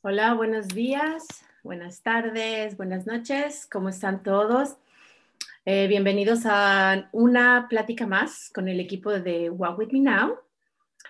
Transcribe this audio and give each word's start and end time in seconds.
Hola, 0.00 0.32
buenos 0.34 0.68
días, 0.68 1.26
buenas 1.64 2.02
tardes, 2.02 2.76
buenas 2.76 3.04
noches, 3.04 3.66
¿cómo 3.68 3.88
están 3.88 4.22
todos? 4.22 4.76
Eh, 5.64 5.88
bienvenidos 5.88 6.42
a 6.44 7.08
una 7.10 7.66
plática 7.68 8.06
más 8.06 8.48
con 8.54 8.68
el 8.68 8.78
equipo 8.78 9.10
de 9.10 9.50
Walk 9.50 9.76
With 9.76 9.88
Me 9.90 9.98
Now. 9.98 10.36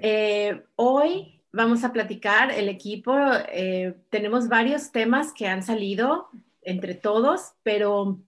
eh, 0.02 0.64
hoy 0.74 1.40
vamos 1.52 1.84
a 1.84 1.92
platicar 1.92 2.50
el 2.50 2.68
equipo. 2.68 3.16
Eh, 3.48 3.94
tenemos 4.10 4.48
varios 4.48 4.90
temas 4.90 5.32
que 5.32 5.46
han 5.46 5.62
salido 5.62 6.30
entre 6.62 6.96
todos, 6.96 7.52
pero 7.62 8.20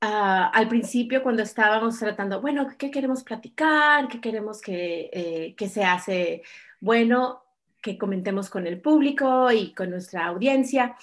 ah, 0.00 0.50
al 0.54 0.68
principio 0.68 1.22
cuando 1.22 1.42
estábamos 1.42 1.98
tratando, 1.98 2.40
bueno, 2.40 2.68
¿qué 2.78 2.90
queremos 2.90 3.22
platicar? 3.24 4.08
¿Qué 4.08 4.20
queremos 4.20 4.60
que, 4.60 5.10
eh, 5.12 5.54
que 5.56 5.68
se 5.68 5.84
hace? 5.84 6.42
Bueno, 6.80 7.44
que 7.82 7.98
comentemos 7.98 8.50
con 8.50 8.66
el 8.66 8.80
público 8.80 9.50
y 9.52 9.72
con 9.72 9.90
nuestra 9.90 10.26
audiencia. 10.26 10.96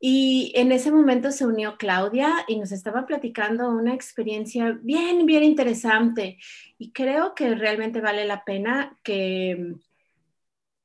Y 0.00 0.52
en 0.56 0.72
ese 0.72 0.90
momento 0.90 1.30
se 1.30 1.46
unió 1.46 1.76
Claudia 1.76 2.44
y 2.48 2.58
nos 2.58 2.72
estaba 2.72 3.06
platicando 3.06 3.68
una 3.68 3.94
experiencia 3.94 4.78
bien, 4.82 5.26
bien 5.26 5.42
interesante. 5.44 6.38
Y 6.78 6.92
creo 6.92 7.34
que 7.34 7.54
realmente 7.54 8.00
vale 8.00 8.24
la 8.24 8.44
pena 8.44 8.98
que, 9.02 9.74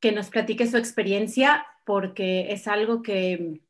que 0.01 0.11
nos 0.11 0.29
platique 0.29 0.67
su 0.67 0.77
experiencia 0.77 1.65
porque 1.85 2.51
es 2.51 2.67
algo 2.67 3.01
que, 3.01 3.61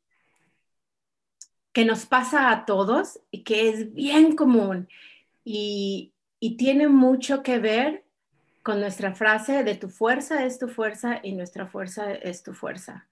que 1.76 1.84
nos 1.84 2.06
pasa 2.06 2.50
a 2.50 2.64
todos 2.64 3.20
y 3.30 3.44
que 3.44 3.68
es 3.68 3.92
bien 3.92 4.34
común. 4.34 4.88
Y, 5.44 6.14
y 6.40 6.56
tiene 6.56 6.88
mucho 6.88 7.42
que 7.42 7.58
ver 7.58 8.06
con 8.62 8.80
nuestra 8.80 9.12
frase 9.12 9.62
de 9.62 9.74
tu 9.74 9.90
fuerza 9.90 10.46
es 10.46 10.58
tu 10.58 10.68
fuerza 10.68 11.20
y 11.22 11.32
nuestra 11.32 11.66
fuerza 11.66 12.14
es 12.14 12.42
tu 12.42 12.54
fuerza 12.54 13.06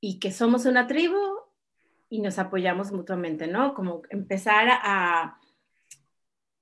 y 0.00 0.20
que 0.20 0.30
somos 0.30 0.64
una 0.64 0.86
tribu 0.86 1.18
y 2.08 2.20
nos 2.20 2.38
apoyamos 2.38 2.92
mutuamente, 2.92 3.48
¿no? 3.48 3.74
Como 3.74 4.02
empezar 4.10 4.68
a 4.70 5.40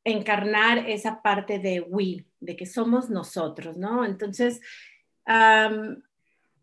encarnar 0.05 0.89
esa 0.89 1.21
parte 1.21 1.59
de 1.59 1.83
we, 1.83 2.25
de 2.41 2.57
que 2.57 2.65
somos 2.65 3.11
nosotros, 3.11 3.77
¿no? 3.77 4.07
Entonces, 4.07 4.63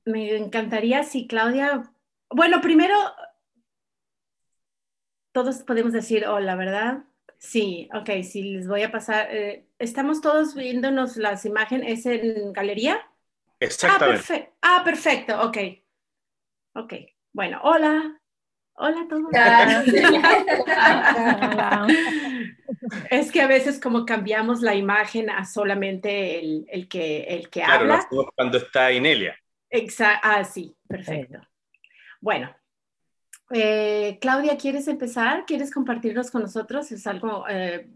me 0.03 0.35
encantaría 0.35 1.03
si 1.03 1.27
Claudia, 1.27 1.93
bueno, 2.31 2.59
primero, 2.59 2.95
todos 5.35 5.61
podemos 5.63 5.91
decir 5.91 6.25
hola, 6.25 6.55
¿verdad? 6.55 7.03
Sí, 7.37 7.89
ok, 7.93 8.09
sí, 8.23 8.53
les 8.53 8.69
voy 8.69 8.83
a 8.83 8.91
pasar. 8.91 9.27
Eh, 9.35 9.67
¿Estamos 9.79 10.21
todos 10.21 10.55
viéndonos 10.55 11.17
las 11.17 11.45
imágenes? 11.45 12.05
en 12.05 12.53
galería? 12.53 13.05
Exactamente. 13.59 14.53
Ah, 14.61 14.77
ah, 14.79 14.83
perfecto, 14.85 15.41
ok. 15.41 15.57
Ok, 16.75 16.93
bueno, 17.33 17.59
hola. 17.63 18.17
Hola 18.75 19.01
a 19.01 19.07
todos. 19.09 19.25
es 23.09 23.29
que 23.29 23.41
a 23.41 23.47
veces 23.47 23.81
como 23.81 24.05
cambiamos 24.05 24.61
la 24.61 24.73
imagen 24.73 25.29
a 25.29 25.43
solamente 25.43 26.39
el, 26.39 26.87
que, 26.87 27.23
el 27.23 27.49
que 27.49 27.61
habla. 27.61 28.07
Claro, 28.09 28.31
cuando 28.37 28.57
está 28.57 28.93
Inelia. 28.93 29.37
Exacto. 29.69 30.21
Ah, 30.23 30.45
sí, 30.45 30.77
perfecto. 30.87 31.41
Bueno, 32.21 32.55
eh, 33.51 34.17
Claudia, 34.21 34.57
¿quieres 34.57 34.87
empezar? 34.87 35.45
¿Quieres 35.45 35.71
compartirnos 35.71 36.31
con 36.31 36.41
nosotros? 36.41 36.91
Es 36.91 37.05
algo, 37.07 37.45
eh, 37.49 37.89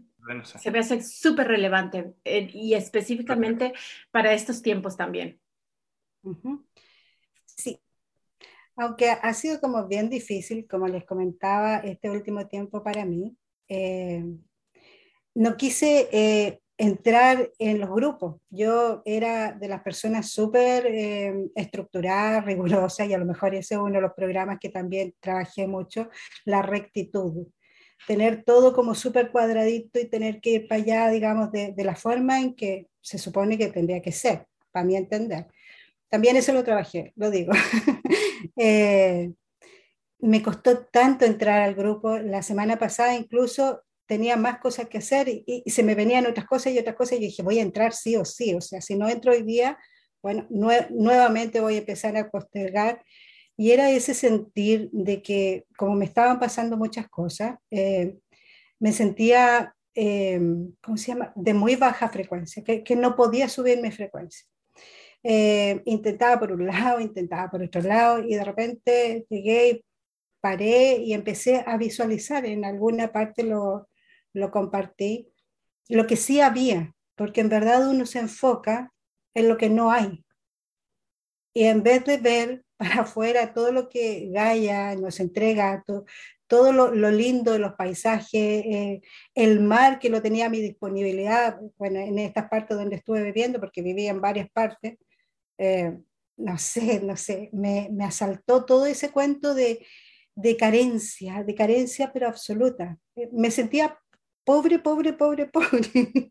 se 0.44 0.70
me 0.70 0.78
hace 0.78 1.02
súper 1.02 1.48
relevante 1.48 2.14
eh, 2.24 2.48
y 2.52 2.74
específicamente 2.74 3.72
para 4.10 4.32
estos 4.32 4.62
tiempos 4.62 4.96
también. 4.96 5.40
Sí, 7.44 7.80
aunque 8.76 9.10
ha 9.10 9.34
sido 9.34 9.60
como 9.60 9.86
bien 9.86 10.08
difícil, 10.08 10.66
como 10.66 10.88
les 10.88 11.04
comentaba, 11.04 11.78
este 11.78 12.08
último 12.10 12.46
tiempo 12.46 12.82
para 12.82 13.04
mí, 13.04 13.36
eh, 13.68 14.24
no 15.34 15.56
quise 15.56 16.08
eh, 16.12 16.62
entrar 16.80 17.50
en 17.58 17.78
los 17.78 17.90
grupos. 17.90 18.40
Yo 18.48 19.02
era 19.04 19.52
de 19.52 19.68
las 19.68 19.82
personas 19.82 20.30
súper 20.30 20.86
eh, 20.86 21.50
estructuradas, 21.54 22.44
rigurosas, 22.46 23.06
y 23.06 23.12
a 23.12 23.18
lo 23.18 23.26
mejor 23.26 23.54
ese 23.54 23.74
es 23.74 23.80
uno 23.80 23.96
de 23.96 24.00
los 24.00 24.14
programas 24.14 24.58
que 24.58 24.70
también 24.70 25.14
trabajé 25.20 25.66
mucho, 25.66 26.08
la 26.46 26.62
rectitud. 26.62 27.46
Tener 28.06 28.44
todo 28.44 28.72
como 28.72 28.94
súper 28.94 29.30
cuadradito 29.30 30.00
y 30.00 30.08
tener 30.08 30.40
que 30.40 30.50
ir 30.50 30.68
para 30.68 30.80
allá, 30.80 31.08
digamos, 31.10 31.52
de, 31.52 31.72
de 31.72 31.84
la 31.84 31.94
forma 31.94 32.40
en 32.40 32.54
que 32.54 32.86
se 33.02 33.18
supone 33.18 33.58
que 33.58 33.68
tendría 33.68 34.00
que 34.00 34.12
ser, 34.12 34.46
para 34.72 34.86
mi 34.86 34.96
entender. 34.96 35.48
También 36.08 36.36
eso 36.36 36.54
lo 36.54 36.64
trabajé, 36.64 37.12
lo 37.16 37.30
digo. 37.30 37.52
Eh, 38.56 39.32
me 40.18 40.42
costó 40.42 40.86
tanto 40.86 41.26
entrar 41.26 41.60
al 41.60 41.74
grupo. 41.74 42.16
La 42.16 42.42
semana 42.42 42.78
pasada 42.78 43.14
incluso 43.14 43.82
tenía 44.10 44.36
más 44.36 44.58
cosas 44.58 44.88
que 44.88 44.98
hacer 44.98 45.28
y, 45.28 45.62
se 45.70 45.84
me 45.84 45.94
venían 45.94 46.26
otras 46.26 46.44
cosas 46.44 46.72
y 46.72 46.78
otras 46.80 46.96
cosas 46.96 47.18
y 47.18 47.20
dije, 47.20 47.44
voy 47.44 47.60
a 47.60 47.62
entrar 47.62 47.92
sí 47.92 48.16
o 48.16 48.24
sí. 48.24 48.52
O 48.54 48.60
sea, 48.60 48.80
si 48.80 48.96
no 48.96 49.08
entro 49.08 49.30
hoy 49.30 49.44
día, 49.44 49.78
bueno, 50.20 50.48
nuevamente 50.50 51.60
voy 51.60 51.76
a 51.76 51.78
empezar 51.78 52.16
a 52.16 52.28
postergar. 52.28 53.04
Y 53.56 53.70
era 53.70 53.88
ese 53.88 54.14
sentir 54.14 54.90
de 54.90 55.22
que 55.22 55.64
como 55.76 55.94
me 55.94 56.06
estaban 56.06 56.40
pasando 56.40 56.76
muchas 56.76 57.08
cosas, 57.08 57.56
eh, 57.70 58.16
me 58.80 58.92
sentía, 58.92 59.76
eh, 59.94 60.40
¿cómo 60.82 60.96
se 60.96 61.12
llama?, 61.12 61.32
de 61.36 61.54
muy 61.54 61.76
baja 61.76 62.08
frecuencia, 62.08 62.64
que, 62.64 62.82
que 62.82 62.96
no 62.96 63.14
podía 63.14 63.48
subirme 63.48 63.92
frecuencia. 63.92 64.44
Eh, 65.22 65.82
intentaba 65.84 66.40
por 66.40 66.50
un 66.50 66.66
lado, 66.66 66.98
intentaba 66.98 67.48
por 67.48 67.62
otro 67.62 67.80
lado 67.80 68.24
y 68.24 68.34
de 68.34 68.42
repente 68.44 69.24
llegué, 69.28 69.84
paré 70.40 70.96
y 70.96 71.12
empecé 71.12 71.62
a 71.64 71.76
visualizar, 71.76 72.44
en 72.44 72.64
alguna 72.64 73.12
parte 73.12 73.44
lo, 73.44 73.89
lo 74.32 74.50
compartí, 74.50 75.32
lo 75.88 76.06
que 76.06 76.16
sí 76.16 76.40
había, 76.40 76.94
porque 77.16 77.40
en 77.40 77.48
verdad 77.48 77.88
uno 77.88 78.06
se 78.06 78.20
enfoca 78.20 78.92
en 79.34 79.48
lo 79.48 79.56
que 79.56 79.68
no 79.68 79.90
hay. 79.90 80.24
Y 81.52 81.64
en 81.64 81.82
vez 81.82 82.04
de 82.04 82.18
ver 82.18 82.64
para 82.76 83.02
afuera 83.02 83.52
todo 83.52 83.72
lo 83.72 83.88
que 83.88 84.30
Gaia 84.32 84.94
nos 84.96 85.20
entrega, 85.20 85.84
todo, 86.46 86.72
lo, 86.72 87.10
lindo 87.10 87.52
de 87.52 87.58
los 87.58 87.74
paisajes, 87.74 88.32
eh, 88.34 89.02
el 89.34 89.60
mar 89.60 89.98
que 89.98 90.08
lo 90.08 90.22
tenía 90.22 90.46
a 90.46 90.50
mi 90.50 90.60
disponibilidad, 90.60 91.60
bueno, 91.76 92.00
en 92.00 92.18
estas 92.18 92.48
partes 92.48 92.76
donde 92.76 92.96
estuve 92.96 93.22
viviendo, 93.22 93.60
porque 93.60 93.82
vivía 93.82 94.10
en 94.10 94.20
varias 94.20 94.48
partes, 94.50 94.96
eh, 95.58 95.96
no 96.38 96.56
sé, 96.56 97.00
no 97.00 97.16
sé, 97.16 97.50
me, 97.52 97.88
me, 97.92 98.04
asaltó 98.04 98.64
todo 98.64 98.86
ese 98.86 99.10
cuento 99.10 99.54
de, 99.54 99.86
de 100.34 100.56
carencia, 100.56 101.44
de 101.44 101.54
carencia 101.54 102.12
pero 102.12 102.28
absoluta. 102.28 102.96
Eh, 103.14 103.28
me 103.32 103.50
sentía 103.50 103.98
pobre, 104.44 104.78
pobre, 104.78 105.12
pobre, 105.12 105.46
pobre. 105.52 106.28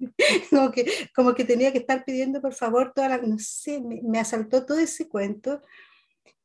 como, 0.49 0.71
que, 0.71 0.85
como 1.15 1.33
que 1.33 1.45
tenía 1.45 1.71
que 1.71 1.79
estar 1.79 2.03
pidiendo 2.05 2.41
por 2.41 2.53
favor 2.53 2.93
toda 2.93 3.09
la, 3.09 3.17
no 3.17 3.37
sé, 3.39 3.81
me, 3.81 4.01
me 4.03 4.19
asaltó 4.19 4.65
todo 4.65 4.79
ese 4.79 5.07
cuento 5.07 5.61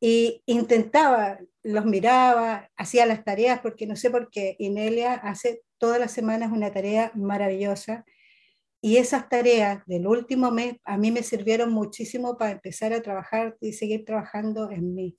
y 0.01 0.43
intentaba, 0.47 1.39
los 1.63 1.87
miraba, 1.87 2.69
hacía 2.77 3.07
las 3.07 3.25
tareas, 3.25 3.61
porque 3.61 3.87
no 3.87 3.97
sé 3.97 4.11
por 4.11 4.31
qué 4.31 4.57
Inelia 4.59 5.15
hace 5.15 5.63
todas 5.79 5.99
las 5.99 6.13
semanas 6.13 6.53
una 6.53 6.73
tarea 6.73 7.11
maravillosa 7.15 8.05
y 8.85 8.99
esas 8.99 9.31
tareas 9.31 9.83
del 9.87 10.07
último 10.07 10.51
mes 10.51 10.77
a 10.85 10.99
mí 10.99 11.11
me 11.11 11.23
sirvieron 11.23 11.73
muchísimo 11.73 12.37
para 12.37 12.51
empezar 12.51 12.93
a 12.93 13.01
trabajar 13.01 13.57
y 13.59 13.73
seguir 13.73 14.05
trabajando 14.05 14.71
en 14.71 14.95
mí. 14.95 15.17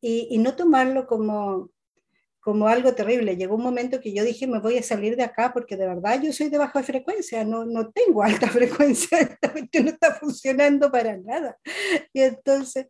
Y, 0.00 0.38
no 0.38 0.54
tomarlo 0.54 1.08
como, 1.08 1.70
como 2.46 2.68
algo 2.68 2.94
terrible. 2.94 3.36
Llegó 3.36 3.56
un 3.56 3.64
momento 3.64 4.00
que 4.00 4.12
yo 4.14 4.22
dije, 4.22 4.46
me 4.46 4.60
voy 4.60 4.78
a 4.78 4.82
salir 4.84 5.16
de 5.16 5.24
acá 5.24 5.52
porque 5.52 5.76
de 5.76 5.88
verdad 5.88 6.22
yo 6.22 6.32
soy 6.32 6.48
de 6.48 6.58
baja 6.58 6.80
frecuencia, 6.84 7.44
no, 7.44 7.64
no 7.64 7.90
tengo 7.90 8.22
alta 8.22 8.46
frecuencia, 8.58 9.18
esta 9.18 9.52
no 9.52 9.90
está 9.90 10.14
funcionando 10.14 10.88
para 10.92 11.16
nada. 11.16 11.58
Y 12.12 12.20
entonces, 12.20 12.86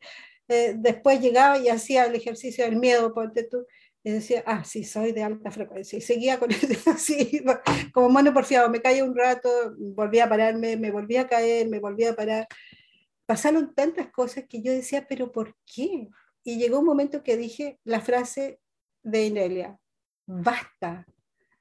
eh, 0.49 0.75
después 0.76 1.23
llegaba 1.23 1.56
y 1.56 1.70
hacía 1.70 2.05
el 2.05 2.14
ejercicio 2.14 2.67
del 2.67 2.76
miedo, 2.76 3.14
ponte 3.14 3.44
tú, 3.44 3.64
Y 4.05 4.11
decía, 4.11 4.44
ah, 4.44 4.62
sí, 4.62 4.85
soy 4.85 5.12
de 5.12 5.23
alta 5.23 5.50
frecuencia. 5.50 5.97
Y 5.97 6.03
seguía 6.03 6.38
con 6.38 6.50
eso 6.50 6.91
así, 6.91 7.43
como 7.94 8.11
mono 8.11 8.35
porfiado. 8.35 8.69
Me 8.69 8.82
caía 8.82 9.05
un 9.05 9.17
rato, 9.17 9.49
volvía 9.79 10.25
a 10.25 10.29
pararme, 10.29 10.76
me 10.76 10.91
volvía 10.91 11.23
a 11.23 11.29
caer, 11.29 11.67
me 11.67 11.81
volvía 11.81 12.11
a 12.11 12.14
parar. 12.14 12.47
Pasaron 13.25 13.75
tantas 13.75 14.11
cosas 14.11 14.44
que 14.47 14.61
yo 14.61 14.70
decía, 14.70 15.06
pero 15.08 15.32
¿por 15.32 15.56
qué? 15.64 16.11
Y 16.44 16.58
llegó 16.58 16.81
un 16.81 16.85
momento 16.85 17.23
que 17.23 17.38
dije 17.38 17.79
la 17.85 18.03
frase 18.03 18.61
de 19.06 19.26
Inelia, 19.26 19.79
basta, 20.26 21.06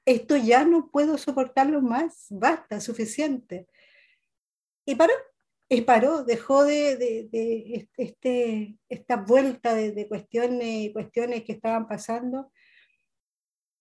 esto 0.03 0.35
ya 0.35 0.65
no 0.65 0.89
puedo 0.89 1.17
soportarlo 1.17 1.81
más, 1.81 2.25
basta, 2.29 2.81
suficiente. 2.81 3.67
Y 4.85 4.95
paró, 4.95 5.13
y 5.69 5.81
paró, 5.81 6.23
dejó 6.23 6.63
de, 6.63 6.97
de, 6.97 7.89
este, 7.97 8.77
esta 8.89 9.17
vuelta 9.17 9.75
de, 9.75 10.07
cuestiones, 10.07 10.91
cuestiones 10.91 11.43
que 11.43 11.53
estaban 11.53 11.87
pasando 11.87 12.51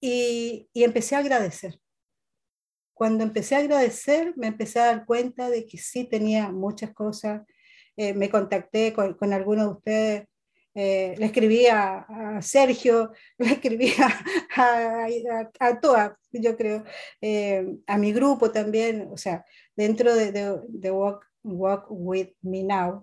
y, 0.01 0.69
y, 0.75 0.85
empecé 0.85 1.17
a 1.17 1.21
agradecer. 1.21 1.81
Cuando 2.95 3.25
empecé 3.25 3.55
a 3.55 3.59
agradecer, 3.59 4.35
me 4.37 4.49
empecé 4.49 4.79
a 4.81 4.87
dar 4.87 5.07
cuenta 5.07 5.49
de 5.49 5.67
que 5.67 5.79
sí 5.79 6.05
tenía 6.05 6.51
muchas 6.51 6.93
cosas. 6.93 7.43
Eh, 7.97 8.13
me 8.13 8.29
contacté 8.29 8.93
con, 8.93 9.15
con 9.15 9.33
algunos 9.33 9.67
de 9.67 9.73
ustedes 9.73 10.29
eh, 10.75 11.15
le 11.19 11.27
escribí 11.27 11.67
a, 11.67 12.41
Sergio, 12.43 13.13
le 13.39 13.53
escribí 13.53 13.93
a, 14.57 15.07
a, 15.61 15.81
todas, 15.81 16.13
yo 16.33 16.57
creo, 16.57 16.85
eh, 17.21 17.65
a 17.87 17.97
mi 17.97 18.13
grupo 18.13 18.51
también, 18.51 19.09
o 19.11 19.17
sea, 19.17 19.45
dentro 19.77 20.15
de, 20.15 20.33
de, 20.33 20.91
Walk, 20.91 21.25
Walk, 21.45 21.87
With 21.91 22.31
Me 22.43 22.65
Now, 22.65 23.03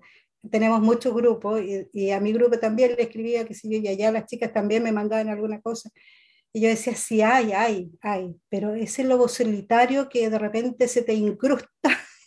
tenemos 0.50 0.82
muchos 0.82 1.14
grupos 1.14 1.62
y, 1.94 2.12
a 2.12 2.20
mi 2.20 2.34
grupo 2.34 2.60
también 2.60 2.96
le 2.96 3.04
escribía 3.04 3.46
que 3.46 3.54
si 3.54 3.70
yo 3.72 3.78
y 3.78 3.88
allá 3.88 4.12
las 4.12 4.26
chicas 4.26 4.52
también 4.52 4.84
me 4.84 4.92
mandaban 4.92 5.30
alguna 5.30 5.62
cosa. 5.62 5.90
Y 6.54 6.62
yo 6.62 6.68
decía, 6.68 6.96
sí, 6.96 7.22
hay, 7.22 7.54
hay, 7.54 7.92
hay, 8.02 8.36
pero 8.50 8.76
ese 8.76 9.06
lobo 9.06 9.30
solitario 9.30 10.10
que 10.10 10.30
de 10.30 10.38
repente 10.38 10.88
se 10.90 11.02
te 11.02 11.14
incrusta 11.14 11.70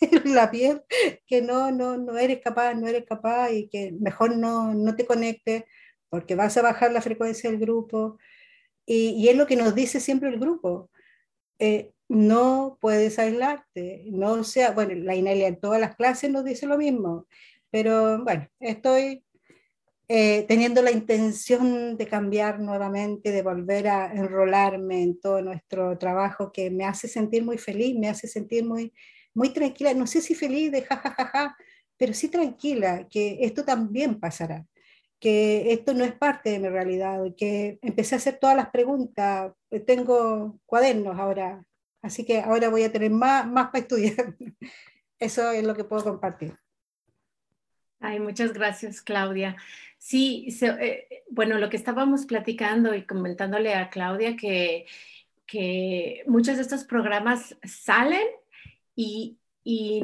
la 0.25 0.51
piel, 0.51 0.83
que 1.25 1.41
no, 1.41 1.71
no, 1.71 1.97
no 1.97 2.17
eres 2.17 2.41
capaz, 2.41 2.73
no 2.73 2.87
eres 2.87 3.05
capaz 3.05 3.51
y 3.51 3.67
que 3.67 3.91
mejor 3.99 4.37
no, 4.37 4.73
no 4.73 4.95
te 4.95 5.05
conectes 5.05 5.63
porque 6.09 6.35
vas 6.35 6.57
a 6.57 6.61
bajar 6.61 6.91
la 6.91 7.01
frecuencia 7.01 7.49
del 7.49 7.59
grupo. 7.59 8.17
Y, 8.85 9.09
y 9.11 9.29
es 9.29 9.35
lo 9.35 9.47
que 9.47 9.55
nos 9.55 9.75
dice 9.75 9.99
siempre 9.99 10.29
el 10.29 10.39
grupo. 10.39 10.89
Eh, 11.59 11.91
no 12.07 12.77
puedes 12.81 13.17
aislarte, 13.19 14.03
no 14.07 14.43
sea, 14.43 14.71
bueno, 14.71 14.93
la 14.95 15.15
Inelia 15.15 15.47
en 15.47 15.59
todas 15.59 15.81
las 15.81 15.95
clases 15.95 16.29
nos 16.29 16.45
dice 16.45 16.67
lo 16.67 16.77
mismo, 16.77 17.25
pero 17.71 18.23
bueno, 18.23 18.47
estoy 18.59 19.23
eh, 20.07 20.45
teniendo 20.47 20.83
la 20.83 20.91
intención 20.91 21.97
de 21.97 22.07
cambiar 22.07 22.59
nuevamente, 22.59 23.31
de 23.31 23.41
volver 23.41 23.87
a 23.87 24.13
enrolarme 24.13 25.01
en 25.01 25.19
todo 25.19 25.41
nuestro 25.41 25.97
trabajo 25.97 26.51
que 26.51 26.69
me 26.69 26.85
hace 26.85 27.07
sentir 27.07 27.43
muy 27.43 27.57
feliz, 27.57 27.97
me 27.97 28.09
hace 28.09 28.27
sentir 28.27 28.65
muy, 28.65 28.93
muy 29.35 29.49
tranquila, 29.49 29.93
no 29.93 30.07
sé 30.07 30.21
si 30.21 30.33
feliz 30.33 30.71
de 30.71 30.81
jajajaja, 30.81 31.55
pero 31.97 32.13
sí 32.13 32.29
tranquila, 32.29 33.07
que 33.09 33.37
esto 33.41 33.63
también 33.63 34.19
pasará, 34.19 34.65
que 35.19 35.71
esto 35.71 35.93
no 35.93 36.03
es 36.03 36.13
parte 36.13 36.49
de 36.51 36.59
mi 36.59 36.69
realidad, 36.69 37.21
que 37.37 37.77
empecé 37.81 38.15
a 38.15 38.17
hacer 38.17 38.39
todas 38.39 38.55
las 38.55 38.69
preguntas, 38.69 39.53
eh, 39.69 39.79
tengo 39.79 40.59
cuadernos 40.65 41.19
ahora, 41.19 41.63
así 42.01 42.25
que 42.25 42.39
ahora 42.39 42.69
voy 42.69 42.83
a 42.83 42.91
tener 42.91 43.11
más, 43.11 43.45
más 43.45 43.67
para 43.67 43.79
estudiar. 43.79 44.35
Eso 45.19 45.51
es 45.51 45.63
lo 45.63 45.75
que 45.75 45.83
puedo 45.83 46.03
compartir. 46.03 46.53
Ay, 47.99 48.19
muchas 48.19 48.53
gracias, 48.53 49.01
Claudia. 49.01 49.55
Sí, 49.97 50.47
eh, 50.61 51.23
bueno, 51.29 51.57
lo 51.57 51.69
que 51.69 51.77
estábamos 51.77 52.25
platicando 52.25 52.93
y 52.93 53.05
comentándole 53.05 53.73
a 53.73 53.89
Claudia 53.89 54.35
que, 54.35 54.85
que 55.47 56.23
muchos 56.27 56.57
de 56.57 56.61
estos 56.61 56.83
programas 56.83 57.57
salen 57.63 58.27
y, 58.95 59.37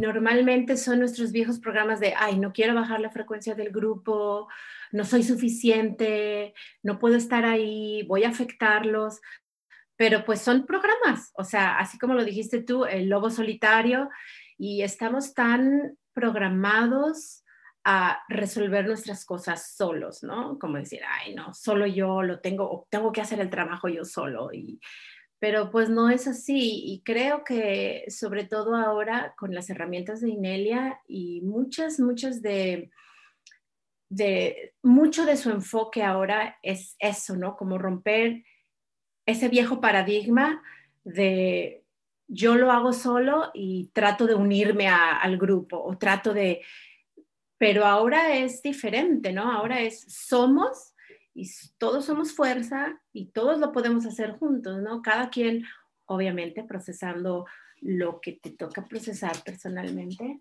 normalmente 0.01 0.75
son 0.75 0.99
nuestros 0.99 1.31
viejos 1.31 1.59
programas 1.59 1.99
de, 1.99 2.15
ay, 2.17 2.39
no 2.39 2.51
quiero 2.51 2.73
bajar 2.73 2.99
la 2.99 3.11
frecuencia 3.11 3.53
del 3.53 3.69
grupo, 3.69 4.47
no 4.91 5.05
soy 5.05 5.23
suficiente, 5.23 6.53
no 6.81 6.97
puedo 6.97 7.15
estar 7.15 7.45
ahí, 7.45 8.03
voy 8.07 8.23
a 8.23 8.29
afectarlos. 8.29 9.21
Pero 9.95 10.25
pues 10.25 10.41
son 10.41 10.65
programas, 10.65 11.31
o 11.35 11.43
sea, 11.43 11.77
así 11.77 11.99
como 11.99 12.15
lo 12.15 12.25
dijiste 12.25 12.63
tú, 12.63 12.85
el 12.85 13.07
lobo 13.07 13.29
solitario, 13.29 14.09
y 14.57 14.81
estamos 14.81 15.35
tan 15.35 15.95
programados 16.13 17.43
a 17.83 18.19
resolver 18.29 18.85
nuestras 18.85 19.25
cosas 19.25 19.75
solos, 19.75 20.23
¿no? 20.23 20.59
Como 20.59 20.77
decir, 20.77 21.01
ay, 21.07 21.33
no, 21.33 21.53
solo 21.53 21.87
yo 21.87 22.21
lo 22.21 22.39
tengo, 22.39 22.87
tengo 22.89 23.11
que 23.11 23.21
hacer 23.21 23.39
el 23.39 23.49
trabajo 23.49 23.87
yo 23.89 24.05
solo. 24.05 24.53
Y, 24.53 24.79
pero 25.41 25.71
pues 25.71 25.89
no 25.89 26.11
es 26.11 26.27
así 26.27 26.83
y 26.85 27.01
creo 27.03 27.43
que 27.43 28.05
sobre 28.09 28.43
todo 28.43 28.75
ahora 28.75 29.33
con 29.35 29.55
las 29.55 29.71
herramientas 29.71 30.21
de 30.21 30.29
Inelia 30.29 31.01
y 31.07 31.41
muchas, 31.41 31.99
muchas 31.99 32.43
de, 32.43 32.91
de, 34.07 34.75
mucho 34.83 35.25
de 35.25 35.35
su 35.37 35.49
enfoque 35.49 36.03
ahora 36.03 36.59
es 36.61 36.95
eso, 36.99 37.35
¿no? 37.35 37.57
Como 37.57 37.79
romper 37.79 38.43
ese 39.25 39.49
viejo 39.49 39.81
paradigma 39.81 40.61
de 41.03 41.85
yo 42.27 42.53
lo 42.55 42.71
hago 42.71 42.93
solo 42.93 43.49
y 43.55 43.89
trato 43.93 44.27
de 44.27 44.35
unirme 44.35 44.89
al 44.89 45.39
grupo 45.39 45.83
o 45.83 45.97
trato 45.97 46.35
de, 46.35 46.61
pero 47.57 47.87
ahora 47.87 48.35
es 48.35 48.61
diferente, 48.61 49.33
¿no? 49.33 49.51
Ahora 49.51 49.81
es 49.81 50.05
somos 50.07 50.90
y 51.33 51.49
todos 51.77 52.05
somos 52.05 52.33
fuerza 52.33 53.01
y 53.13 53.27
todos 53.27 53.59
lo 53.59 53.71
podemos 53.71 54.05
hacer 54.05 54.31
juntos, 54.33 54.81
¿no? 54.81 55.01
Cada 55.01 55.29
quien, 55.29 55.65
obviamente, 56.05 56.63
procesando 56.63 57.45
lo 57.79 58.19
que 58.21 58.33
te 58.33 58.51
toca 58.51 58.85
procesar 58.85 59.43
personalmente. 59.43 60.39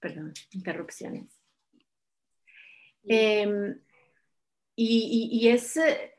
Perdón, 0.00 0.32
interrupciones. 0.52 1.38
Em, 3.04 3.80
y, 4.76 5.48
es, 5.48 5.76
eh, 5.76 6.14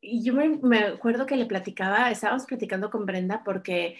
y 0.00 0.24
yo 0.24 0.34
me, 0.34 0.78
acuerdo 0.78 1.26
que 1.26 1.36
le 1.36 1.46
platicaba, 1.46 2.10
estábamos 2.10 2.46
platicando 2.46 2.90
con 2.90 3.06
Brenda 3.06 3.42
porque 3.44 3.96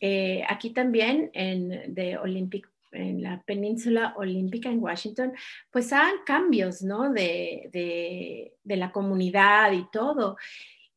eh, 0.00 0.44
aquí 0.48 0.70
también 0.70 1.30
en 1.34 1.94
The 1.94 2.18
Olympic 2.18 2.70
en 2.92 3.22
la 3.22 3.42
península 3.42 4.14
olímpica 4.16 4.68
en 4.68 4.82
Washington, 4.82 5.32
pues 5.70 5.92
han 5.92 6.16
cambios, 6.24 6.82
¿no? 6.82 7.12
De, 7.12 7.68
de, 7.72 8.76
la 8.76 8.92
comunidad 8.92 9.72
y 9.72 9.86
todo. 9.90 10.36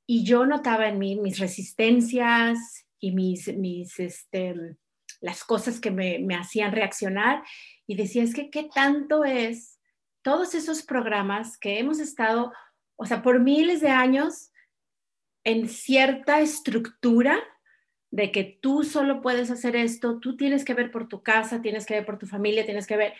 Y 0.05 0.23
yo 0.23 0.45
notaba 0.45 0.87
en 0.87 0.99
mí 0.99 1.15
mis 1.15 1.39
resistencias 1.39 2.85
y 2.99 3.11
mis, 3.11 3.55
mis 3.55 3.99
este, 3.99 4.77
las 5.19 5.43
cosas 5.43 5.79
que 5.79 5.91
me, 5.91 6.19
me 6.19 6.35
hacían 6.35 6.71
reaccionar 6.71 7.43
y 7.87 7.95
decía, 7.95 8.23
es 8.23 8.33
que 8.33 8.49
qué 8.49 8.69
tanto 8.73 9.23
es 9.23 9.79
todos 10.21 10.53
esos 10.53 10.83
programas 10.83 11.57
que 11.57 11.79
hemos 11.79 11.99
estado, 11.99 12.51
o 12.95 13.05
sea, 13.05 13.21
por 13.21 13.39
miles 13.39 13.81
de 13.81 13.89
años 13.89 14.51
en 15.43 15.67
cierta 15.67 16.41
estructura 16.41 17.39
de 18.11 18.31
que 18.31 18.43
tú 18.43 18.83
solo 18.83 19.21
puedes 19.21 19.49
hacer 19.49 19.75
esto, 19.77 20.19
tú 20.19 20.35
tienes 20.35 20.65
que 20.65 20.73
ver 20.73 20.91
por 20.91 21.07
tu 21.07 21.23
casa, 21.23 21.61
tienes 21.61 21.85
que 21.85 21.95
ver 21.95 22.05
por 22.05 22.19
tu 22.19 22.27
familia, 22.27 22.65
tienes 22.65 22.85
que 22.85 22.97
ver. 22.97 23.13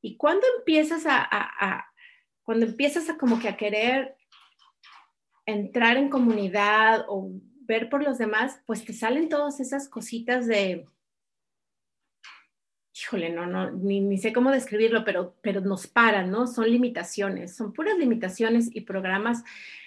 Y 0.00 0.16
cuando 0.16 0.46
empiezas 0.58 1.04
a, 1.06 1.86
cuando 2.42 2.64
empiezas 2.64 3.10
a 3.10 3.18
como 3.18 3.38
que 3.38 3.48
a 3.48 3.56
querer 3.56 4.16
entrar 5.44 5.98
en 5.98 6.08
comunidad 6.08 7.04
o 7.08 7.30
ver 7.60 7.90
por 7.90 8.02
los 8.02 8.16
demás, 8.16 8.60
pues 8.64 8.84
te 8.84 8.94
salen 8.94 9.28
todas 9.28 9.60
esas 9.60 9.88
cositas 9.88 10.46
de, 10.46 10.86
híjole, 12.94 13.30
no, 13.30 13.46
no, 13.46 13.70
ni, 13.70 14.16
sé 14.16 14.32
cómo 14.32 14.50
describirlo, 14.50 15.04
pero, 15.04 15.36
pero 15.42 15.60
nos 15.60 15.86
paran, 15.86 16.30
¿no? 16.30 16.46
Son 16.46 16.70
limitaciones, 16.70 17.54
son 17.54 17.74
puras 17.74 17.98
limitaciones 17.98 18.74
y 18.74 18.80
programas 18.80 19.44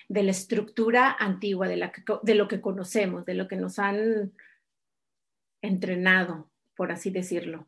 de 0.08 0.22
la 0.22 0.32
estructura 0.32 1.16
antigua, 1.18 1.68
de, 1.68 1.78
la 1.78 1.92
de 2.22 2.36
lo 2.36 2.48
que 2.48 2.62
conocemos, 2.62 3.26
de 3.26 3.34
lo 3.34 3.48
que 3.48 3.56
nos 3.56 3.80
han 3.80 4.34
entrenado, 5.62 6.50
por 6.76 6.92
así 6.92 7.10
decirlo. 7.12 7.68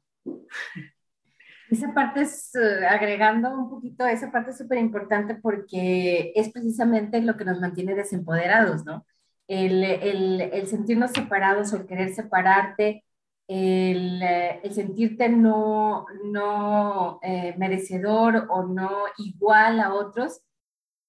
Esa 1.70 1.94
parte 1.94 2.22
es, 2.22 2.54
eh, 2.56 2.86
agregando 2.86 3.50
un 3.50 3.70
poquito, 3.70 4.06
esa 4.06 4.32
parte 4.32 4.52
es 4.52 4.58
súper 4.58 4.78
importante 4.78 5.36
porque 5.36 6.32
es 6.36 6.50
precisamente 6.50 7.22
lo 7.22 7.36
que 7.36 7.46
nos 7.46 7.60
mantiene 7.60 7.96
desempoderados, 7.96 8.86
¿no? 8.86 9.06
El, 9.48 9.84
el, 9.84 10.42
el 10.42 10.68
sentirnos 10.68 11.12
separados 11.12 11.74
o 11.74 11.78
el 11.78 11.86
querer 11.86 12.14
separarte, 12.14 13.04
el, 13.48 14.22
eh, 14.22 14.60
el 14.64 14.74
sentirte 14.74 15.30
no, 15.30 16.06
no 16.26 17.20
eh, 17.22 17.56
merecedor 17.58 18.48
o 18.50 18.64
no 18.64 18.90
igual 19.18 19.80
a 19.80 19.94
otros. 19.94 20.42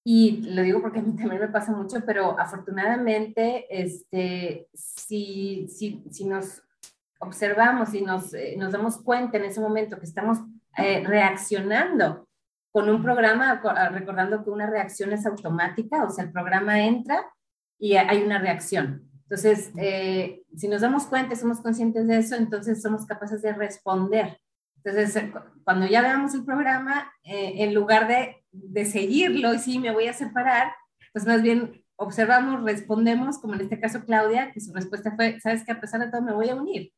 Y 0.06 0.42
lo 0.54 0.62
digo 0.62 0.82
porque 0.82 0.98
a 0.98 1.02
mí 1.02 1.16
también 1.16 1.40
me 1.40 1.48
pasa 1.48 1.72
mucho, 1.72 2.02
pero 2.04 2.38
afortunadamente, 2.38 3.66
este, 3.70 4.68
si, 4.74 5.66
si, 5.68 6.04
si 6.10 6.26
nos 6.26 6.62
observamos 7.18 7.94
y 7.94 8.02
nos, 8.02 8.34
eh, 8.34 8.56
nos 8.58 8.72
damos 8.72 8.98
cuenta 9.02 9.38
en 9.38 9.44
ese 9.44 9.60
momento 9.60 9.98
que 9.98 10.06
estamos 10.06 10.38
eh, 10.76 11.02
reaccionando 11.06 12.28
con 12.72 12.88
un 12.88 13.02
programa, 13.02 13.60
ah, 13.64 13.88
recordando 13.90 14.42
que 14.42 14.50
una 14.50 14.68
reacción 14.68 15.12
es 15.12 15.24
automática, 15.26 16.02
o 16.02 16.10
sea, 16.10 16.24
el 16.24 16.32
programa 16.32 16.80
entra 16.80 17.24
y 17.78 17.94
hay 17.94 18.22
una 18.22 18.38
reacción. 18.38 19.08
Entonces, 19.22 19.72
eh, 19.76 20.42
si 20.56 20.68
nos 20.68 20.82
damos 20.82 21.06
cuenta, 21.06 21.36
somos 21.36 21.60
conscientes 21.60 22.06
de 22.06 22.18
eso, 22.18 22.34
entonces 22.34 22.82
somos 22.82 23.06
capaces 23.06 23.42
de 23.42 23.52
responder. 23.52 24.38
Entonces, 24.82 25.16
eh, 25.16 25.32
cuando 25.64 25.86
ya 25.86 26.02
veamos 26.02 26.34
el 26.34 26.44
programa, 26.44 27.12
eh, 27.22 27.64
en 27.64 27.74
lugar 27.74 28.06
de, 28.06 28.44
de 28.52 28.84
seguirlo 28.84 29.54
y 29.54 29.58
sí, 29.58 29.78
me 29.78 29.92
voy 29.92 30.08
a 30.08 30.12
separar, 30.12 30.72
pues 31.12 31.26
más 31.26 31.42
bien 31.42 31.82
observamos, 31.96 32.64
respondemos, 32.64 33.38
como 33.38 33.54
en 33.54 33.62
este 33.62 33.80
caso 33.80 34.04
Claudia, 34.04 34.50
que 34.52 34.60
su 34.60 34.72
respuesta 34.72 35.14
fue, 35.16 35.40
sabes 35.40 35.64
que 35.64 35.72
a 35.72 35.80
pesar 35.80 36.00
de 36.00 36.10
todo 36.10 36.22
me 36.22 36.34
voy 36.34 36.50
a 36.50 36.56
unir. 36.56 36.92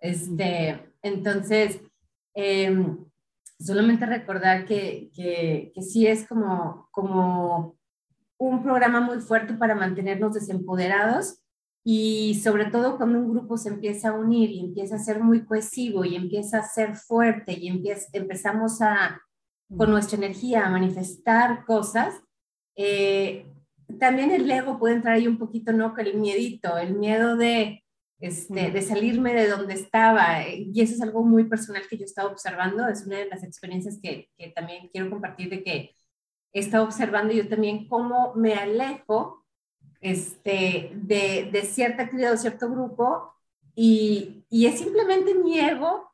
Este, 0.00 0.92
entonces, 1.02 1.80
eh, 2.34 2.74
solamente 3.58 4.06
recordar 4.06 4.64
que, 4.64 5.10
que, 5.14 5.72
que, 5.74 5.82
sí 5.82 6.06
es 6.06 6.26
como, 6.26 6.88
como 6.90 7.76
un 8.38 8.62
programa 8.62 9.00
muy 9.00 9.20
fuerte 9.20 9.54
para 9.54 9.74
mantenernos 9.74 10.34
desempoderados 10.34 11.40
y 11.84 12.40
sobre 12.42 12.66
todo 12.66 12.96
cuando 12.96 13.18
un 13.18 13.30
grupo 13.30 13.56
se 13.56 13.68
empieza 13.68 14.10
a 14.10 14.12
unir 14.14 14.50
y 14.50 14.60
empieza 14.60 14.96
a 14.96 15.00
ser 15.00 15.22
muy 15.22 15.44
cohesivo 15.44 16.04
y 16.04 16.16
empieza 16.16 16.58
a 16.58 16.68
ser 16.68 16.96
fuerte 16.96 17.52
y 17.52 17.68
empieza, 17.68 18.08
empezamos 18.12 18.80
a, 18.82 19.20
con 19.76 19.90
nuestra 19.90 20.18
energía 20.18 20.66
a 20.66 20.70
manifestar 20.70 21.64
cosas, 21.64 22.14
eh, 22.76 23.46
también 23.98 24.30
el 24.30 24.50
ego 24.50 24.78
puede 24.78 24.94
entrar 24.94 25.14
ahí 25.14 25.26
un 25.26 25.38
poquito, 25.38 25.72
¿no? 25.72 25.94
Con 25.94 26.06
el 26.06 26.18
miedito, 26.18 26.78
el 26.78 26.96
miedo 26.96 27.36
de, 27.36 27.82
este, 28.20 28.70
de 28.70 28.82
salirme 28.82 29.34
de 29.34 29.48
donde 29.48 29.74
estaba. 29.74 30.46
Y 30.46 30.80
eso 30.80 30.94
es 30.94 31.02
algo 31.02 31.24
muy 31.24 31.44
personal 31.44 31.82
que 31.88 31.96
yo 31.96 32.04
estaba 32.04 32.30
observando. 32.30 32.86
Es 32.86 33.06
una 33.06 33.18
de 33.18 33.26
las 33.26 33.42
experiencias 33.42 33.98
que, 34.02 34.28
que 34.36 34.48
también 34.48 34.88
quiero 34.92 35.10
compartir 35.10 35.50
de 35.50 35.62
que 35.62 35.96
he 36.52 36.60
estado 36.60 36.84
observando 36.84 37.32
yo 37.32 37.48
también 37.48 37.88
cómo 37.88 38.34
me 38.34 38.54
alejo 38.54 39.46
este, 40.00 40.92
de, 40.94 41.48
de 41.52 41.62
cierta 41.62 42.04
actividad 42.04 42.32
o 42.32 42.36
cierto 42.36 42.70
grupo 42.70 43.34
y, 43.74 44.44
y, 44.48 44.66
es 44.66 44.78
simplemente 44.78 45.34
mi 45.34 45.58
ego 45.58 46.12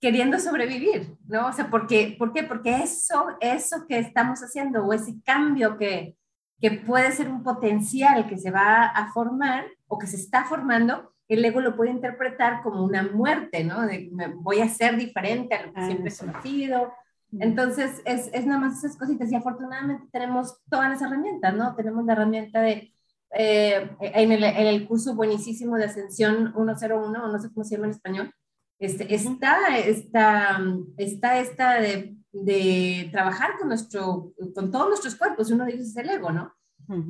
queriendo 0.00 0.38
sobrevivir, 0.38 1.16
¿no? 1.26 1.48
O 1.48 1.52
sea, 1.52 1.70
porque, 1.70 2.14
¿por 2.18 2.32
qué? 2.32 2.42
Porque 2.42 2.82
eso, 2.82 3.36
eso 3.40 3.86
que 3.88 3.98
estamos 3.98 4.40
haciendo 4.40 4.84
o 4.84 4.92
ese 4.92 5.20
cambio 5.22 5.76
que, 5.78 6.16
que 6.60 6.72
puede 6.72 7.12
ser 7.12 7.28
un 7.28 7.42
potencial 7.42 8.28
que 8.28 8.38
se 8.38 8.50
va 8.50 8.86
a 8.86 9.12
formar 9.12 9.66
o 9.86 9.98
que 9.98 10.06
se 10.06 10.16
está 10.16 10.44
formando, 10.44 11.12
el 11.34 11.44
ego 11.44 11.60
lo 11.60 11.76
puede 11.76 11.90
interpretar 11.90 12.62
como 12.62 12.84
una 12.84 13.02
muerte, 13.02 13.64
¿no? 13.64 13.86
De, 13.86 14.10
voy 14.36 14.60
a 14.60 14.68
ser 14.68 14.96
diferente 14.96 15.54
a 15.54 15.66
lo 15.66 15.72
que 15.72 15.80
ah, 15.80 15.86
siempre 15.86 16.12
he 16.12 16.16
conocido. 16.16 16.92
Entonces, 17.38 18.02
es, 18.04 18.28
es, 18.32 18.44
nada 18.46 18.60
más 18.60 18.78
esas 18.78 18.96
cositas 18.96 19.30
y 19.30 19.36
afortunadamente 19.36 20.08
tenemos 20.10 20.60
todas 20.68 20.90
las 20.90 21.02
herramientas, 21.02 21.54
¿no? 21.54 21.76
Tenemos 21.76 22.04
la 22.04 22.14
herramienta 22.14 22.60
de, 22.60 22.92
eh, 23.34 23.90
en, 24.00 24.32
el, 24.32 24.42
en, 24.42 24.66
el, 24.66 24.88
curso 24.88 25.14
buenísimo 25.14 25.76
de 25.76 25.84
Ascensión 25.84 26.52
101, 26.52 27.28
no 27.28 27.38
sé 27.38 27.52
cómo 27.52 27.64
se 27.64 27.76
llama 27.76 27.86
en 27.86 27.92
español, 27.92 28.34
este, 28.80 29.14
está, 29.14 29.78
está, 29.78 30.60
está 30.96 31.38
esta 31.38 31.80
de 31.80 32.16
de 32.32 33.08
trabajar 33.10 33.58
con, 33.58 33.68
nuestro, 33.68 34.32
con 34.54 34.70
todos 34.70 34.88
nuestros 34.88 35.16
cuerpos, 35.16 35.50
uno 35.50 35.64
de 35.64 35.72
ellos 35.72 35.88
es 35.88 35.96
el 35.96 36.10
ego, 36.10 36.30
¿no? 36.30 36.52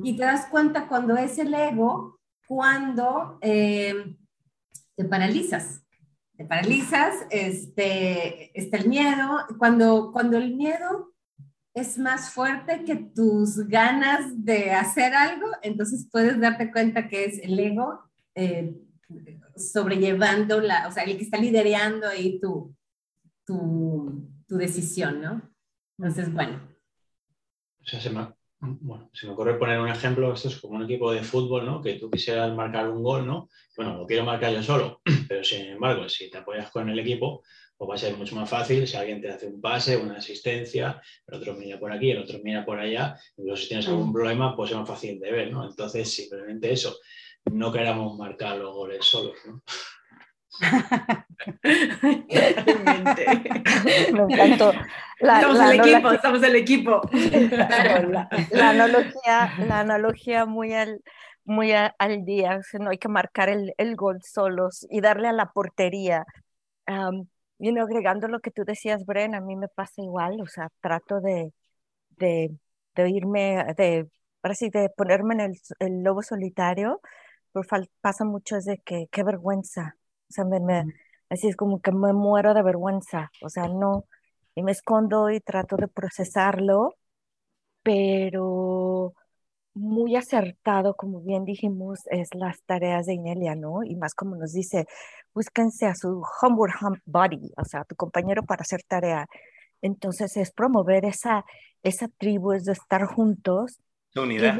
Y 0.03 0.15
te 0.15 0.23
das 0.23 0.45
cuenta 0.45 0.87
cuando 0.87 1.17
es 1.17 1.39
el 1.39 1.53
ego, 1.53 2.19
cuando 2.51 3.39
eh, 3.39 4.13
te 4.97 5.05
paralizas. 5.05 5.85
Te 6.35 6.43
paralizas, 6.43 7.15
este, 7.29 8.51
está 8.59 8.75
el 8.75 8.89
miedo. 8.89 9.45
Cuando, 9.57 10.11
cuando 10.11 10.37
el 10.37 10.57
miedo 10.57 11.13
es 11.73 11.97
más 11.97 12.31
fuerte 12.31 12.83
que 12.83 12.97
tus 12.97 13.55
ganas 13.69 14.43
de 14.43 14.71
hacer 14.71 15.13
algo, 15.13 15.47
entonces 15.61 16.09
puedes 16.11 16.41
darte 16.41 16.73
cuenta 16.73 17.07
que 17.07 17.23
es 17.23 17.39
el 17.41 17.57
ego 17.57 18.01
eh, 18.35 18.75
sobrellevando, 19.55 20.59
la, 20.59 20.89
o 20.89 20.91
sea, 20.91 21.03
el 21.03 21.15
que 21.15 21.23
está 21.23 21.37
liderando 21.37 22.05
ahí 22.05 22.37
tu, 22.41 22.75
tu, 23.45 24.29
tu 24.45 24.57
decisión, 24.57 25.21
¿no? 25.21 25.41
Entonces, 25.97 26.33
bueno. 26.33 26.59
O 27.79 27.85
sea, 27.85 28.01
se 28.01 28.09
bueno, 28.61 29.09
se 29.13 29.25
me 29.25 29.33
ocurre 29.33 29.57
poner 29.57 29.79
un 29.79 29.89
ejemplo, 29.89 30.33
esto 30.33 30.47
es 30.47 30.57
como 30.57 30.75
un 30.75 30.83
equipo 30.83 31.11
de 31.11 31.23
fútbol, 31.23 31.65
¿no? 31.65 31.81
Que 31.81 31.95
tú 31.95 32.11
quisieras 32.11 32.53
marcar 32.53 32.87
un 32.89 33.01
gol, 33.01 33.25
¿no? 33.25 33.49
Bueno, 33.75 33.97
lo 33.97 34.05
quiero 34.05 34.23
marcar 34.23 34.53
yo 34.53 34.61
solo, 34.61 35.01
pero 35.27 35.43
sin 35.43 35.65
embargo, 35.65 36.07
si 36.07 36.29
te 36.29 36.37
apoyas 36.37 36.69
con 36.69 36.87
el 36.89 36.99
equipo, 36.99 37.43
pues 37.75 37.89
va 37.89 37.95
a 37.95 37.97
ser 37.97 38.15
mucho 38.15 38.35
más 38.35 38.47
fácil 38.47 38.87
si 38.87 38.95
alguien 38.95 39.19
te 39.19 39.29
hace 39.29 39.47
un 39.47 39.59
pase, 39.59 39.97
una 39.97 40.17
asistencia, 40.17 41.01
el 41.25 41.35
otro 41.35 41.55
mira 41.55 41.79
por 41.79 41.91
aquí, 41.91 42.11
el 42.11 42.19
otro 42.19 42.39
mira 42.43 42.63
por 42.63 42.79
allá, 42.79 43.17
incluso 43.37 43.63
si 43.63 43.69
tienes 43.69 43.87
algún 43.87 44.09
mm. 44.09 44.13
problema, 44.13 44.55
pues 44.55 44.69
es 44.69 44.77
más 44.77 44.87
fácil 44.87 45.19
de 45.19 45.31
ver, 45.31 45.51
¿no? 45.51 45.67
Entonces, 45.67 46.13
simplemente 46.13 46.71
eso, 46.71 46.95
no 47.51 47.71
queramos 47.71 48.15
marcar 48.15 48.57
los 48.59 48.75
goles 48.75 49.03
solos, 49.03 49.35
¿no? 49.47 49.63
Me 54.13 54.33
encantó. 54.33 54.73
estamos 55.19 55.59
el 55.59 55.79
equipo, 55.79 56.11
estamos 56.11 56.43
el 56.43 56.55
equipo. 56.55 57.01
La, 58.51 58.69
analogía, 58.69 59.53
la 59.67 59.79
analogía 59.79 60.45
muy 60.45 60.73
al, 60.73 61.01
muy 61.45 61.71
al 61.71 62.25
día, 62.25 62.59
no 62.79 62.89
hay 62.89 62.97
que 62.97 63.07
marcar 63.07 63.49
el, 63.49 63.73
el, 63.77 63.95
gol 63.95 64.21
solos 64.23 64.85
y 64.89 65.01
darle 65.01 65.27
a 65.29 65.33
la 65.33 65.51
portería. 65.51 66.25
y 67.59 67.79
agregando 67.79 68.27
lo 68.27 68.39
que 68.39 68.51
tú 68.51 68.63
decías, 68.65 69.05
Bren, 69.05 69.35
a 69.35 69.41
mí 69.41 69.55
me 69.55 69.67
pasa 69.69 70.01
igual, 70.01 70.41
o 70.41 70.47
sea, 70.47 70.69
trato 70.81 71.21
de, 71.21 71.53
de, 72.17 72.51
de 72.95 73.09
irme, 73.09 73.65
de, 73.77 74.07
así 74.43 74.69
de 74.69 74.89
ponerme 74.89 75.35
en 75.35 75.41
el, 75.41 75.59
el 75.79 76.03
lobo 76.03 76.23
solitario, 76.23 77.01
pero 77.53 77.65
pasa 78.01 78.25
mucho 78.25 78.57
es 78.57 78.65
de 78.65 78.79
que 78.79 79.07
qué 79.11 79.23
vergüenza, 79.23 79.97
o 80.31 80.33
sea, 80.33 80.45
me, 80.45 80.85
así 81.29 81.47
es 81.47 81.55
como 81.55 81.81
que 81.81 81.91
me 81.91 82.13
muero 82.13 82.53
de 82.53 82.63
vergüenza. 82.63 83.29
O 83.41 83.49
sea, 83.49 83.67
no, 83.67 84.05
y 84.55 84.63
me 84.63 84.71
escondo 84.71 85.29
y 85.29 85.41
trato 85.41 85.75
de 85.77 85.87
procesarlo, 85.87 86.95
pero 87.83 89.13
muy 89.73 90.15
acertado, 90.15 90.95
como 90.95 91.21
bien 91.21 91.45
dijimos, 91.45 91.99
es 92.09 92.29
las 92.33 92.61
tareas 92.63 93.05
de 93.05 93.13
Inelia, 93.13 93.55
¿no? 93.55 93.83
Y 93.83 93.95
más 93.95 94.13
como 94.13 94.35
nos 94.35 94.53
dice, 94.53 94.85
búsquense 95.33 95.85
a 95.85 95.95
su 95.95 96.23
homework 96.41 96.75
body, 97.05 97.51
o 97.57 97.65
sea, 97.65 97.83
tu 97.85 97.95
compañero 97.95 98.43
para 98.43 98.61
hacer 98.61 98.81
tarea. 98.87 99.27
Entonces 99.81 100.37
es 100.37 100.51
promover 100.51 101.05
esa, 101.05 101.45
esa 101.83 102.07
tribu, 102.07 102.53
es 102.53 102.65
de 102.65 102.73
estar 102.73 103.05
juntos. 103.05 103.79
unidad. 104.15 104.59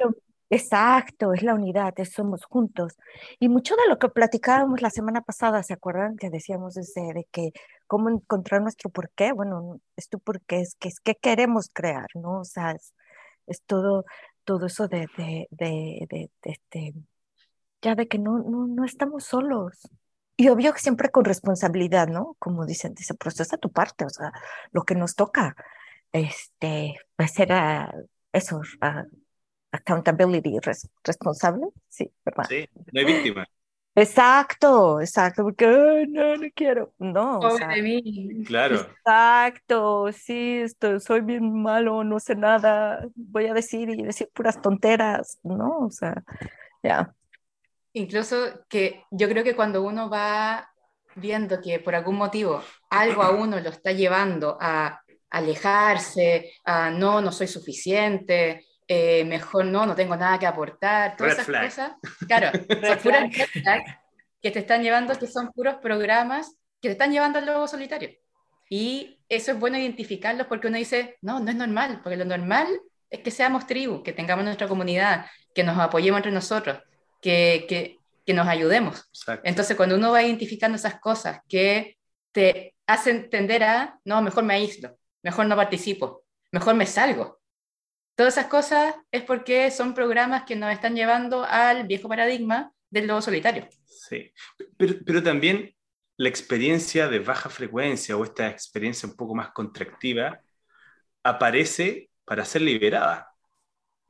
Exacto, 0.54 1.34
es 1.34 1.44
la 1.44 1.54
unidad, 1.56 1.94
es 1.98 2.12
somos 2.12 2.44
juntos. 2.44 2.98
Y 3.40 3.48
mucho 3.48 3.74
de 3.78 3.88
lo 3.88 3.98
que 4.00 4.10
platicábamos 4.10 4.82
la 4.82 4.90
semana 4.90 5.22
pasada, 5.22 5.64
¿se 5.64 5.74
acuerdan? 5.74 6.18
Que 6.18 6.30
decíamos 6.30 6.74
desde 6.74 7.14
de 7.14 7.26
que 7.32 7.52
cómo 7.88 8.10
encontrar 8.10 8.62
nuestro 8.62 8.90
porqué. 8.90 9.32
Bueno, 9.32 9.80
es 9.96 10.10
tu 10.10 10.20
porqué, 10.20 10.60
es 10.60 10.76
que 10.76 10.90
es 10.90 11.00
que 11.00 11.16
queremos 11.16 11.70
crear, 11.72 12.08
¿no? 12.16 12.42
O 12.42 12.44
sea, 12.44 12.74
es, 13.48 13.62
todo, 13.66 14.04
todo 14.44 14.66
eso 14.66 14.90
de, 14.90 15.08
de, 15.18 15.48
de, 15.52 16.30
este, 16.44 16.96
ya 17.82 17.96
de 17.96 18.08
que 18.10 18.20
no, 18.20 18.40
no, 18.40 18.68
no 18.68 18.84
estamos 18.84 19.24
solos. 19.24 19.80
Y 20.36 20.50
obvio 20.50 20.74
que 20.74 20.80
siempre 20.80 21.12
con 21.12 21.24
responsabilidad, 21.26 22.08
¿no? 22.10 22.36
Como 22.40 22.66
dicen, 22.66 22.94
dice, 22.94 23.14
procesa 23.14 23.58
tu 23.58 23.72
parte, 23.72 24.06
o 24.06 24.10
sea, 24.10 24.34
lo 24.72 24.84
que 24.84 24.96
nos 24.96 25.16
toca, 25.16 25.56
este, 26.12 26.96
pues 27.16 27.40
era 27.40 27.94
eso, 28.34 28.62
accountability, 29.72 30.58
responsable, 31.04 31.68
sí, 31.88 32.12
¿verdad? 32.26 32.46
Sí, 32.50 32.68
no 32.92 33.00
hay 33.00 33.06
víctima. 33.06 33.48
Exacto, 33.94 35.02
exacto, 35.02 35.44
porque 35.44 36.06
no, 36.08 36.38
no 36.38 36.48
quiero, 36.56 36.94
no. 36.98 37.40
O 37.40 37.58
sea, 37.58 37.68
de 37.70 37.82
mí. 37.82 38.44
Claro. 38.46 38.76
Exacto, 38.76 40.12
sí, 40.14 40.60
esto, 40.62 41.00
soy 41.02 41.22
bien 41.22 41.62
malo, 41.62 42.04
no 42.04 42.20
sé 42.20 42.36
nada, 42.36 43.06
voy 43.16 43.48
a 43.48 43.54
decir 43.54 43.90
y 43.90 44.04
decir 44.04 44.30
puras 44.34 44.62
tonteras, 44.62 45.40
¿no? 45.44 45.80
O 45.80 45.92
sea, 45.92 46.24
ya. 46.82 47.14
Incluso 47.94 48.66
que 48.70 49.04
yo 49.12 49.28
creo 49.28 49.44
que 49.44 49.56
cuando 49.56 49.84
uno 49.84 50.10
va 50.10 50.70
viendo 51.16 51.60
que 51.60 51.80
por 51.80 51.94
algún 51.94 52.16
motivo 52.16 52.64
algo 52.90 53.22
a 53.22 53.32
uno 53.32 53.60
lo 53.60 53.70
está 53.70 53.92
llevando 53.92 54.58
a 54.62 55.02
alejarse, 55.30 56.54
a 56.64 56.90
no, 56.90 57.22
no 57.22 57.34
soy 57.34 57.48
suficiente, 57.48 58.66
eh, 58.94 59.24
mejor 59.24 59.64
no, 59.64 59.86
no 59.86 59.96
tengo 59.96 60.18
nada 60.18 60.38
que 60.38 60.46
aportar, 60.46 61.16
todas 61.16 61.40
esas 61.40 61.46
cosas. 61.46 61.94
Claro, 62.28 62.52
son 62.86 62.98
puras 62.98 63.32
que 64.42 64.52
te 64.52 64.60
están 64.60 64.84
llevando, 64.84 65.18
que 65.18 65.28
son 65.28 65.50
puros 65.54 65.76
programas 65.76 66.58
que 66.82 66.90
te 66.90 66.92
están 66.92 67.14
llevando 67.14 67.40
al 67.40 67.46
lobo 67.46 67.70
solitario. 67.70 68.10
Y 68.70 69.18
eso 69.30 69.54
es 69.54 69.60
bueno 69.60 69.78
identificarlos 69.78 70.46
porque 70.48 70.68
uno 70.68 70.78
dice, 70.78 71.18
no, 71.22 71.40
no 71.40 71.50
es 71.50 71.56
normal, 71.56 72.02
porque 72.04 72.18
lo 72.18 72.26
normal 72.26 72.68
es 73.10 73.22
que 73.22 73.32
seamos 73.32 73.66
tribu, 73.66 74.04
que 74.04 74.12
tengamos 74.12 74.44
nuestra 74.44 74.68
comunidad, 74.68 75.26
que 75.56 75.64
nos 75.64 75.78
apoyemos 75.78 76.18
entre 76.18 76.34
nosotros, 76.34 76.80
que, 77.22 77.66
que, 77.70 77.98
que 78.26 78.34
nos 78.34 78.46
ayudemos. 78.46 79.10
Entonces, 79.46 79.78
cuando 79.78 79.96
uno 79.96 80.12
va 80.12 80.22
identificando 80.22 80.76
esas 80.76 81.00
cosas 81.00 81.40
que 81.48 81.98
te 82.34 82.76
hacen 82.88 83.30
tender 83.30 83.64
a, 83.64 84.02
no, 84.04 84.22
mejor 84.22 84.44
me 84.44 84.56
aíslo, 84.56 84.98
mejor 85.24 85.46
no 85.46 85.56
participo, 85.56 86.26
mejor 86.52 86.76
me 86.76 86.86
salgo. 86.86 87.41
Todas 88.16 88.38
esas 88.38 88.48
cosas 88.48 88.96
es 89.12 89.24
porque 89.24 89.72
son 89.72 89.94
programas 89.94 90.44
que 90.44 90.56
nos 90.56 90.72
están 90.72 90.96
llevando 90.96 91.44
al 91.44 91.88
viejo 91.88 92.10
paradigma 92.10 92.72
del 92.90 93.08
lobo 93.08 93.22
solitario. 93.22 93.68
Sí, 93.86 94.32
pero, 94.78 94.96
pero 95.06 95.24
también 95.24 95.74
la 96.18 96.30
experiencia 96.30 97.08
de 97.08 97.20
baja 97.20 97.50
frecuencia 97.50 98.16
o 98.16 98.24
esta 98.24 98.48
experiencia 98.48 99.10
un 99.10 99.16
poco 99.16 99.34
más 99.34 99.52
contractiva 99.52 100.40
aparece 101.24 102.10
para 102.26 102.46
ser 102.46 102.62
liberada. 102.62 103.28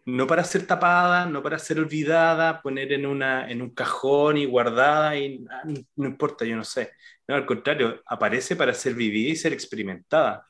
No 0.05 0.25
para 0.27 0.43
ser 0.43 0.65
tapada, 0.65 1.25
no 1.27 1.43
para 1.43 1.59
ser 1.59 1.79
olvidada, 1.79 2.61
poner 2.61 2.91
en, 2.93 3.05
una, 3.05 3.49
en 3.49 3.61
un 3.61 3.69
cajón 3.73 4.37
y 4.37 4.45
guardada 4.45 5.15
y 5.15 5.45
ah, 5.49 5.63
no, 5.95 6.07
importa, 6.07 6.43
yo 6.43 6.55
no 6.55 6.63
sé. 6.63 6.91
No, 7.27 7.35
al 7.35 7.45
contrario, 7.45 8.01
aparece 8.05 8.55
para 8.55 8.73
ser 8.73 8.95
vivida 8.95 9.29
y 9.29 9.35
ser 9.35 9.53
experimentada. 9.53 10.47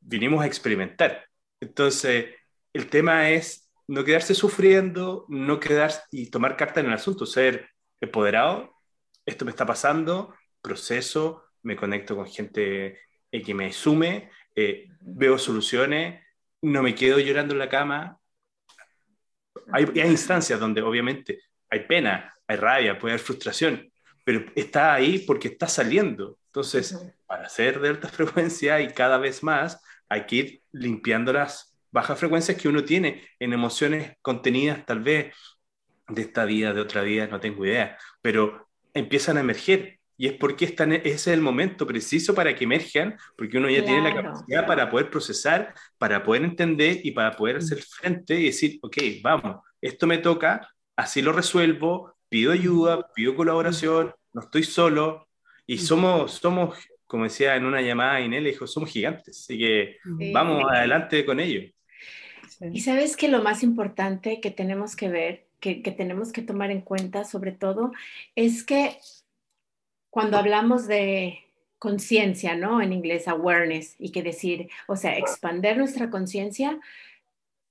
Vinimos 0.00 0.42
a 0.42 0.46
experimentar. 0.46 1.24
Entonces, 1.60 2.26
el 2.72 2.88
tema 2.88 3.30
es 3.30 3.70
no 3.88 4.04
quedarse 4.04 4.34
sufriendo, 4.34 5.24
no 5.28 5.58
quedarse 5.58 6.02
y 6.12 6.30
tomar 6.30 6.56
carta 6.56 6.80
en 6.80 6.86
el 6.86 6.92
asunto, 6.92 7.26
ser 7.26 7.68
empoderado, 8.00 8.72
esto 9.26 9.44
me 9.44 9.50
está 9.50 9.66
pasando, 9.66 10.34
proceso, 10.62 11.44
me 11.62 11.76
conecto 11.76 12.16
con 12.16 12.26
gente 12.26 13.00
eh, 13.30 13.42
que 13.42 13.54
me 13.54 13.72
sume, 13.72 14.30
eh, 14.54 14.88
veo 15.00 15.38
soluciones, 15.38 16.22
no 16.62 16.82
me 16.82 16.94
quedo 16.94 17.18
llorando 17.18 17.54
en 17.54 17.58
la 17.58 17.68
cama. 17.68 18.18
Hay, 19.72 19.86
hay, 20.00 20.10
instancias 20.10 20.58
donde 20.58 20.82
obviamente 20.82 21.40
hay 21.68 21.80
pena, 21.80 22.34
hay 22.46 22.56
rabia, 22.56 22.98
puede 22.98 23.14
haber 23.14 23.24
frustración, 23.24 23.90
pero 24.24 24.44
está 24.54 24.94
ahí 24.94 25.20
porque 25.20 25.48
está 25.48 25.66
saliendo. 25.66 26.38
Entonces, 26.46 26.98
para 27.26 27.48
ser 27.48 27.80
de 27.80 27.88
alta 27.88 28.08
frecuencia 28.18 28.80
y 28.80 28.92
cada 28.92 29.18
vez 29.18 29.42
más, 29.42 29.82
hay 30.08 30.26
que 30.26 30.36
ir 30.36 30.62
limpiando 30.72 31.32
las 31.32 31.69
bajas 31.90 32.18
frecuencias 32.18 32.56
que 32.56 32.68
uno 32.68 32.84
tiene 32.84 33.26
en 33.38 33.52
emociones 33.52 34.16
contenidas 34.22 34.84
tal 34.86 35.00
vez 35.00 35.34
de 36.08 36.22
esta 36.22 36.44
vida, 36.44 36.72
de 36.72 36.80
otra 36.80 37.02
vida, 37.02 37.26
no 37.26 37.40
tengo 37.40 37.64
idea, 37.64 37.96
pero 38.20 38.68
empiezan 38.94 39.36
a 39.36 39.40
emerger. 39.40 39.98
Y 40.16 40.26
es 40.26 40.34
porque 40.34 40.66
están, 40.66 40.92
ese 40.92 41.08
es 41.08 41.26
el 41.28 41.40
momento 41.40 41.86
preciso 41.86 42.34
para 42.34 42.54
que 42.54 42.64
emerjan, 42.64 43.16
porque 43.38 43.56
uno 43.56 43.70
ya 43.70 43.82
tiene 43.82 44.02
la 44.02 44.14
capacidad 44.14 44.66
para 44.66 44.90
poder 44.90 45.08
procesar, 45.08 45.72
para 45.96 46.22
poder 46.22 46.44
entender 46.44 47.00
y 47.02 47.12
para 47.12 47.34
poder 47.34 47.56
hacer 47.56 47.78
frente 47.82 48.38
y 48.38 48.46
decir, 48.46 48.78
ok, 48.82 48.98
vamos, 49.22 49.56
esto 49.80 50.06
me 50.06 50.18
toca, 50.18 50.68
así 50.94 51.22
lo 51.22 51.32
resuelvo, 51.32 52.16
pido 52.28 52.52
ayuda, 52.52 53.08
pido 53.14 53.34
colaboración, 53.34 54.12
no 54.34 54.42
estoy 54.42 54.64
solo, 54.64 55.26
y 55.66 55.78
somos, 55.78 56.32
somos 56.32 56.76
como 57.10 57.24
decía 57.24 57.56
en 57.56 57.64
una 57.64 57.80
llamada 57.80 58.20
Inés, 58.20 58.40
le 58.42 58.50
dijo, 58.50 58.68
somos 58.68 58.88
gigantes, 58.88 59.40
así 59.40 59.58
que 59.58 59.96
vamos 60.32 60.64
adelante 60.70 61.24
con 61.24 61.40
ello. 61.40 61.68
Y 62.72 62.80
sabes 62.80 63.16
que 63.16 63.28
lo 63.28 63.42
más 63.42 63.62
importante 63.62 64.40
que 64.40 64.50
tenemos 64.50 64.94
que 64.96 65.08
ver, 65.08 65.46
que, 65.60 65.82
que 65.82 65.92
tenemos 65.92 66.32
que 66.32 66.42
tomar 66.42 66.70
en 66.70 66.82
cuenta 66.82 67.24
sobre 67.24 67.52
todo, 67.52 67.92
es 68.34 68.64
que 68.64 68.98
cuando 70.10 70.36
hablamos 70.36 70.86
de 70.86 71.38
conciencia, 71.78 72.54
¿no? 72.56 72.82
En 72.82 72.92
inglés, 72.92 73.26
awareness, 73.26 73.96
y 73.98 74.12
que 74.12 74.22
decir, 74.22 74.68
o 74.86 74.96
sea, 74.96 75.16
expander 75.16 75.78
nuestra 75.78 76.10
conciencia, 76.10 76.78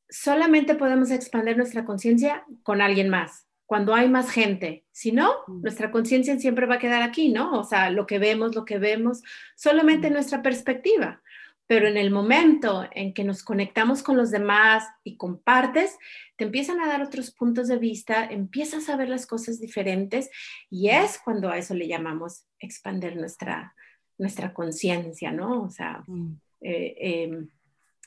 solamente 0.10 0.74
podemos 0.74 1.12
expander 1.12 1.56
nuestra 1.56 1.86
conciencia 1.86 2.44
con 2.64 2.82
alguien 2.82 3.10
más, 3.10 3.46
cuando 3.68 3.94
hay 3.94 4.10
más 4.10 4.32
gente. 4.32 4.84
Si 4.92 5.12
no, 5.12 5.32
mm. 5.46 5.62
nuestra 5.62 5.92
conciencia 5.92 6.40
siempre 6.40 6.66
va 6.66 6.76
a 6.76 6.80
quedar 6.80 7.04
aquí, 7.04 7.30
¿no? 7.30 7.60
O 7.60 7.64
sea, 7.64 7.92
lo 7.92 8.08
que 8.08 8.18
vemos, 8.18 8.56
lo 8.56 8.66
que 8.66 8.80
vemos, 8.80 9.22
solamente 9.56 10.10
mm. 10.10 10.14
nuestra 10.14 10.42
perspectiva 10.42 11.22
pero 11.70 11.88
en 11.88 11.98
el 11.98 12.10
momento 12.10 12.90
en 12.96 13.14
que 13.14 13.24
nos 13.24 13.44
conectamos 13.44 14.02
con 14.02 14.18
los 14.18 14.32
demás 14.32 14.86
y 15.04 15.18
compartes, 15.18 16.00
te 16.36 16.46
empiezan 16.46 16.82
a 16.82 16.88
dar 16.88 17.04
otros 17.04 17.30
puntos 17.30 17.68
de 17.68 17.78
vista, 17.78 18.26
empiezas 18.26 18.90
a 18.90 18.96
ver 18.96 19.08
las 19.08 19.28
cosas 19.28 19.60
diferentes 19.60 20.32
y 20.72 20.90
es 20.90 21.20
cuando 21.24 21.48
a 21.48 21.60
eso 21.60 21.76
le 21.76 21.88
llamamos 21.88 22.48
expander 22.58 23.16
nuestra, 23.16 23.76
nuestra 24.18 24.52
conciencia, 24.52 25.32
¿no? 25.32 25.62
O 25.62 25.70
sea, 25.70 26.04
mm. 26.08 26.40
eh, 26.62 26.96
em, 26.98 27.50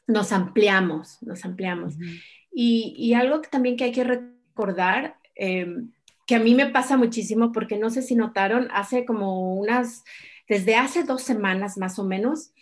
nos 0.08 0.32
ampliamos, 0.32 1.22
nos 1.22 1.44
ampliamos. 1.44 1.94
y, 2.52 2.96
y, 2.98 3.14
algo 3.14 3.42
que 3.42 3.48
también 3.48 3.76
que 3.76 3.84
hay 3.84 3.92
que 3.92 4.02
recordar, 4.02 5.18
em, 5.36 5.92
que 6.26 6.34
a 6.34 6.40
mí 6.40 6.56
me 6.56 6.66
pasa 6.66 6.96
muchísimo, 6.96 7.52
porque 7.52 7.78
no 7.78 7.90
sé 7.90 8.02
si 8.02 8.16
notaron, 8.16 8.66
hace 8.72 9.04
como 9.04 9.54
unas, 9.54 10.02
desde 10.48 10.74
hace 10.74 11.04
dos 11.04 11.22
semanas 11.22 11.78
más 11.78 12.00
o 12.00 12.04
menos, 12.04 12.52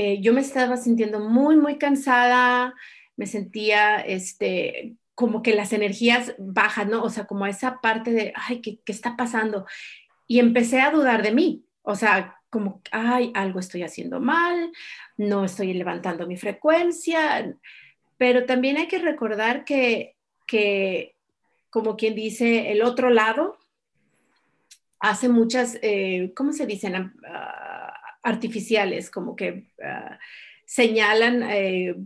eh, 0.00 0.18
yo 0.22 0.32
me 0.32 0.40
estaba 0.40 0.78
sintiendo 0.78 1.20
muy, 1.20 1.56
muy 1.58 1.76
cansada, 1.76 2.74
me 3.16 3.26
sentía 3.26 3.98
este, 3.98 4.96
como 5.14 5.42
que 5.42 5.54
las 5.54 5.74
energías 5.74 6.34
bajan, 6.38 6.88
¿no? 6.88 7.02
O 7.02 7.10
sea, 7.10 7.26
como 7.26 7.44
esa 7.44 7.82
parte 7.82 8.10
de, 8.10 8.32
ay, 8.34 8.62
¿qué, 8.62 8.80
¿qué, 8.82 8.92
está 8.92 9.14
pasando? 9.14 9.66
Y 10.26 10.38
empecé 10.38 10.80
a 10.80 10.90
dudar 10.90 11.22
de 11.22 11.32
mí, 11.32 11.66
o 11.82 11.96
sea, 11.96 12.40
como, 12.48 12.80
ay, 12.92 13.30
algo 13.34 13.60
estoy 13.60 13.82
haciendo 13.82 14.20
mal, 14.20 14.72
no 15.18 15.44
estoy 15.44 15.74
levantando 15.74 16.26
mi 16.26 16.38
frecuencia, 16.38 17.54
pero 18.16 18.46
también 18.46 18.78
hay 18.78 18.88
que 18.88 19.00
recordar 19.00 19.66
que, 19.66 20.16
que 20.46 21.14
como 21.68 21.98
quien 21.98 22.14
dice, 22.14 22.72
el 22.72 22.80
otro 22.80 23.10
lado 23.10 23.58
hace 24.98 25.28
muchas, 25.28 25.78
eh, 25.82 26.32
¿cómo 26.34 26.54
se 26.54 26.64
dicen? 26.64 26.94
Uh, 26.94 27.69
artificiales, 28.22 29.10
como 29.10 29.36
que 29.36 29.66
uh, 29.78 30.14
señalan, 30.64 31.42
eh, 31.50 31.96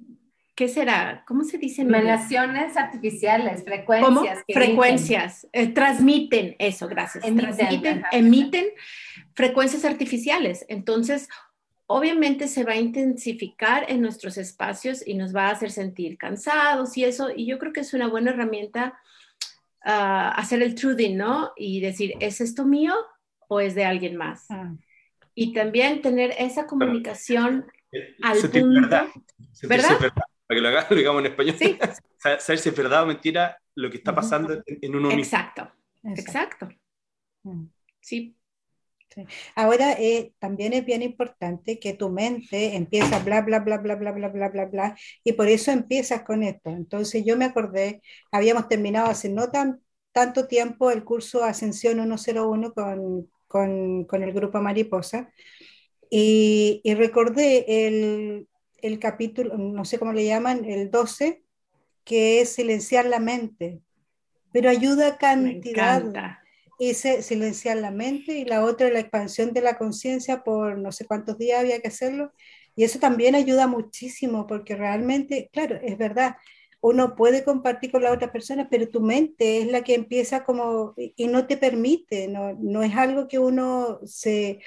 ¿qué 0.54 0.68
será? 0.68 1.24
¿Cómo 1.26 1.44
se 1.44 1.58
dice? 1.58 1.84
Relaciones 1.84 2.76
artificiales, 2.76 3.64
frecuencias. 3.64 4.44
Frecuencias, 4.52 5.46
eh, 5.52 5.68
transmiten 5.68 6.56
eso, 6.58 6.88
gracias. 6.88 7.24
Emiten, 7.24 7.56
transmiten, 7.56 8.02
emiten 8.12 8.64
frecuencias 9.34 9.84
artificiales. 9.84 10.64
Entonces, 10.68 11.28
obviamente 11.86 12.48
se 12.48 12.64
va 12.64 12.72
a 12.72 12.76
intensificar 12.76 13.84
en 13.90 14.00
nuestros 14.00 14.38
espacios 14.38 15.06
y 15.06 15.14
nos 15.14 15.34
va 15.34 15.48
a 15.48 15.50
hacer 15.50 15.70
sentir 15.70 16.16
cansados 16.16 16.96
y 16.96 17.04
eso, 17.04 17.28
y 17.34 17.46
yo 17.46 17.58
creo 17.58 17.72
que 17.72 17.80
es 17.80 17.92
una 17.92 18.08
buena 18.08 18.30
herramienta 18.30 18.98
uh, 19.84 20.32
hacer 20.36 20.62
el 20.62 20.74
truthing, 20.74 21.16
¿no? 21.16 21.52
Y 21.56 21.80
decir, 21.80 22.14
¿es 22.20 22.40
esto 22.40 22.64
mío 22.64 22.94
o 23.48 23.60
es 23.60 23.74
de 23.74 23.84
alguien 23.84 24.16
más? 24.16 24.46
Ah 24.48 24.72
y 25.34 25.52
también 25.52 26.00
tener 26.00 26.34
esa 26.38 26.66
comunicación 26.66 27.66
al 28.22 28.38
punto. 28.38 28.88
Verdad. 29.62 29.98
¿verdad? 30.00 30.24
Para 30.46 30.58
que 30.58 30.60
lo, 30.60 30.68
haga, 30.68 30.86
lo 30.90 30.96
digamos 30.96 31.20
en 31.20 31.26
español. 31.26 31.56
Sí. 31.58 31.78
Saber 32.18 32.58
si 32.58 32.68
es 32.68 32.76
verdad 32.76 33.02
o 33.02 33.06
mentira 33.06 33.58
lo 33.74 33.90
que 33.90 33.98
está 33.98 34.14
pasando 34.14 34.62
en 34.66 34.96
uno 34.96 35.08
mismo. 35.08 35.22
Exacto, 35.22 35.70
exacto. 36.04 36.68
Mm. 37.42 37.66
Sí. 38.00 38.36
sí. 39.12 39.26
Ahora, 39.54 39.92
eh, 39.92 40.32
también 40.38 40.72
es 40.72 40.86
bien 40.86 41.02
importante 41.02 41.78
que 41.78 41.92
tu 41.92 42.08
mente 42.08 42.76
empieza 42.76 43.18
bla, 43.18 43.42
bla, 43.42 43.60
bla, 43.60 43.78
bla, 43.78 43.96
bla, 43.96 44.12
bla, 44.12 44.28
bla, 44.28 44.48
bla, 44.48 44.64
bla, 44.66 44.96
y 45.22 45.32
por 45.32 45.48
eso 45.48 45.70
empiezas 45.70 46.22
con 46.22 46.42
esto. 46.42 46.70
Entonces, 46.70 47.24
yo 47.26 47.36
me 47.36 47.44
acordé, 47.44 48.00
habíamos 48.32 48.68
terminado 48.68 49.08
hace 49.08 49.28
no 49.28 49.50
tan, 49.50 49.80
tanto 50.12 50.46
tiempo 50.46 50.90
el 50.90 51.04
curso 51.04 51.44
Ascensión 51.44 52.00
101 52.16 52.72
con, 52.72 53.28
con, 53.54 54.22
el 54.22 54.32
grupo 54.32 54.60
Mariposa. 54.60 55.32
Y, 56.10 56.82
recordé 56.96 57.86
el, 57.86 58.48
el, 58.82 58.98
capítulo, 58.98 59.56
no 59.56 59.84
sé 59.84 60.00
cómo 60.00 60.12
le 60.12 60.26
llaman, 60.26 60.64
el 60.64 60.90
12, 60.90 61.44
que 62.04 62.40
es 62.40 62.48
silenciar 62.50 63.06
la 63.06 63.20
mente, 63.20 63.80
pero 64.52 64.70
ayuda 64.70 65.18
cantidad. 65.18 66.02
Hice 66.80 67.22
silenciar 67.22 67.76
la 67.76 67.92
mente 67.92 68.36
y 68.38 68.44
la 68.44 68.64
otra 68.64 68.90
la 68.90 68.98
expansión 68.98 69.52
de 69.52 69.60
la 69.60 69.78
conciencia 69.78 70.42
por 70.42 70.76
no 70.76 70.90
sé 70.90 71.06
cuántos 71.06 71.38
días 71.38 71.60
había 71.60 71.80
que 71.80 71.88
hacerlo. 71.88 72.32
Y 72.74 72.82
eso 72.82 72.98
también 72.98 73.36
ayuda 73.36 73.68
muchísimo 73.68 74.48
porque 74.48 74.74
realmente, 74.74 75.48
claro, 75.52 75.78
es 75.80 75.96
verdad, 75.96 76.34
uno 76.84 77.16
puede 77.16 77.44
compartir 77.44 77.90
con 77.90 78.02
la 78.02 78.12
otra 78.12 78.30
persona, 78.30 78.68
pero 78.68 78.90
tu 78.90 79.00
mente 79.00 79.58
es 79.62 79.68
la 79.68 79.82
que 79.82 79.94
empieza 79.94 80.44
como 80.44 80.92
y 80.96 81.28
no 81.28 81.46
te 81.46 81.56
permite, 81.56 82.28
no, 82.28 82.52
no 82.60 82.82
es 82.82 82.94
algo 82.94 83.26
que 83.26 83.38
uno 83.38 84.00
se, 84.04 84.60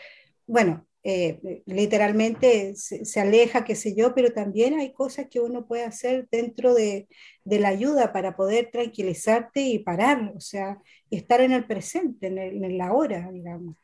bueno, 0.47 0.88
eh, 1.03 1.62
literalmente 1.67 2.73
se, 2.75 3.19
aleja, 3.19 3.63
qué 3.63 3.75
sé 3.75 3.95
yo, 3.95 4.15
pero 4.15 4.34
también 4.34 4.80
hay 4.80 4.93
cosas 4.93 5.27
que 5.30 5.39
uno 5.39 5.67
puede 5.67 5.84
hacer 5.84 6.27
dentro 6.32 6.73
de, 6.73 7.08
de, 7.43 7.60
la 7.60 7.67
ayuda 7.67 8.12
para 8.12 8.36
poder 8.36 8.71
tranquilizarte 8.71 9.62
y 9.62 9.77
parar, 9.77 10.34
o 10.36 10.39
sea, 10.39 10.82
estar 11.12 11.39
en 11.41 11.51
el 11.51 11.67
presente, 11.67 12.27
en, 12.27 12.39
el, 12.39 12.63
en 12.63 12.80
la 12.80 12.93
hora, 12.93 13.30
digamos. 13.32 13.75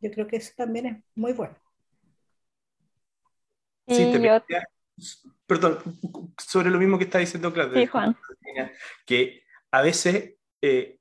Yo 0.00 0.10
creo 0.10 0.26
que 0.26 0.36
eso 0.36 0.52
también 0.56 0.86
es 0.86 0.96
muy 1.14 1.34
bueno. 1.34 1.58
Sí, 3.86 4.10
te 4.10 4.18
perdón, 5.46 5.78
sobre 6.38 6.70
lo 6.70 6.78
mismo 6.78 6.98
que 6.98 7.04
está 7.04 7.18
diciendo 7.18 7.52
Claudia. 7.52 7.90
Que 9.04 9.42
a 9.70 9.82
veces 9.82 10.34
eh, 10.62 10.98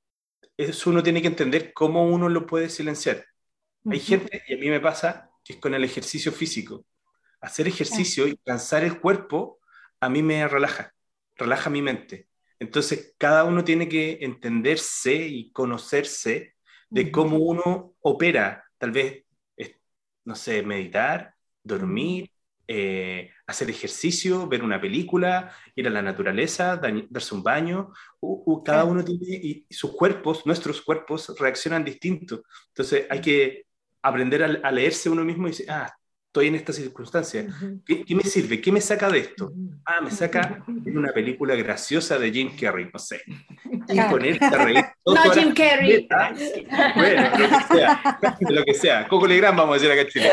eso 0.58 0.89
uno 0.89 1.03
tiene 1.03 1.21
que 1.21 1.27
entender 1.27 1.73
cómo 1.73 2.08
uno 2.08 2.29
lo 2.29 2.45
puede 2.45 2.69
silenciar. 2.69 3.25
Hay 3.89 3.99
gente, 3.99 4.41
y 4.47 4.55
a 4.55 4.58
mí 4.58 4.69
me 4.69 4.79
pasa, 4.79 5.29
que 5.43 5.53
es 5.53 5.60
con 5.60 5.73
el 5.75 5.84
ejercicio 5.84 6.31
físico. 6.31 6.86
Hacer 7.39 7.67
ejercicio 7.67 8.27
y 8.27 8.38
cansar 8.38 8.84
el 8.84 8.99
cuerpo 8.99 9.60
a 9.99 10.10
mí 10.10 10.23
me 10.23 10.47
relaja, 10.47 10.93
relaja 11.36 11.69
mi 11.69 11.81
mente. 11.81 12.27
Entonces, 12.60 13.13
cada 13.17 13.43
uno 13.43 13.63
tiene 13.63 13.88
que 13.88 14.19
entenderse 14.21 15.13
y 15.13 15.51
conocerse 15.51 16.55
de 16.89 17.12
cómo 17.12 17.38
uno 17.38 17.95
opera. 17.99 18.65
Tal 18.77 18.91
vez, 18.91 19.25
no 20.23 20.36
sé, 20.36 20.63
meditar, 20.63 21.36
dormir, 21.63 22.31
eh, 22.67 23.31
hacer 23.47 23.69
ejercicio, 23.69 24.47
ver 24.47 24.63
una 24.63 24.81
película, 24.81 25.51
ir 25.75 25.88
a 25.88 25.91
la 25.91 26.01
naturaleza, 26.01 26.77
darse 26.77 27.36
un 27.36 27.43
baño. 27.43 27.93
cada 28.63 28.86
uno 28.86 29.03
tiene, 29.03 29.25
y, 29.27 29.65
sus 29.69 29.91
cuerpos, 29.95 30.45
nuestros 30.45 30.81
cuerpos 30.81 31.36
reaccionan 31.39 31.84
distinto. 31.84 32.43
Entonces 32.69 33.05
hay 33.10 33.21
que 33.21 33.65
aprender 34.01 34.43
a, 34.43 34.67
a 34.67 34.71
leerse 34.71 35.10
uno 35.10 35.23
mismo 35.23 35.47
y 35.47 35.51
decir, 35.51 35.69
ah, 35.69 35.93
estoy 36.36 36.48
en 36.48 36.56
esta 36.56 36.74
circunstancia. 36.74 37.48
¿Qué, 37.86 38.13
me 38.13 38.24
sirve? 38.24 38.60
¿Qué 38.60 38.69
me 38.69 38.82
saca 38.82 39.10
de 39.10 39.19
esto? 39.19 39.54
Ah, 39.86 40.02
me 40.02 40.12
saca 40.12 40.65
en 40.86 40.98
una 40.98 41.13
película 41.13 41.56
graciosa 41.56 42.19
de 42.19 42.30
Jim 42.30 42.58
Carrey, 42.60 42.89
no 42.91 43.00
sé. 43.00 43.21
Y 43.88 44.02
ponerte 44.02 44.43
a 44.43 44.50
reír. 44.50 44.86
No, 45.06 45.15
Jim 45.32 45.54
Carrey. 45.54 46.06
Bueno, 46.95 47.30
lo 47.38 47.48
que 47.48 47.63
sea. 47.74 48.19
Lo 48.50 48.63
que 48.65 48.74
sea. 48.74 49.08
Coco 49.08 49.28
Legrand, 49.28 49.58
vamos 49.58 49.78
a 49.78 49.80
decir 49.80 49.91
acá 49.93 50.02
en 50.02 50.08
Chile. 50.10 50.30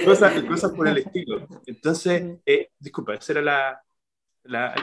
cosas, 0.04 0.42
cosas 0.42 0.72
por 0.72 0.88
el 0.88 0.98
estilo. 0.98 1.46
Entonces, 1.64 2.38
eh, 2.44 2.70
disculpa, 2.76 3.14
esa 3.14 3.34
era 3.34 3.42
la, 3.42 3.80
la, 4.42 4.74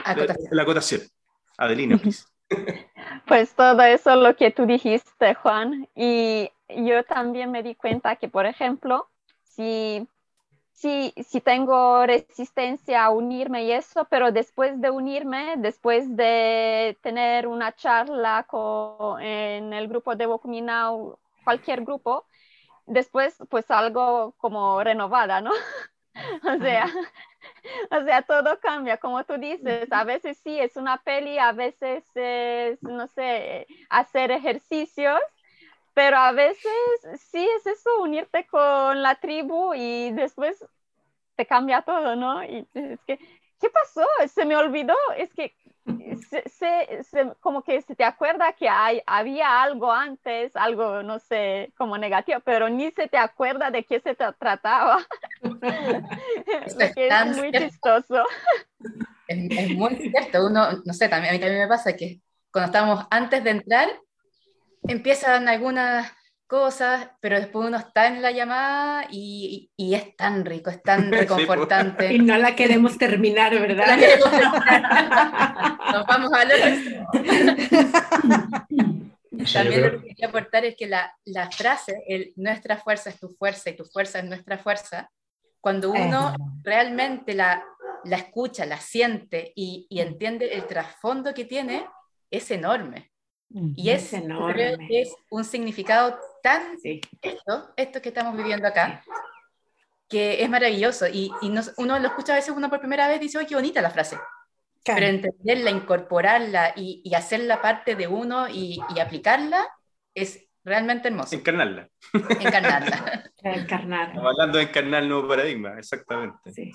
la, 0.50 0.62
acotación. 0.62 1.02
Adelina, 1.58 1.98
please. 1.98 2.24
Pues 3.26 3.54
todo 3.54 3.82
eso 3.82 4.16
lo 4.16 4.34
que 4.34 4.50
tú 4.50 4.64
dijiste, 4.64 5.34
Juan. 5.34 5.86
Y 5.94 6.50
yo 6.76 7.04
también 7.04 7.50
me 7.50 7.62
di 7.62 7.74
cuenta 7.74 8.16
que, 8.16 8.28
por 8.28 8.46
ejemplo, 8.46 9.08
si, 9.44 10.06
si, 10.72 11.12
si 11.22 11.40
tengo 11.40 12.06
resistencia 12.06 13.04
a 13.04 13.10
unirme 13.10 13.64
y 13.64 13.72
eso, 13.72 14.06
pero 14.10 14.32
después 14.32 14.80
de 14.80 14.90
unirme, 14.90 15.54
después 15.58 16.16
de 16.16 16.98
tener 17.02 17.46
una 17.46 17.72
charla 17.74 18.44
con, 18.48 19.20
en 19.22 19.72
el 19.72 19.88
grupo 19.88 20.16
de 20.16 20.26
Wokuminau, 20.26 21.18
cualquier 21.44 21.82
grupo, 21.84 22.26
después 22.86 23.36
pues 23.50 23.70
algo 23.70 24.34
como 24.38 24.82
renovada, 24.82 25.40
¿no? 25.40 25.52
o 26.44 26.58
sea, 26.60 26.86
o 27.90 28.04
sea, 28.04 28.22
todo 28.22 28.58
cambia, 28.60 28.96
como 28.98 29.24
tú 29.24 29.38
dices, 29.38 29.90
a 29.92 30.04
veces 30.04 30.38
sí 30.42 30.58
es 30.58 30.76
una 30.76 30.98
peli, 31.02 31.38
a 31.38 31.52
veces 31.52 32.04
es, 32.14 32.82
no 32.82 33.06
sé, 33.08 33.66
hacer 33.90 34.30
ejercicios, 34.30 35.20
pero 35.94 36.16
a 36.16 36.32
veces 36.32 36.72
sí 37.30 37.46
es 37.56 37.66
eso, 37.66 38.02
unirte 38.02 38.46
con 38.46 39.02
la 39.02 39.16
tribu 39.16 39.74
y 39.74 40.10
después 40.12 40.64
te 41.36 41.46
cambia 41.46 41.82
todo, 41.82 42.16
¿no? 42.16 42.42
Y 42.44 42.66
es 42.74 43.00
que, 43.06 43.18
¿qué 43.60 43.70
pasó? 43.70 44.06
Se 44.28 44.44
me 44.44 44.56
olvidó, 44.56 44.96
es 45.16 45.32
que 45.32 45.54
se, 46.30 47.02
se, 47.02 47.32
como 47.40 47.62
que 47.62 47.82
se 47.82 47.94
te 47.94 48.04
acuerda 48.04 48.52
que 48.52 48.68
hay, 48.68 49.02
había 49.06 49.62
algo 49.62 49.90
antes, 49.90 50.54
algo, 50.54 51.02
no 51.02 51.18
sé, 51.18 51.72
como 51.76 51.98
negativo, 51.98 52.40
pero 52.44 52.68
ni 52.68 52.90
se 52.92 53.08
te 53.08 53.18
acuerda 53.18 53.70
de 53.70 53.84
qué 53.84 54.00
se 54.00 54.14
trataba. 54.14 55.04
es, 56.96 57.36
muy 57.36 57.52
chistoso. 57.52 58.24
Es, 59.26 59.50
es, 59.50 59.70
muy 59.76 59.96
cierto, 59.96 60.46
uno, 60.46 60.68
no 60.84 60.92
sé, 60.92 61.08
también, 61.08 61.30
a 61.30 61.34
mí 61.34 61.40
también 61.40 61.62
me 61.62 61.68
pasa 61.68 61.96
que 61.96 62.20
cuando 62.52 62.66
estamos 62.66 63.06
antes 63.10 63.42
de 63.42 63.50
entrar, 63.50 63.88
empiezan 64.88 65.48
algunas 65.48 66.12
cosas, 66.52 67.08
pero 67.20 67.36
después 67.36 67.66
uno 67.66 67.78
está 67.78 68.08
en 68.08 68.20
la 68.20 68.30
llamada 68.30 69.06
y, 69.10 69.70
y, 69.74 69.94
es 69.94 70.14
tan 70.16 70.44
rico, 70.44 70.68
es 70.68 70.82
tan 70.82 71.10
reconfortante. 71.12 72.12
y 72.12 72.18
no 72.18 72.36
la 72.36 72.54
queremos 72.54 72.98
terminar, 72.98 73.58
¿verdad? 73.58 73.96
Nos 75.92 76.06
vamos 76.06 76.30
a 76.34 76.44
ver. 76.44 77.06
También 79.52 79.82
lo 79.82 79.90
que 79.92 80.02
quería 80.08 80.28
aportar 80.28 80.66
es 80.66 80.76
que 80.76 80.86
la, 80.86 81.16
la 81.24 81.50
frase, 81.50 82.04
el, 82.06 82.34
nuestra 82.36 82.76
fuerza 82.76 83.08
es 83.08 83.18
tu 83.18 83.30
fuerza 83.30 83.70
y 83.70 83.76
tu 83.76 83.86
fuerza 83.86 84.18
es 84.18 84.26
nuestra 84.26 84.58
fuerza, 84.58 85.10
cuando 85.58 85.90
uno 85.90 86.34
realmente 86.62 87.32
la, 87.32 87.64
la 88.04 88.16
escucha, 88.16 88.66
la 88.66 88.78
siente 88.78 89.54
y, 89.56 89.86
y 89.88 90.00
entiende 90.00 90.52
el 90.52 90.66
trasfondo 90.66 91.32
que 91.32 91.46
tiene, 91.46 91.86
es 92.30 92.50
enorme. 92.50 93.11
Y 93.76 93.90
es, 93.90 94.12
es 94.12 95.14
un 95.30 95.44
significado 95.44 96.18
tan 96.42 96.62
esto, 96.82 97.72
esto 97.76 98.02
que 98.02 98.08
estamos 98.08 98.36
viviendo 98.36 98.66
acá, 98.66 99.04
que 100.08 100.42
es 100.42 100.48
maravilloso. 100.48 101.06
Y, 101.06 101.30
y 101.42 101.54
uno 101.76 101.98
lo 101.98 102.08
escucha 102.08 102.32
a 102.32 102.36
veces 102.36 102.54
uno 102.56 102.70
por 102.70 102.80
primera 102.80 103.08
vez 103.08 103.18
y 103.18 103.24
dice, 103.24 103.38
¡ay, 103.38 103.46
qué 103.46 103.54
bonita 103.54 103.82
la 103.82 103.90
frase! 103.90 104.18
Pero 104.84 105.06
entenderla, 105.06 105.70
incorporarla 105.70 106.72
y, 106.76 107.02
y, 107.04 107.14
hacerla 107.14 107.62
parte 107.62 107.94
de 107.94 108.08
uno 108.08 108.48
y, 108.48 108.80
y, 108.94 108.98
aplicarla 108.98 109.64
es 110.12 110.44
realmente 110.64 111.08
hermoso. 111.08 111.36
Encarnarla. 111.36 111.88
Encarnarla. 112.12 113.30
Encarnar. 113.44 114.08
Estamos 114.08 114.32
hablando 114.32 114.58
de 114.58 114.64
encarnar 114.64 115.02
el 115.02 115.08
nuevo 115.08 115.28
paradigma, 115.28 115.78
exactamente. 115.78 116.52
Sí. 116.52 116.72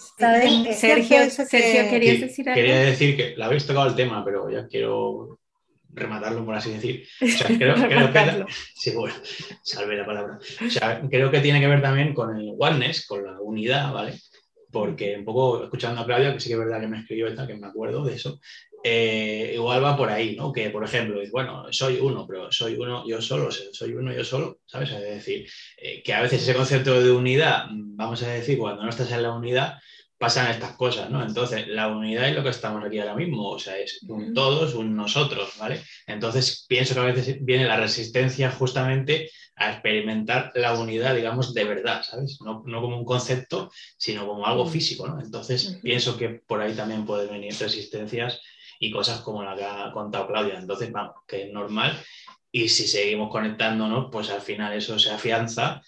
Sergio, 0.74 1.30
Sergio, 1.30 1.90
¿querías 1.90 2.20
decir 2.22 2.50
algo? 2.50 2.62
Quería 2.62 2.80
decir 2.80 3.16
que 3.16 3.36
la 3.38 3.46
habéis 3.46 3.66
tocado 3.66 3.88
el 3.88 3.96
tema, 3.96 4.24
pero 4.24 4.50
ya 4.50 4.68
quiero 4.68 5.40
rematarlo, 5.94 6.46
por 6.46 6.56
así 6.56 6.72
decir. 6.72 7.08
O 7.22 7.28
sea, 7.28 7.48
creo, 7.48 7.76
creo 7.76 8.14
que, 8.14 8.46
sí, 8.76 8.92
bueno, 8.92 9.16
salve 9.62 9.98
la 9.98 10.06
palabra. 10.06 10.40
O 10.66 10.70
sea, 10.70 11.02
creo 11.10 11.32
que 11.32 11.42
tiene 11.42 11.60
que 11.60 11.68
ver 11.68 11.82
también 11.82 12.14
con 12.14 12.38
el 12.38 12.54
oneness, 12.58 13.06
con 13.06 13.24
la 13.24 13.40
unidad, 13.42 13.94
¿vale? 13.94 14.14
Porque 14.72 15.18
un 15.18 15.26
poco 15.26 15.64
escuchando 15.64 16.02
a 16.02 16.06
Claudia, 16.06 16.34
que 16.34 16.40
sí 16.40 16.50
que 16.50 16.54
es 16.54 16.60
verdad 16.60 16.82
que 16.82 16.88
me 16.88 17.00
escribió 17.00 17.28
esta, 17.28 17.48
que 17.48 17.56
me 17.56 17.68
acuerdo 17.68 18.04
de 18.04 18.16
eso, 18.16 18.40
eh, 18.84 19.52
igual 19.56 19.84
va 19.84 19.98
por 19.98 20.10
ahí, 20.10 20.36
¿no? 20.36 20.52
Que, 20.54 20.70
por 20.70 20.84
ejemplo, 20.84 21.22
bueno, 21.32 21.66
soy 21.72 21.98
uno, 22.00 22.26
pero 22.28 22.52
soy 22.52 22.76
uno 22.76 23.04
yo 23.08 23.22
solo, 23.22 23.50
soy 23.52 23.94
uno 23.94 24.14
yo 24.14 24.24
solo, 24.24 24.60
¿sabes? 24.66 24.92
Es 24.92 25.02
decir, 25.02 25.50
eh, 25.78 26.02
que 26.04 26.14
a 26.14 26.22
veces 26.22 26.44
ese 26.44 26.54
concepto 26.54 27.02
de 27.02 27.12
unidad, 27.12 27.66
vamos 27.72 28.22
a 28.24 28.30
decir, 28.30 28.58
cuando 28.58 28.84
no 28.84 28.90
estás 28.90 29.12
en 29.12 29.24
la 29.24 29.34
unidad, 29.34 29.80
pasan 30.18 30.50
estas 30.50 30.76
cosas, 30.76 31.10
¿no? 31.10 31.24
Entonces, 31.24 31.68
la 31.68 31.88
unidad 31.88 32.30
es 32.30 32.36
lo 32.36 32.44
que 32.44 32.50
estamos 32.50 32.84
aquí 32.84 33.00
ahora 33.00 33.16
mismo, 33.16 33.50
o 33.50 33.60
sea, 33.60 33.78
es 33.78 34.02
un 34.08 34.34
todos, 34.34 34.74
un 34.74 34.96
nosotros, 34.96 35.54
¿vale? 35.60 35.82
Entonces, 36.08 36.66
pienso 36.68 36.96
que 36.96 37.00
a 37.00 37.04
veces 37.04 37.38
viene 37.42 37.66
la 37.66 37.78
resistencia 37.78 38.52
justamente 38.52 39.30
a 39.56 39.72
experimentar 39.72 40.52
la 40.56 40.74
unidad, 40.74 41.16
digamos, 41.16 41.54
de 41.54 41.64
verdad, 41.64 42.04
¿sabes? 42.04 42.40
No, 42.42 42.64
como 42.64 42.98
un 42.98 43.06
concepto, 43.06 43.72
sino 43.98 44.28
como 44.28 44.46
algo 44.46 44.66
físico, 44.66 45.08
¿no? 45.08 45.20
Entonces, 45.20 45.80
pienso 45.84 46.18
que 46.18 46.30
por 46.30 46.62
ahí 46.62 46.74
también 46.74 47.06
pueden 47.06 47.30
venir 47.30 47.54
resistencias 47.60 48.42
y 48.80 48.92
cosas 48.92 49.22
como 49.22 49.44
la 49.44 49.56
que 49.56 49.64
ha 49.64 49.92
contado 49.92 50.28
Claudia. 50.28 50.58
Entonces, 50.60 50.92
vamos, 50.92 51.16
que 51.28 51.44
es 51.44 51.54
normal. 51.54 52.00
Y 52.52 52.70
si 52.70 52.88
seguimos 52.88 53.30
conectándonos, 53.30 54.10
pues 54.12 54.30
al 54.30 54.42
final 54.42 54.74
eso 54.74 54.98
se 54.98 55.12
afianza 55.12 55.82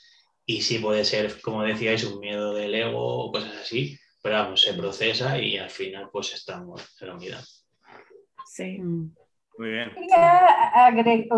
y 0.46 0.62
sí 0.62 0.80
puede 0.80 1.06
ser, 1.06 1.42
como 1.42 1.64
decíais, 1.64 2.04
un 2.04 2.20
miedo 2.20 2.54
del 2.54 2.74
ego 2.74 3.26
o 3.26 3.32
cosas 3.32 3.54
así, 3.62 4.00
pero 4.22 4.36
vamos, 4.36 4.62
se 4.62 4.74
procesa 4.74 5.38
y 5.38 5.58
al 5.58 5.70
final 5.70 6.10
pues 6.12 6.34
estamos 6.34 6.96
en 7.02 7.08
la 7.08 7.16
unidad. 7.16 7.44
Sí. 8.46 8.80
Mm. 8.80 9.14
Muy 9.58 9.72
bien. 9.72 9.92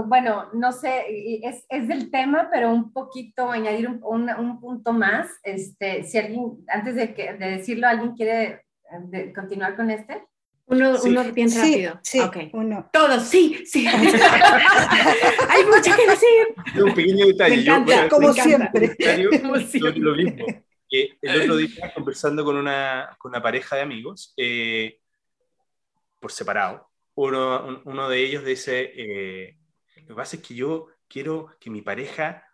bueno, 0.06 0.50
no 0.54 0.72
sé, 0.72 1.06
es, 1.42 1.66
es, 1.68 1.88
del 1.88 2.12
tema, 2.12 2.50
pero 2.52 2.72
un 2.72 2.94
poquito 2.94 3.50
añadir 3.50 3.90
un, 3.90 4.30
un, 4.30 4.62
punto 4.62 4.94
más. 4.94 5.28
Este, 5.42 6.04
si 6.04 6.20
alguien, 6.20 6.64
antes 6.68 6.96
de, 6.96 7.16
que, 7.16 7.34
de 7.34 7.58
decirlo, 7.58 7.88
¿alguien 7.88 8.14
quiere 8.14 8.62
eh, 9.12 9.34
continuar 9.34 9.76
con 9.76 9.90
este? 9.90 10.24
Uno, 10.68 10.94
uno 11.04 11.24
bien 11.34 11.50
rápido. 11.52 12.00
Sí, 12.04 12.20
okay. 12.20 12.52
uno. 12.54 12.88
Todos, 12.94 13.24
sí, 13.24 13.64
sí. 13.66 13.88
Hay 15.50 15.66
mucho 15.66 15.92
que 15.96 16.08
decir. 16.08 16.84
Un 16.86 16.94
pequeño 16.94 17.26
detalle. 17.26 17.56
Me 17.56 17.62
encanta, 17.64 18.08
como, 18.08 18.34
siempre. 18.34 18.96
como 19.42 19.56
siempre. 19.58 20.00
Lo 20.00 20.16
mismo 20.16 20.46
el 20.92 21.42
otro 21.42 21.56
día, 21.56 21.92
conversando 21.96 22.44
con 22.44 22.58
una, 22.58 23.16
con 23.18 23.32
una 23.32 23.42
pareja 23.42 23.78
de 23.78 23.82
amigos, 23.82 24.34
eh, 24.38 25.00
por 26.20 26.32
separado, 26.32 26.92
uno, 27.16 27.82
uno, 27.86 28.10
de 28.10 28.20
ellos 28.20 28.46
dice, 28.46 28.92
eh, 28.96 29.58
lo 29.98 30.08
que 30.08 30.14
pasa 30.14 30.36
es 30.36 30.44
que 30.44 30.56
yo 30.56 30.88
quiero 31.08 31.56
que 31.60 31.70
mi 31.70 31.82
pareja 31.82 32.46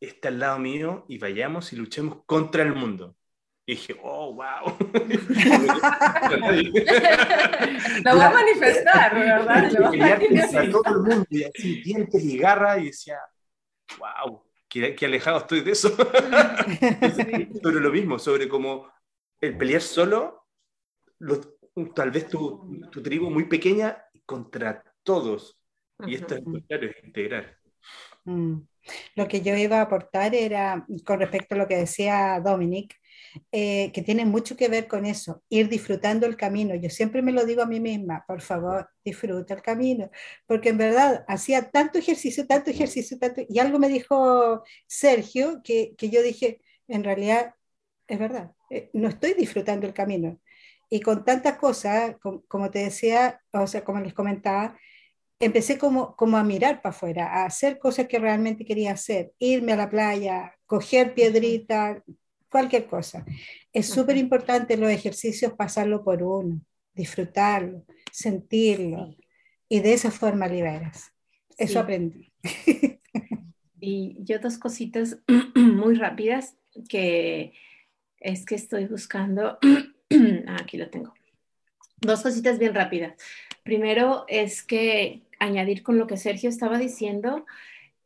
esté 0.00 0.28
al 0.28 0.38
lado 0.38 0.58
mío 0.58 1.04
y 1.08 1.18
vayamos 1.18 1.72
y 1.72 1.76
luchemos 1.76 2.24
contra 2.26 2.62
el 2.62 2.74
mundo. 2.74 3.16
Y 3.66 3.72
dije, 3.72 3.96
oh, 4.02 4.34
wow. 4.34 4.76
lo 8.04 8.16
va 8.16 8.26
a 8.26 8.30
manifestar, 8.30 9.14
¿verdad? 9.18 9.70
Lo 9.72 9.82
va 9.82 9.88
a 9.88 9.92
manifestar. 9.92 10.70
todo 10.70 10.82
el 10.86 11.02
mundo 11.02 11.26
y 11.30 11.44
así, 11.44 11.82
dientes 11.82 12.24
y 12.24 12.38
garra, 12.38 12.78
y 12.78 12.86
decía, 12.86 13.18
wow 13.98 14.49
qué, 14.70 15.06
alejado 15.06 15.38
estoy 15.38 15.60
de 15.62 15.72
eso. 15.72 15.90
sobre 17.62 17.80
lo 17.80 17.90
mismo, 17.90 18.18
sobre 18.18 18.48
cómo 18.48 18.90
el 19.40 19.56
pelear 19.58 19.82
solo, 19.82 20.46
tal 21.94 22.10
vez 22.10 22.28
tu, 22.28 22.80
tu, 22.90 23.02
tribu 23.02 23.30
muy 23.30 23.44
pequeña 23.44 24.02
contra 24.24 24.82
todos. 25.02 25.58
Y 26.06 26.14
esto 26.14 26.36
es, 26.36 26.42
claro, 26.66 26.86
es 26.86 27.04
integrar. 27.04 27.58
Mm. 28.24 28.60
Lo 29.16 29.28
que 29.28 29.42
yo 29.42 29.56
iba 29.56 29.78
a 29.78 29.82
aportar 29.82 30.34
era, 30.34 30.86
con 31.04 31.18
respecto 31.18 31.54
a 31.54 31.58
lo 31.58 31.66
que 31.66 31.76
decía 31.76 32.40
Dominic, 32.42 32.99
eh, 33.52 33.90
que 33.92 34.02
tiene 34.02 34.24
mucho 34.24 34.56
que 34.56 34.68
ver 34.68 34.88
con 34.88 35.06
eso, 35.06 35.42
ir 35.48 35.68
disfrutando 35.68 36.26
el 36.26 36.36
camino. 36.36 36.74
Yo 36.74 36.90
siempre 36.90 37.22
me 37.22 37.32
lo 37.32 37.44
digo 37.44 37.62
a 37.62 37.66
mí 37.66 37.80
misma, 37.80 38.24
por 38.26 38.40
favor, 38.40 38.88
disfruta 39.04 39.54
el 39.54 39.62
camino, 39.62 40.10
porque 40.46 40.70
en 40.70 40.78
verdad 40.78 41.24
hacía 41.28 41.70
tanto 41.70 41.98
ejercicio, 41.98 42.46
tanto 42.46 42.70
ejercicio, 42.70 43.18
tanto, 43.18 43.42
y 43.48 43.58
algo 43.58 43.78
me 43.78 43.88
dijo 43.88 44.62
Sergio 44.86 45.60
que, 45.62 45.94
que 45.96 46.10
yo 46.10 46.22
dije, 46.22 46.60
en 46.88 47.04
realidad, 47.04 47.54
es 48.08 48.18
verdad, 48.18 48.52
eh, 48.70 48.90
no 48.92 49.08
estoy 49.08 49.34
disfrutando 49.34 49.86
el 49.86 49.94
camino. 49.94 50.40
Y 50.90 51.00
con 51.00 51.24
tantas 51.24 51.56
cosas, 51.58 52.16
como, 52.48 52.70
te 52.70 52.80
decía, 52.80 53.40
o 53.52 53.66
sea, 53.66 53.84
como 53.84 54.00
les 54.00 54.12
comentaba, 54.12 54.76
empecé 55.38 55.78
como, 55.78 56.16
como 56.16 56.36
a 56.36 56.44
mirar 56.44 56.82
para 56.82 56.94
afuera, 56.94 57.26
a 57.28 57.46
hacer 57.46 57.78
cosas 57.78 58.08
que 58.08 58.18
realmente 58.18 58.64
quería 58.64 58.92
hacer, 58.92 59.32
irme 59.38 59.72
a 59.72 59.76
la 59.76 59.88
playa, 59.88 60.54
coger 60.66 61.14
piedrita, 61.14 62.02
cualquier 62.50 62.86
cosa. 62.86 63.24
Es 63.72 63.86
súper 63.88 64.16
importante 64.16 64.76
los 64.76 64.90
ejercicios 64.90 65.52
pasarlo 65.52 66.02
por 66.02 66.22
uno, 66.22 66.60
disfrutarlo, 66.94 67.84
sentirlo, 68.12 69.16
y 69.68 69.80
de 69.80 69.92
esa 69.92 70.10
forma 70.10 70.48
liberas. 70.48 71.12
Eso 71.56 71.80
aprendí. 71.80 72.32
Y 73.82 74.18
yo 74.20 74.38
dos 74.38 74.58
cositas 74.58 75.18
muy 75.54 75.94
rápidas 75.94 76.54
que 76.88 77.54
es 78.18 78.44
que 78.44 78.54
estoy 78.54 78.84
buscando, 78.84 79.58
ah, 80.46 80.56
aquí 80.60 80.76
lo 80.76 80.90
tengo. 80.90 81.14
Dos 82.00 82.22
cositas 82.22 82.58
bien 82.58 82.74
rápidas. 82.74 83.14
Primero 83.62 84.24
es 84.28 84.62
que 84.62 85.22
añadir 85.38 85.82
con 85.82 85.98
lo 85.98 86.06
que 86.06 86.18
Sergio 86.18 86.50
estaba 86.50 86.78
diciendo, 86.78 87.46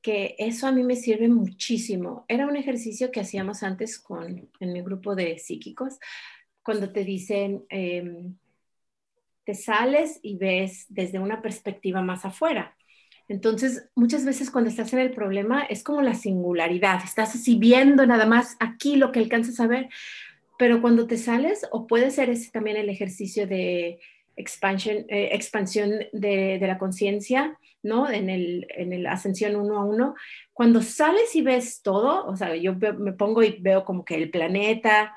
que 0.04 0.36
eso 0.38 0.66
a 0.66 0.72
mí 0.72 0.82
me 0.82 0.96
sirve 0.96 1.28
muchísimo. 1.28 2.26
Era 2.28 2.46
un 2.46 2.56
ejercicio 2.56 3.10
que 3.10 3.20
hacíamos 3.20 3.62
antes 3.62 3.98
con, 3.98 4.50
en 4.60 4.72
mi 4.74 4.82
grupo 4.82 5.14
de 5.14 5.38
psíquicos, 5.38 5.98
cuando 6.62 6.92
te 6.92 7.04
dicen, 7.04 7.64
em, 7.70 8.36
te 9.44 9.54
sales 9.54 10.20
y 10.20 10.36
ves 10.36 10.84
desde 10.90 11.18
una 11.18 11.40
perspectiva 11.40 12.02
más 12.02 12.26
afuera. 12.26 12.76
Entonces, 13.28 13.88
muchas 13.94 14.26
veces 14.26 14.50
cuando 14.50 14.68
estás 14.68 14.92
en 14.92 14.98
el 14.98 15.10
problema 15.10 15.62
es 15.62 15.82
como 15.82 16.02
la 16.02 16.14
singularidad, 16.14 17.00
estás 17.02 17.34
así 17.34 17.56
viendo 17.58 18.04
nada 18.04 18.26
más 18.26 18.58
aquí 18.60 18.96
lo 18.96 19.10
que 19.10 19.20
alcanzas 19.20 19.58
a 19.58 19.66
ver, 19.66 19.88
pero 20.58 20.82
cuando 20.82 21.06
te 21.06 21.16
sales, 21.16 21.66
o 21.72 21.86
puede 21.86 22.10
ser 22.10 22.28
ese 22.28 22.50
también 22.50 22.76
el 22.76 22.90
ejercicio 22.90 23.46
de 23.46 24.00
expansión, 24.36 25.06
eh, 25.08 25.30
expansión 25.32 25.90
de, 26.12 26.58
de 26.58 26.66
la 26.66 26.78
conciencia, 26.78 27.58
¿no? 27.82 28.10
En 28.10 28.30
el, 28.30 28.66
en 28.70 28.92
el 28.92 29.06
ascensión 29.06 29.56
uno 29.56 29.78
a 29.78 29.84
uno, 29.84 30.14
cuando 30.52 30.82
sales 30.82 31.34
y 31.36 31.42
ves 31.42 31.82
todo, 31.82 32.26
o 32.26 32.36
sea, 32.36 32.54
yo 32.56 32.74
me 32.74 33.12
pongo 33.12 33.42
y 33.42 33.58
veo 33.60 33.84
como 33.84 34.04
que 34.04 34.14
el 34.14 34.30
planeta 34.30 35.16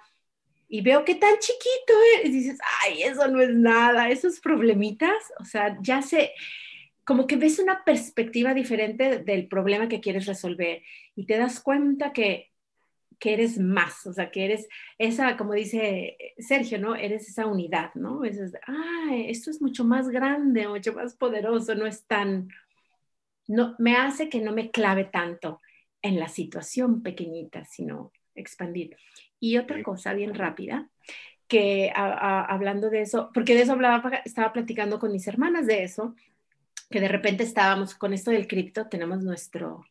y 0.67 0.81
veo 0.81 1.05
que 1.05 1.15
tan 1.15 1.37
chiquito 1.39 1.93
es, 2.15 2.29
y 2.29 2.31
dices, 2.31 2.59
ay, 2.83 3.03
eso 3.03 3.27
no 3.27 3.41
es 3.41 3.49
nada, 3.49 4.09
esos 4.09 4.39
problemitas, 4.39 5.15
o 5.39 5.45
sea, 5.45 5.77
ya 5.81 6.01
sé, 6.01 6.31
como 7.05 7.25
que 7.25 7.37
ves 7.37 7.59
una 7.59 7.85
perspectiva 7.85 8.53
diferente 8.53 9.19
del 9.19 9.47
problema 9.47 9.87
que 9.87 10.01
quieres 10.01 10.25
resolver 10.25 10.83
y 11.15 11.25
te 11.25 11.37
das 11.37 11.61
cuenta 11.61 12.11
que 12.11 12.51
que 13.19 13.33
eres 13.33 13.57
más, 13.59 14.05
o 14.05 14.13
sea, 14.13 14.29
que 14.29 14.45
eres 14.45 14.67
esa, 14.97 15.37
como 15.37 15.53
dice 15.53 16.17
Sergio, 16.37 16.79
¿no? 16.79 16.95
Eres 16.95 17.27
esa 17.29 17.47
unidad, 17.47 17.93
¿no? 17.95 18.23
Es, 18.23 18.39
ah, 18.67 19.15
esto 19.15 19.49
es 19.49 19.61
mucho 19.61 19.83
más 19.83 20.09
grande, 20.09 20.67
mucho 20.67 20.93
más 20.93 21.15
poderoso, 21.15 21.73
no 21.75 21.87
es 21.87 22.05
tan, 22.05 22.49
no, 23.47 23.75
me 23.79 23.95
hace 23.95 24.29
que 24.29 24.41
no 24.41 24.51
me 24.53 24.71
clave 24.71 25.05
tanto 25.05 25.61
en 26.01 26.19
la 26.19 26.27
situación 26.27 27.01
pequeñita, 27.01 27.65
sino 27.65 28.11
expandir. 28.35 28.95
Y 29.39 29.57
otra 29.57 29.81
cosa 29.83 30.13
bien 30.13 30.35
rápida, 30.35 30.89
que 31.47 31.91
hablando 31.95 32.89
de 32.89 33.01
eso, 33.01 33.31
porque 33.33 33.55
de 33.55 33.61
eso 33.61 33.71
hablaba, 33.73 34.21
estaba 34.25 34.53
platicando 34.53 34.99
con 34.99 35.11
mis 35.11 35.27
hermanas 35.27 35.65
de 35.65 35.83
eso, 35.83 36.15
que 36.89 36.99
de 37.01 37.07
repente 37.07 37.43
estábamos 37.43 37.95
con 37.95 38.13
esto 38.13 38.31
del 38.31 38.47
cripto, 38.47 38.87
tenemos 38.87 39.23
nuestro, 39.23 39.85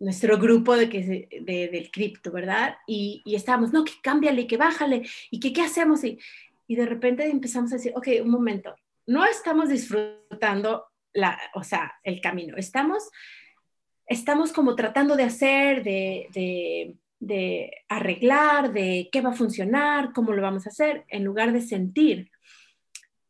nuestro 0.00 0.38
grupo 0.38 0.76
de 0.76 0.88
que, 0.88 1.28
de, 1.42 1.68
del 1.68 1.90
cripto, 1.90 2.32
¿verdad? 2.32 2.76
Y, 2.86 3.22
y, 3.24 3.34
estábamos, 3.36 3.72
no, 3.72 3.84
que 3.84 3.92
cámbiale, 4.02 4.46
que 4.46 4.56
bájale, 4.56 5.02
y 5.30 5.38
que 5.38 5.52
qué 5.52 5.62
hacemos. 5.62 6.02
Y, 6.02 6.18
y 6.66 6.74
de 6.74 6.86
repente 6.86 7.28
empezamos 7.28 7.72
a 7.72 7.76
decir, 7.76 7.92
ok, 7.94 8.08
un 8.22 8.30
momento, 8.30 8.74
no 9.06 9.24
estamos 9.26 9.68
disfrutando 9.68 10.86
la, 11.12 11.38
o 11.54 11.62
sea, 11.62 11.92
el 12.02 12.20
camino, 12.20 12.56
estamos, 12.56 13.10
estamos 14.06 14.52
como 14.52 14.74
tratando 14.74 15.16
de 15.16 15.24
hacer, 15.24 15.82
de, 15.82 16.28
de, 16.32 16.96
de 17.18 17.72
arreglar, 17.88 18.72
de 18.72 19.08
qué 19.12 19.20
va 19.20 19.30
a 19.30 19.34
funcionar, 19.34 20.12
cómo 20.14 20.32
lo 20.32 20.42
vamos 20.42 20.66
a 20.66 20.70
hacer, 20.70 21.04
en 21.08 21.24
lugar 21.24 21.52
de 21.52 21.60
sentir. 21.60 22.30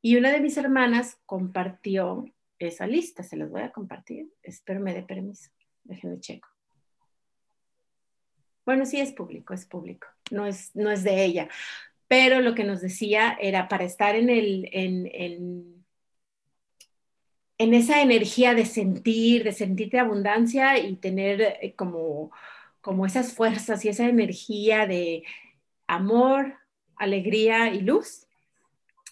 Y 0.02 0.16
una 0.16 0.30
de 0.30 0.40
mis 0.40 0.56
hermanas 0.56 1.18
compartió 1.26 2.26
esa 2.59 2.87
lista, 2.87 3.22
se 3.22 3.37
los 3.37 3.50
voy 3.50 3.62
a 3.62 3.72
compartir, 3.72 4.30
espero 4.42 4.80
me 4.80 4.94
dé 4.94 5.02
permiso, 5.02 5.50
déjenme 5.83 6.20
checo. 6.20 6.49
Bueno, 8.70 8.87
sí 8.87 9.00
es 9.00 9.11
público, 9.11 9.52
es 9.52 9.66
público, 9.66 10.06
no 10.30 10.46
es, 10.46 10.70
no 10.76 10.92
es 10.92 11.02
de 11.02 11.24
ella. 11.24 11.48
Pero 12.06 12.40
lo 12.40 12.54
que 12.54 12.62
nos 12.62 12.80
decía 12.80 13.37
era 13.40 13.66
para 13.66 13.83
estar 13.83 14.14
en, 14.14 14.30
el, 14.30 14.68
en, 14.70 15.11
en, 17.59 17.74
esa 17.74 18.00
energía 18.00 18.54
de 18.54 18.64
sentir, 18.66 19.42
de 19.42 19.50
sentirte 19.50 19.98
abundancia 19.98 20.78
y 20.78 20.94
tener 20.94 21.40
eh, 21.61 21.74
como, 21.74 22.30
como 22.80 23.06
esas 23.06 23.35
fuerzas 23.35 23.85
y 23.85 23.88
esa 23.88 24.06
energía 24.09 24.87
de 24.87 25.24
amor, 25.88 26.54
alegría 26.94 27.74
y 27.74 27.80
luz. 27.80 28.28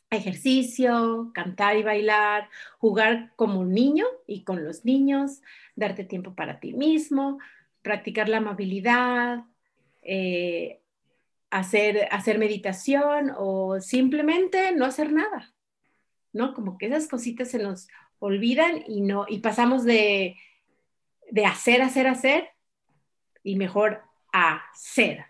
Ejercicio, 0.09 1.33
cantar 1.35 1.77
y 1.77 1.83
bailar, 1.83 2.49
jugar 2.79 3.33
como 3.35 3.59
un 3.59 3.73
niño 3.73 4.07
y 4.25 4.45
con 4.45 4.65
los 4.65 4.85
niños, 4.85 5.43
darte 5.75 6.05
tiempo 6.05 6.37
para 6.37 6.61
ti 6.61 6.75
mismo, 6.75 7.41
practicar 7.83 8.29
la 8.29 8.39
amabilidad, 8.39 9.45
eh, 10.03 10.81
hacer, 11.51 12.09
hacer 12.11 12.39
meditación 12.39 13.33
o 13.37 13.81
simplemente 13.81 14.73
no 14.73 14.85
hacer 14.85 15.13
nada, 15.13 15.55
¿no? 16.33 16.55
Como 16.55 16.79
que 16.79 16.87
esas 16.87 17.09
cositas 17.09 17.51
se 17.51 17.59
nos 17.59 17.89
olvidan 18.19 18.83
y, 18.87 19.01
no, 19.01 19.27
y 19.29 19.39
pasamos 19.39 19.85
de, 19.85 20.37
de 21.31 21.47
hacer, 21.47 21.83
hacer, 21.83 22.07
hacer 22.07 22.51
y 23.43 23.57
mejor 23.57 24.03
a 24.33 24.63
ser. 24.75 25.27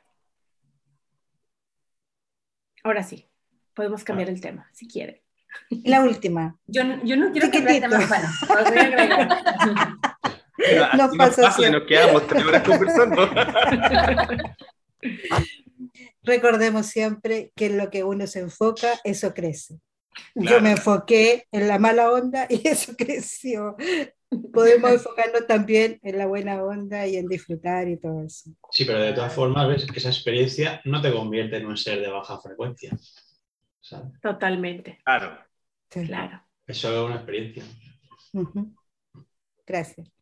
Ahora 2.82 3.02
sí, 3.02 3.26
podemos 3.74 4.04
cambiar 4.04 4.28
el 4.30 4.40
tema, 4.40 4.68
si 4.72 4.88
quiere. 4.88 5.22
La 5.70 6.02
última. 6.02 6.58
Yo, 6.66 6.82
yo 7.04 7.16
no 7.16 7.32
quiero 7.32 7.50
que 7.50 7.58
el 7.58 7.80
tema. 7.80 7.98
Bueno, 8.06 8.28
voy 8.48 8.78
a 8.78 8.82
agregar. 8.82 9.28
no 10.96 11.10
pasa, 11.16 11.42
nos 11.42 11.70
nos 11.70 11.86
quedamos 11.86 12.26
tres 12.26 12.44
horas 12.44 12.62
conversando. 12.62 13.30
Recordemos 16.22 16.86
siempre 16.86 17.52
que 17.54 17.66
en 17.66 17.78
lo 17.78 17.90
que 17.90 18.04
uno 18.04 18.26
se 18.26 18.40
enfoca, 18.40 18.98
eso 19.04 19.32
crece. 19.32 19.78
Yo 20.34 20.60
me 20.60 20.72
enfoqué 20.72 21.46
en 21.52 21.68
la 21.68 21.78
mala 21.78 22.10
onda 22.10 22.46
y 22.48 22.62
eso 22.68 22.94
creció. 22.96 23.76
Podemos 24.52 24.90
enfocarnos 24.90 25.46
también 25.46 25.98
en 26.02 26.18
la 26.18 26.26
buena 26.26 26.62
onda 26.62 27.06
y 27.06 27.16
en 27.16 27.26
disfrutar 27.26 27.88
y 27.88 27.98
todo 27.98 28.24
eso. 28.24 28.50
Sí, 28.70 28.84
pero 28.84 29.00
de 29.00 29.12
todas 29.12 29.32
formas, 29.32 29.68
ves 29.68 29.86
que 29.86 29.98
esa 29.98 30.10
experiencia 30.10 30.82
no 30.84 31.00
te 31.00 31.12
convierte 31.12 31.56
en 31.56 31.66
un 31.66 31.76
ser 31.76 32.00
de 32.00 32.08
baja 32.08 32.38
frecuencia. 32.40 32.90
Totalmente. 34.20 34.98
Claro. 35.04 35.38
Claro. 35.88 36.42
Eso 36.66 36.92
es 36.92 37.06
una 37.06 37.16
experiencia. 37.16 37.64
Gracias. 39.66 40.17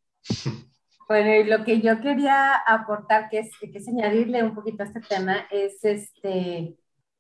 Bueno, 1.09 1.35
y 1.35 1.45
lo 1.45 1.65
que 1.65 1.81
yo 1.81 2.01
quería 2.01 2.55
aportar, 2.67 3.29
que 3.29 3.39
es, 3.39 3.51
que 3.61 3.79
es 3.79 3.87
añadirle 3.87 4.43
un 4.43 4.55
poquito 4.57 4.83
a 4.83 4.87
este 4.87 5.01
tema, 5.01 5.47
es 5.53 5.85
este, 5.85 6.77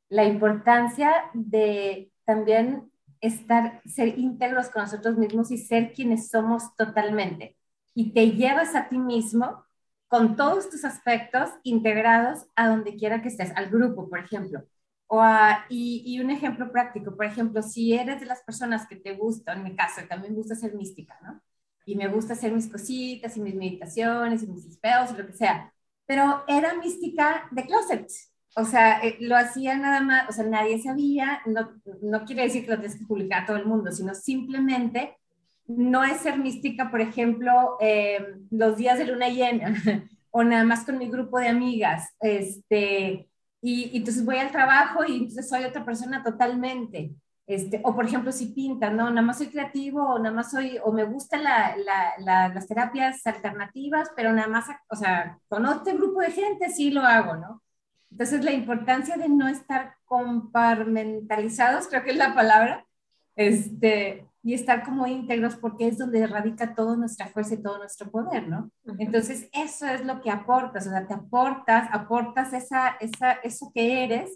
la 0.08 0.24
importancia 0.24 1.30
de 1.34 2.10
también 2.24 2.90
estar, 3.20 3.80
ser 3.86 4.18
íntegros 4.18 4.70
con 4.70 4.82
nosotros 4.82 5.16
mismos 5.16 5.50
y 5.52 5.58
ser 5.58 5.92
quienes 5.92 6.28
somos 6.30 6.74
totalmente. 6.76 7.56
Y 7.94 8.12
te 8.12 8.32
llevas 8.32 8.74
a 8.74 8.88
ti 8.88 8.98
mismo 8.98 9.64
con 10.08 10.36
todos 10.36 10.68
tus 10.70 10.84
aspectos 10.84 11.50
integrados 11.62 12.46
a 12.56 12.68
donde 12.68 12.96
quiera 12.96 13.22
que 13.22 13.28
estés, 13.28 13.52
al 13.56 13.70
grupo, 13.70 14.08
por 14.08 14.18
ejemplo. 14.18 14.64
O 15.08 15.22
y, 15.68 16.02
y, 16.04 16.20
un 16.20 16.30
ejemplo 16.30 16.72
práctico, 16.72 17.16
por 17.16 17.26
ejemplo, 17.26 17.62
si 17.62 17.94
eres 17.94 18.20
de 18.20 18.26
las 18.26 18.42
personas 18.42 18.88
que 18.88 18.96
te 18.96 19.14
gusta, 19.14 19.52
en 19.52 19.62
mi 19.62 19.76
caso, 19.76 20.00
también 20.08 20.34
gusta 20.34 20.56
ser 20.56 20.74
mística, 20.74 21.16
¿no? 21.22 21.40
Y 21.86 21.94
me 21.94 22.08
gusta 22.08 22.34
hacer 22.34 22.52
mis 22.52 22.68
cositas 22.68 23.36
y 23.36 23.40
mis 23.40 23.54
meditaciones 23.54 24.42
y 24.42 24.48
mis 24.48 24.66
espeos 24.66 25.12
y 25.12 25.16
lo 25.16 25.26
que 25.26 25.32
sea. 25.32 25.72
Pero 26.04 26.42
era 26.48 26.74
mística 26.74 27.48
de 27.52 27.64
closet. 27.64 28.10
O 28.56 28.64
sea, 28.64 29.00
eh, 29.04 29.16
lo 29.20 29.36
hacía 29.36 29.76
nada 29.76 30.00
más, 30.00 30.28
o 30.28 30.32
sea, 30.32 30.44
nadie 30.44 30.82
sabía, 30.82 31.40
no, 31.46 31.70
no 32.02 32.24
quiere 32.24 32.42
decir 32.42 32.64
que 32.64 32.72
lo 32.72 32.78
tienes 32.78 32.98
que 32.98 33.04
publicar 33.04 33.42
a 33.42 33.46
todo 33.46 33.56
el 33.56 33.66
mundo, 33.66 33.92
sino 33.92 34.14
simplemente 34.14 35.16
no 35.66 36.04
es 36.04 36.18
ser 36.18 36.38
mística, 36.38 36.90
por 36.90 37.00
ejemplo, 37.00 37.76
eh, 37.80 38.34
los 38.50 38.76
días 38.76 38.98
de 38.98 39.06
luna 39.06 39.28
llena 39.28 39.74
o 40.30 40.42
nada 40.42 40.64
más 40.64 40.84
con 40.84 40.98
mi 40.98 41.08
grupo 41.08 41.38
de 41.38 41.48
amigas, 41.48 42.14
este, 42.20 43.28
y, 43.60 43.90
y 43.92 43.96
entonces 43.98 44.24
voy 44.24 44.38
al 44.38 44.50
trabajo 44.50 45.04
y 45.04 45.16
entonces 45.16 45.48
soy 45.48 45.64
otra 45.64 45.84
persona 45.84 46.22
totalmente. 46.24 47.14
Este, 47.46 47.80
o 47.84 47.94
por 47.94 48.04
ejemplo, 48.06 48.32
si 48.32 48.46
pintan, 48.46 48.96
¿no? 48.96 49.08
Nada 49.08 49.22
más 49.22 49.38
soy 49.38 49.46
creativo, 49.48 50.02
o 50.02 50.18
nada 50.18 50.34
más 50.34 50.50
soy, 50.50 50.78
o 50.82 50.90
me 50.90 51.04
gustan 51.04 51.44
la, 51.44 51.76
la, 52.18 52.48
las 52.48 52.66
terapias 52.66 53.24
alternativas, 53.24 54.10
pero 54.16 54.32
nada 54.32 54.48
más, 54.48 54.66
o 54.88 54.96
sea, 54.96 55.38
con 55.48 55.64
otro 55.64 55.94
grupo 55.94 56.20
de 56.20 56.32
gente 56.32 56.68
sí 56.70 56.90
lo 56.90 57.02
hago, 57.02 57.36
¿no? 57.36 57.62
Entonces, 58.10 58.44
la 58.44 58.52
importancia 58.52 59.16
de 59.16 59.28
no 59.28 59.46
estar 59.46 59.94
compartimentalizados, 60.06 61.86
creo 61.86 62.02
que 62.02 62.10
es 62.10 62.16
la 62.16 62.34
palabra, 62.34 62.84
este, 63.36 64.26
y 64.42 64.54
estar 64.54 64.82
como 64.82 65.06
íntegros, 65.06 65.54
porque 65.54 65.86
es 65.86 65.98
donde 65.98 66.26
radica 66.26 66.74
toda 66.74 66.96
nuestra 66.96 67.28
fuerza 67.28 67.54
y 67.54 67.62
todo 67.62 67.78
nuestro 67.78 68.10
poder, 68.10 68.48
¿no? 68.48 68.70
Entonces, 68.98 69.48
eso 69.52 69.86
es 69.86 70.04
lo 70.04 70.20
que 70.20 70.30
aportas, 70.30 70.86
o 70.86 70.90
sea, 70.90 71.06
te 71.06 71.14
aportas, 71.14 71.88
aportas 71.92 72.52
esa, 72.52 72.96
esa, 73.00 73.32
eso 73.44 73.70
que 73.72 74.04
eres 74.04 74.32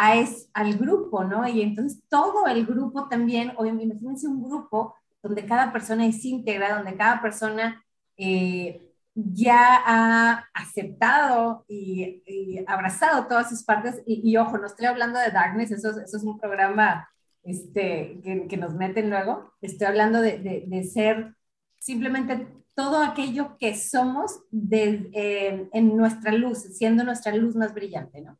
es, 0.00 0.48
al 0.54 0.78
grupo, 0.78 1.24
¿no? 1.24 1.46
Y 1.46 1.62
entonces 1.62 2.02
todo 2.08 2.46
el 2.46 2.64
grupo 2.66 3.08
también, 3.08 3.52
obviamente, 3.56 3.84
imagínense 3.84 4.28
un 4.28 4.42
grupo 4.42 4.94
donde 5.22 5.44
cada 5.44 5.72
persona 5.72 6.06
es 6.06 6.24
íntegra, 6.24 6.76
donde 6.76 6.96
cada 6.96 7.20
persona 7.20 7.84
eh, 8.16 8.90
ya 9.14 9.82
ha 9.84 10.48
aceptado 10.54 11.64
y, 11.68 12.64
abrazado 12.66 13.26
todas 13.26 13.50
sus 13.50 13.64
partes. 13.64 14.02
Y, 14.06 14.36
ojo, 14.36 14.58
no 14.58 14.66
estoy 14.66 14.86
hablando 14.86 15.18
de 15.18 15.30
Darkness, 15.30 15.70
eso, 15.72 16.00
es 16.00 16.14
un 16.24 16.38
programa 16.38 17.08
este, 17.42 18.20
que, 18.48 18.56
nos 18.56 18.74
meten 18.74 19.10
luego. 19.10 19.52
Estoy 19.60 19.88
hablando 19.88 20.20
de, 20.20 20.90
ser 20.90 21.34
simplemente 21.78 22.46
todo 22.74 23.02
aquello 23.02 23.56
que 23.58 23.76
somos 23.76 24.40
eh, 24.70 25.68
en 25.72 25.96
nuestra 25.96 26.32
luz, 26.32 26.58
siendo 26.58 27.04
nuestra 27.04 27.34
luz 27.34 27.56
más 27.56 27.74
brillante, 27.74 28.22
¿no? 28.22 28.38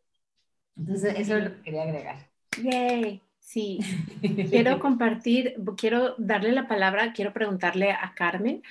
Entonces, 0.77 1.15
eso 1.19 1.37
es 1.37 1.45
lo 1.45 1.57
que 1.57 1.63
quería 1.63 1.83
agregar. 1.83 2.31
Yay. 2.63 3.23
Sí, 3.39 3.81
quiero 4.51 4.79
compartir, 4.79 5.57
quiero 5.77 6.15
darle 6.19 6.53
la 6.53 6.69
palabra, 6.69 7.13
quiero 7.13 7.33
preguntarle 7.33 7.91
a 7.91 8.13
Carmen 8.15 8.63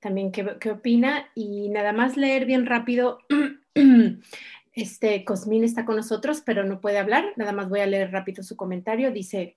también 0.00 0.32
qué, 0.32 0.56
qué 0.60 0.70
opina 0.70 1.28
y 1.34 1.68
nada 1.68 1.92
más 1.92 2.16
leer 2.16 2.46
bien 2.46 2.66
rápido. 2.66 3.18
Este 4.72 5.24
Cosmín 5.24 5.64
está 5.64 5.84
con 5.84 5.96
nosotros, 5.96 6.42
pero 6.44 6.64
no 6.64 6.80
puede 6.80 6.98
hablar. 6.98 7.32
Nada 7.36 7.52
más 7.52 7.68
voy 7.68 7.80
a 7.80 7.86
leer 7.86 8.12
rápido 8.12 8.42
su 8.42 8.56
comentario. 8.56 9.10
Dice, 9.10 9.56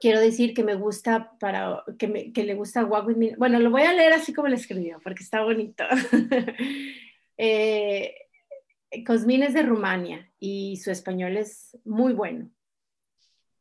quiero 0.00 0.18
decir 0.18 0.54
que 0.54 0.64
me 0.64 0.74
gusta 0.74 1.36
para 1.38 1.84
que, 1.98 2.08
me, 2.08 2.32
que 2.32 2.44
le 2.44 2.54
gusta 2.54 2.84
Walk 2.84 3.06
With 3.06 3.16
Me. 3.16 3.36
Bueno, 3.36 3.58
lo 3.58 3.70
voy 3.70 3.82
a 3.82 3.92
leer 3.92 4.14
así 4.14 4.32
como 4.32 4.48
lo 4.48 4.56
escribió, 4.56 4.98
porque 5.04 5.22
está 5.22 5.42
bonito. 5.42 5.84
eh, 7.36 8.14
Cosmín 9.06 9.42
es 9.42 9.54
de 9.54 9.62
Rumania 9.62 10.30
y 10.38 10.76
su 10.76 10.90
español 10.90 11.36
es 11.36 11.76
muy 11.84 12.12
bueno. 12.12 12.50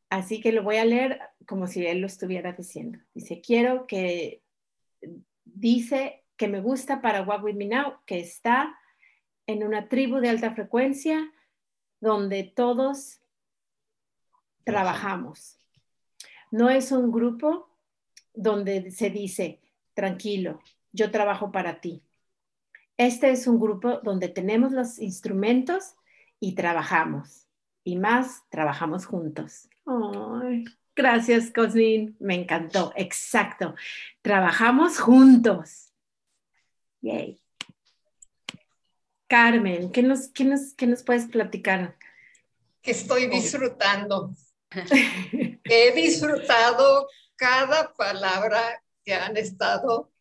Así 0.10 0.40
que 0.40 0.52
lo 0.52 0.64
voy 0.64 0.78
a 0.78 0.86
leer 0.86 1.20
como 1.48 1.68
si 1.68 1.86
él 1.86 2.00
lo 2.00 2.08
estuviera 2.08 2.54
diciendo. 2.54 3.00
Dice, 3.14 3.42
quiero 3.42 3.88
que, 3.88 4.44
dice 5.44 6.24
que 6.38 6.48
me 6.48 6.62
gusta 6.62 7.02
para 7.02 7.24
Walk 7.24 7.44
With 7.44 7.56
Me 7.56 7.66
Now, 7.66 7.96
que 8.06 8.20
está 8.20 8.78
en 9.48 9.64
una 9.64 9.90
tribu 9.90 10.18
de 10.18 10.30
alta 10.30 10.54
frecuencia 10.54 11.32
donde 12.00 12.44
todos 12.44 13.20
trabajamos. 14.64 15.60
No 16.52 16.70
es 16.70 16.92
un 16.92 17.12
grupo 17.12 17.70
donde 18.34 18.92
se 18.92 19.10
dice, 19.10 19.62
tranquilo, 19.94 20.62
yo 20.92 21.12
trabajo 21.12 21.52
para 21.52 21.82
ti. 21.82 22.05
Este 22.98 23.32
es 23.32 23.46
un 23.48 23.60
grupo 23.60 24.00
donde 24.04 24.30
tenemos 24.30 24.72
los 24.72 25.00
instrumentos 25.00 25.96
y 26.40 26.56
trabajamos. 26.56 27.48
Y 27.84 27.98
más, 27.98 28.44
trabajamos 28.50 29.06
juntos. 29.06 29.70
gracias, 30.96 31.52
Cosmin. 31.52 32.16
Me 32.20 32.36
encantó. 32.36 32.94
Exacto. 32.96 33.76
Trabajamos 34.22 35.00
juntos. 35.00 35.92
Yay. 37.02 37.42
Carmen, 39.28 39.92
¿qué 39.92 40.02
nos, 40.02 40.30
qué 40.30 40.46
nos, 40.46 40.74
qué 40.74 40.88
nos 40.88 41.04
puedes 41.04 41.26
platicar? 41.26 41.98
Que 42.82 42.92
estoy 42.92 43.28
disfrutando. 43.28 44.32
He 45.64 45.92
disfrutado 45.94 47.08
cada 47.36 47.94
palabra 47.94 48.84
que 49.04 49.14
han 49.14 49.36
estado 49.36 50.12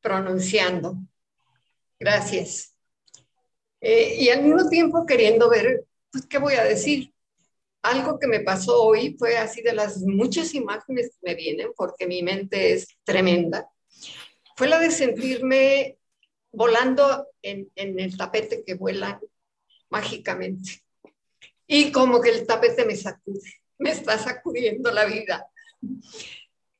pronunciando. 0.00 0.96
Gracias. 2.02 2.74
Eh, 3.80 4.16
y 4.18 4.28
al 4.28 4.42
mismo 4.42 4.68
tiempo 4.68 5.06
queriendo 5.06 5.48
ver, 5.48 5.84
pues, 6.10 6.26
¿qué 6.26 6.38
voy 6.38 6.54
a 6.54 6.64
decir? 6.64 7.14
Algo 7.80 8.18
que 8.18 8.26
me 8.26 8.40
pasó 8.40 8.82
hoy 8.82 9.14
fue 9.16 9.36
así 9.36 9.62
de 9.62 9.72
las 9.72 9.98
muchas 9.98 10.52
imágenes 10.54 11.10
que 11.10 11.30
me 11.30 11.36
vienen, 11.36 11.68
porque 11.76 12.08
mi 12.08 12.24
mente 12.24 12.72
es 12.72 12.88
tremenda, 13.04 13.70
fue 14.56 14.66
la 14.66 14.80
de 14.80 14.90
sentirme 14.90 15.96
volando 16.50 17.28
en, 17.40 17.70
en 17.76 18.00
el 18.00 18.16
tapete 18.16 18.64
que 18.64 18.74
vuela 18.74 19.20
mágicamente. 19.88 20.82
Y 21.68 21.92
como 21.92 22.20
que 22.20 22.30
el 22.30 22.46
tapete 22.48 22.84
me 22.84 22.96
sacude, 22.96 23.62
me 23.78 23.92
está 23.92 24.18
sacudiendo 24.18 24.90
la 24.90 25.04
vida. 25.04 25.46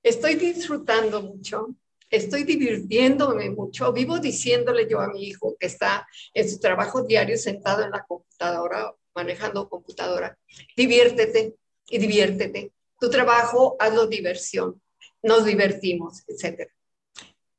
Estoy 0.03 0.35
disfrutando 0.35 1.23
mucho 1.23 1.77
estoy 2.13 2.45
divirtiéndome 2.45 3.51
mucho. 3.51 3.93
Vivo 3.93 4.19
diciéndole 4.19 4.87
yo 4.89 5.01
a 5.01 5.09
mi 5.09 5.25
hijo 5.25 5.57
que 5.59 5.67
está 5.67 6.07
en 6.35 6.49
su 6.49 6.61
trabajo 6.61 7.03
diario 7.03 7.37
sentado 7.39 7.83
en 7.83 7.91
la 7.91 8.05
computadora, 8.05 8.95
manejando 9.15 9.69
computadora, 9.69 10.39
diviértete 10.77 11.57
y 11.89 11.99
diviértete. 11.99 12.71
Tu 13.01 13.11
trabajo, 13.11 13.77
hazlo 13.81 14.07
diversión. 14.07 14.81
Nos 15.23 15.45
divertimos, 15.45 16.23
etc. 16.29 16.69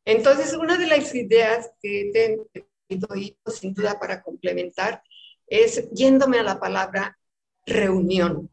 Entonces, 0.05 0.53
una 0.53 0.77
de 0.77 0.87
las 0.87 1.13
ideas 1.15 1.71
que 1.81 2.11
tenido 2.87 3.07
sin 3.47 3.73
duda 3.73 3.99
para 3.99 4.21
complementar 4.21 5.01
es 5.47 5.89
yéndome 5.91 6.39
a 6.39 6.43
la 6.43 6.59
palabra 6.59 7.17
reunión. 7.65 8.49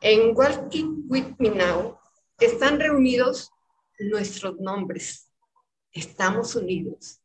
En 0.00 0.36
Walking 0.36 1.04
With 1.08 1.36
Me 1.38 1.50
Now 1.50 1.98
están 2.38 2.78
reunidos 2.78 3.50
nuestros 3.98 4.58
nombres. 4.60 5.30
Estamos 5.92 6.54
unidos. 6.56 7.20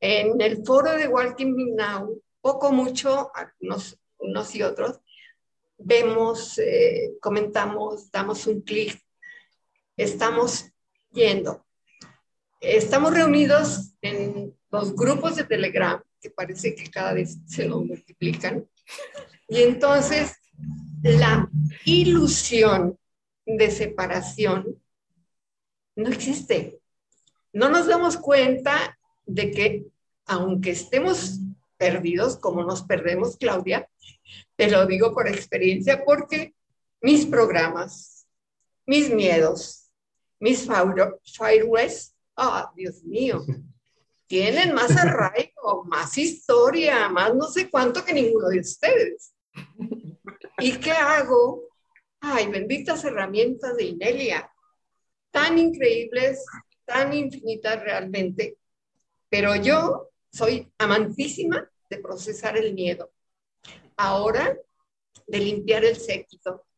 En 0.00 0.40
el 0.40 0.64
foro 0.64 0.92
de 0.92 1.08
Walking 1.08 1.54
Me 1.54 1.72
Now, 1.72 2.22
poco, 2.40 2.72
mucho, 2.72 3.30
algunos 3.34 3.98
unos 4.18 4.54
y 4.54 4.62
otros, 4.62 5.00
vemos, 5.78 6.58
eh, 6.58 7.14
comentamos, 7.20 8.10
damos 8.10 8.46
un 8.46 8.60
clic, 8.62 9.00
estamos 9.96 10.66
yendo. 11.12 11.64
Estamos 12.60 13.12
reunidos 13.12 13.94
en 14.00 14.56
los 14.70 14.94
grupos 14.94 15.36
de 15.36 15.44
Telegram, 15.44 16.02
que 16.20 16.30
parece 16.30 16.74
que 16.74 16.90
cada 16.90 17.12
vez 17.12 17.38
se 17.46 17.66
lo 17.66 17.80
multiplican. 17.80 18.66
Y 19.48 19.62
entonces 19.62 20.36
la 21.02 21.48
ilusión 21.84 22.98
de 23.44 23.70
separación 23.70 24.82
no 25.96 26.08
existe. 26.08 26.80
No 27.52 27.68
nos 27.68 27.86
damos 27.86 28.16
cuenta 28.16 28.98
de 29.26 29.50
que 29.50 29.86
aunque 30.26 30.70
estemos 30.70 31.38
perdidos, 31.76 32.36
como 32.36 32.64
nos 32.64 32.82
perdemos, 32.82 33.36
Claudia, 33.36 33.88
te 34.56 34.70
lo 34.70 34.86
digo 34.86 35.12
por 35.12 35.28
experiencia, 35.28 36.04
porque 36.04 36.54
mis 37.00 37.26
programas, 37.26 38.26
mis 38.86 39.10
miedos, 39.10 39.90
mis 40.40 40.66
firewalls, 40.66 42.14
ah, 42.36 42.72
Dios 42.74 43.02
mío, 43.04 43.44
tienen 44.26 44.74
más 44.74 44.96
arraigo, 44.96 45.84
más 45.84 46.16
historia, 46.16 47.08
más 47.08 47.34
no 47.34 47.46
sé 47.48 47.70
cuánto 47.70 48.04
que 48.04 48.14
ninguno 48.14 48.48
de 48.48 48.60
ustedes. 48.60 49.34
¿Y 50.58 50.72
qué 50.78 50.92
hago? 50.92 51.68
Ay, 52.20 52.46
benditas 52.46 53.04
herramientas 53.04 53.76
de 53.76 53.84
Inelia 53.84 54.50
tan 55.34 55.58
increíbles, 55.58 56.46
tan 56.84 57.12
infinitas 57.12 57.82
realmente, 57.82 58.56
pero 59.28 59.56
yo 59.56 60.10
soy 60.30 60.72
amantísima 60.78 61.68
de 61.90 61.98
procesar 61.98 62.56
el 62.56 62.72
miedo. 62.72 63.10
Ahora, 63.96 64.56
de 65.26 65.38
limpiar 65.38 65.84
el 65.84 65.96
séquito, 65.96 66.68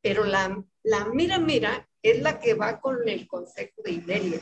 pero 0.00 0.22
la, 0.22 0.64
la 0.84 1.06
mira, 1.06 1.40
mira, 1.40 1.88
es 2.00 2.22
la 2.22 2.38
que 2.38 2.54
va 2.54 2.80
con 2.80 3.08
el 3.08 3.26
consejo 3.26 3.82
de 3.82 3.90
Iberia. 3.90 4.40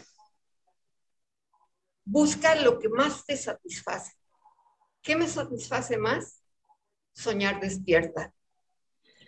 Busca 2.05 2.55
lo 2.55 2.79
que 2.79 2.91
más 2.91 3.25
te 3.25 3.35
satisface. 3.35 4.13
¿Qué 5.01 5.17
me 5.17 5.27
satisface 5.27 5.97
más? 5.97 6.43
Soñar 7.15 7.61
despierta. 7.61 8.35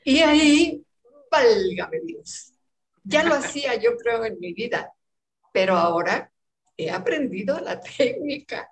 Y 0.04 0.18
ahí, 0.18 0.84
válgame 1.30 2.00
Dios, 2.04 2.49
ya 3.02 3.24
lo 3.24 3.34
hacía 3.34 3.74
yo 3.76 3.96
creo 3.96 4.24
en 4.24 4.38
mi 4.38 4.52
vida, 4.52 4.92
pero 5.52 5.76
ahora 5.76 6.32
he 6.76 6.90
aprendido 6.90 7.60
la 7.60 7.80
técnica 7.80 8.70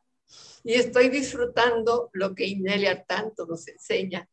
y 0.65 0.75
estoy 0.75 1.09
disfrutando 1.09 2.11
lo 2.13 2.35
que 2.35 2.47
Inelia 2.47 3.03
tanto 3.05 3.47
nos 3.47 3.67
enseña. 3.69 4.29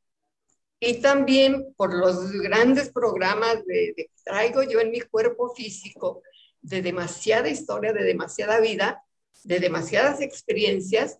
Y 0.80 1.02
también 1.02 1.74
por 1.76 1.93
los 1.93 2.32
grandes 2.32 2.89
programas 2.91 3.66
de, 3.66 3.93
que 3.96 4.10
traigo 4.24 4.64
yo 4.64 4.80
en 4.82 4.91
mi 4.91 5.02
cuerpo 5.02 5.54
físico, 5.56 6.22
de 6.62 6.82
demasiada 6.82 7.48
historia, 7.48 7.93
de 7.93 8.04
demasiada 8.04 8.60
vida, 8.60 9.04
de 9.43 9.60
demasiadas 9.60 10.22
experiencias. 10.22 11.20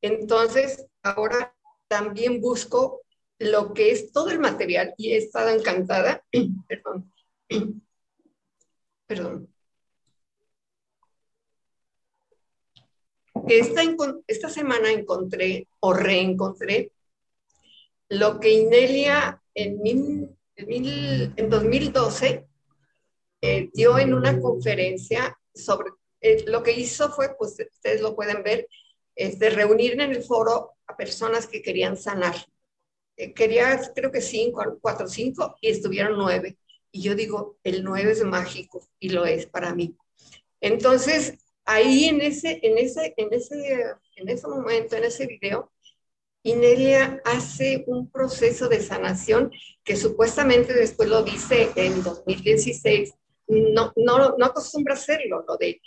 Entonces, 0.00 0.86
ahora 1.02 1.54
también 1.88 2.40
busco 2.40 3.02
lo 3.38 3.74
que 3.74 3.90
es 3.90 4.12
todo 4.12 4.30
el 4.30 4.38
material 4.38 4.94
y 4.96 5.12
he 5.12 5.18
estado 5.18 5.50
encantada, 5.50 6.24
perdón, 6.68 7.12
perdón, 9.06 9.48
esta, 13.48 13.82
esta 14.26 14.48
semana 14.48 14.90
encontré 14.90 15.68
o 15.80 15.92
reencontré 15.92 16.92
lo 18.08 18.40
que 18.40 18.52
Inelia 18.52 19.42
en, 19.54 19.80
en 20.56 21.50
2012 21.50 22.46
eh, 23.42 23.70
dio 23.72 23.98
en 23.98 24.14
una 24.14 24.40
conferencia 24.40 25.38
sobre, 25.54 25.90
eh, 26.20 26.44
lo 26.46 26.62
que 26.62 26.72
hizo 26.72 27.10
fue, 27.10 27.36
pues 27.36 27.56
ustedes 27.72 28.00
lo 28.00 28.14
pueden 28.14 28.42
ver, 28.42 28.66
este, 29.14 29.50
reunir 29.50 29.92
en 29.92 30.00
el 30.12 30.22
foro 30.22 30.72
a 30.86 30.96
personas 30.96 31.46
que 31.46 31.62
querían 31.62 31.96
sanar. 31.96 32.36
Eh, 33.16 33.32
quería, 33.32 33.80
creo 33.94 34.10
que 34.10 34.20
cinco, 34.20 34.62
cuatro, 34.80 35.08
cinco, 35.08 35.56
y 35.60 35.68
estuvieron 35.68 36.18
nueve. 36.18 36.58
Y 36.96 37.02
yo 37.02 37.14
digo, 37.14 37.58
el 37.62 37.84
nueve 37.84 38.12
es 38.12 38.24
mágico, 38.24 38.88
y 38.98 39.10
lo 39.10 39.26
es 39.26 39.44
para 39.44 39.74
mí. 39.74 39.94
Entonces, 40.62 41.34
ahí 41.66 42.06
en 42.06 42.22
ese, 42.22 42.58
en 42.62 42.78
ese, 42.78 43.12
en 43.18 43.34
ese, 43.34 43.84
en 44.16 44.28
ese 44.30 44.48
momento, 44.48 44.96
en 44.96 45.04
ese 45.04 45.26
video, 45.26 45.70
Inelia 46.42 47.20
hace 47.26 47.84
un 47.86 48.10
proceso 48.10 48.70
de 48.70 48.80
sanación 48.80 49.52
que 49.84 49.94
supuestamente 49.94 50.72
después 50.72 51.10
lo 51.10 51.22
dice 51.22 51.70
en 51.76 52.02
2016. 52.02 53.12
No, 53.48 53.92
no, 53.96 54.34
no 54.38 54.46
acostumbra 54.46 54.94
hacerlo, 54.94 55.44
lo 55.46 55.58
de 55.58 55.82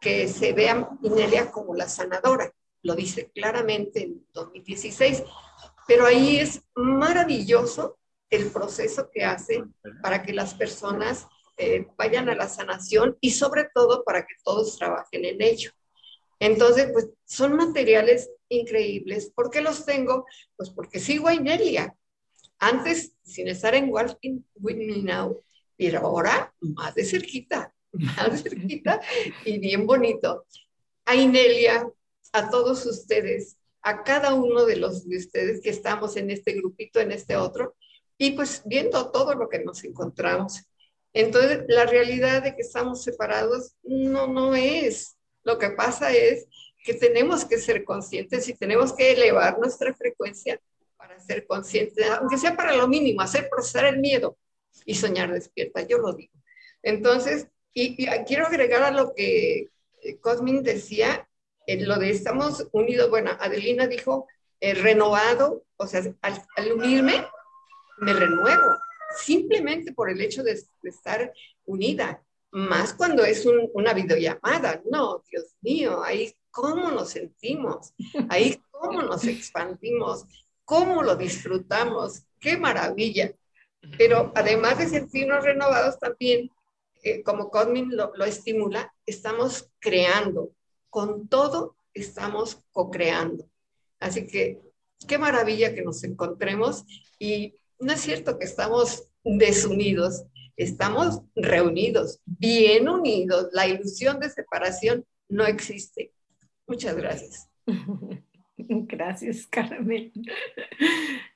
que 0.00 0.26
se 0.26 0.52
vea 0.52 0.90
Inelia 1.04 1.52
como 1.52 1.76
la 1.76 1.88
sanadora. 1.88 2.52
Lo 2.82 2.96
dice 2.96 3.30
claramente 3.32 4.02
en 4.02 4.26
2016. 4.32 5.22
Pero 5.86 6.06
ahí 6.06 6.38
es 6.38 6.60
maravilloso 6.74 7.99
el 8.30 8.50
proceso 8.50 9.10
que 9.12 9.24
hace 9.24 9.64
para 10.02 10.22
que 10.22 10.32
las 10.32 10.54
personas 10.54 11.26
eh, 11.56 11.86
vayan 11.98 12.28
a 12.28 12.34
la 12.34 12.48
sanación 12.48 13.18
y 13.20 13.32
sobre 13.32 13.68
todo 13.74 14.04
para 14.04 14.22
que 14.22 14.34
todos 14.44 14.78
trabajen 14.78 15.24
en 15.24 15.42
ello. 15.42 15.72
Entonces, 16.38 16.88
pues 16.92 17.10
son 17.26 17.54
materiales 17.56 18.30
increíbles. 18.48 19.30
¿Por 19.34 19.50
qué 19.50 19.60
los 19.60 19.84
tengo? 19.84 20.24
Pues 20.56 20.70
porque 20.70 20.98
sigo 20.98 21.28
a 21.28 21.34
Inelia. 21.34 21.94
Antes, 22.58 23.12
sin 23.22 23.48
estar 23.48 23.74
en 23.74 23.90
Walking 23.90 24.40
With 24.54 24.76
Me 24.76 25.02
Now, 25.02 25.42
pero 25.76 26.00
ahora 26.00 26.54
más 26.60 26.94
de 26.94 27.04
cerquita, 27.04 27.74
más 27.92 28.42
de 28.42 28.50
cerquita 28.50 29.00
y 29.44 29.58
bien 29.58 29.86
bonito. 29.86 30.46
A 31.04 31.14
Inelia, 31.14 31.86
a 32.32 32.50
todos 32.50 32.86
ustedes, 32.86 33.56
a 33.82 34.02
cada 34.02 34.34
uno 34.34 34.64
de 34.64 34.76
los 34.76 35.08
de 35.08 35.16
ustedes 35.16 35.60
que 35.62 35.70
estamos 35.70 36.16
en 36.16 36.30
este 36.30 36.52
grupito, 36.52 37.00
en 37.00 37.12
este 37.12 37.36
otro, 37.36 37.76
y 38.20 38.32
pues 38.32 38.62
viendo 38.66 39.10
todo 39.10 39.34
lo 39.34 39.48
que 39.48 39.60
nos 39.60 39.82
encontramos. 39.82 40.66
Entonces, 41.14 41.64
la 41.68 41.86
realidad 41.86 42.42
de 42.42 42.54
que 42.54 42.60
estamos 42.60 43.02
separados 43.02 43.76
no, 43.82 44.26
no 44.26 44.54
es. 44.54 45.16
Lo 45.42 45.58
que 45.58 45.70
pasa 45.70 46.12
es 46.12 46.46
que 46.84 46.92
tenemos 46.92 47.46
que 47.46 47.56
ser 47.56 47.82
conscientes 47.82 48.46
y 48.46 48.54
tenemos 48.54 48.92
que 48.92 49.12
elevar 49.12 49.58
nuestra 49.58 49.94
frecuencia 49.94 50.60
para 50.98 51.18
ser 51.18 51.46
conscientes, 51.46 52.06
aunque 52.10 52.36
sea 52.36 52.54
para 52.54 52.76
lo 52.76 52.86
mínimo, 52.88 53.22
hacer 53.22 53.48
procesar 53.48 53.86
el 53.86 54.00
miedo 54.00 54.36
y 54.84 54.96
soñar 54.96 55.32
despierta, 55.32 55.80
yo 55.80 55.96
lo 55.96 56.12
digo. 56.12 56.34
Entonces, 56.82 57.46
y, 57.72 57.96
quiero 58.26 58.46
agregar 58.46 58.82
a 58.82 58.90
lo 58.90 59.14
que 59.14 59.70
eh, 60.02 60.18
Cosmin 60.20 60.62
decía, 60.62 61.26
en 61.66 61.88
lo 61.88 61.96
de 61.96 62.10
estamos 62.10 62.68
unidos, 62.72 63.08
bueno, 63.08 63.30
Adelina 63.40 63.86
dijo, 63.86 64.26
eh, 64.60 64.74
renovado, 64.74 65.64
o 65.78 65.86
sea, 65.86 66.02
al 66.20 66.72
unirme, 66.72 67.24
me 68.00 68.12
renuevo 68.12 68.76
simplemente 69.16 69.92
por 69.92 70.10
el 70.10 70.20
hecho 70.20 70.42
de, 70.42 70.60
estar 70.82 71.32
unida, 71.64 72.22
más 72.52 72.94
cuando 72.94 73.24
es 73.24 73.46
una 73.74 73.92
videollamada. 73.92 74.82
No, 74.90 75.22
Dios 75.30 75.54
mío, 75.60 76.02
ahí 76.02 76.34
cómo 76.50 76.90
nos 76.90 77.10
sentimos, 77.10 77.92
ahí 78.28 78.60
cómo 78.70 79.02
nos 79.02 79.24
expandimos, 79.24 80.24
cómo 80.64 81.02
lo 81.02 81.16
disfrutamos, 81.16 82.24
qué 82.38 82.56
maravilla. 82.56 83.32
Pero 83.96 84.32
además 84.34 84.78
de 84.78 84.88
sentirnos 84.88 85.44
renovados 85.44 85.98
también, 85.98 86.50
eh, 87.02 87.22
como 87.22 87.50
Cosmin 87.50 87.96
lo, 87.96 88.12
lo 88.14 88.24
estimula, 88.24 88.92
estamos 89.06 89.70
creando, 89.78 90.50
con 90.90 91.28
todo 91.28 91.76
estamos 91.94 92.62
co-creando. 92.72 93.48
Así 93.98 94.26
que 94.26 94.60
qué 95.06 95.18
maravilla 95.18 95.74
que 95.74 95.82
nos 95.82 96.04
encontremos 96.04 96.84
y 97.18 97.54
no 97.80 97.92
es 97.92 98.00
cierto 98.00 98.38
que 98.38 98.44
estamos 98.44 99.08
desunidos, 99.24 100.24
estamos 100.56 101.22
reunidos, 101.34 102.20
bien 102.24 102.88
unidos. 102.88 103.48
La 103.52 103.66
ilusión 103.66 104.20
de 104.20 104.30
separación 104.30 105.04
no 105.28 105.46
existe. 105.46 106.12
Muchas 106.66 106.96
gracias. 106.96 107.48
Gracias, 108.56 109.46
Carmen. 109.46 110.12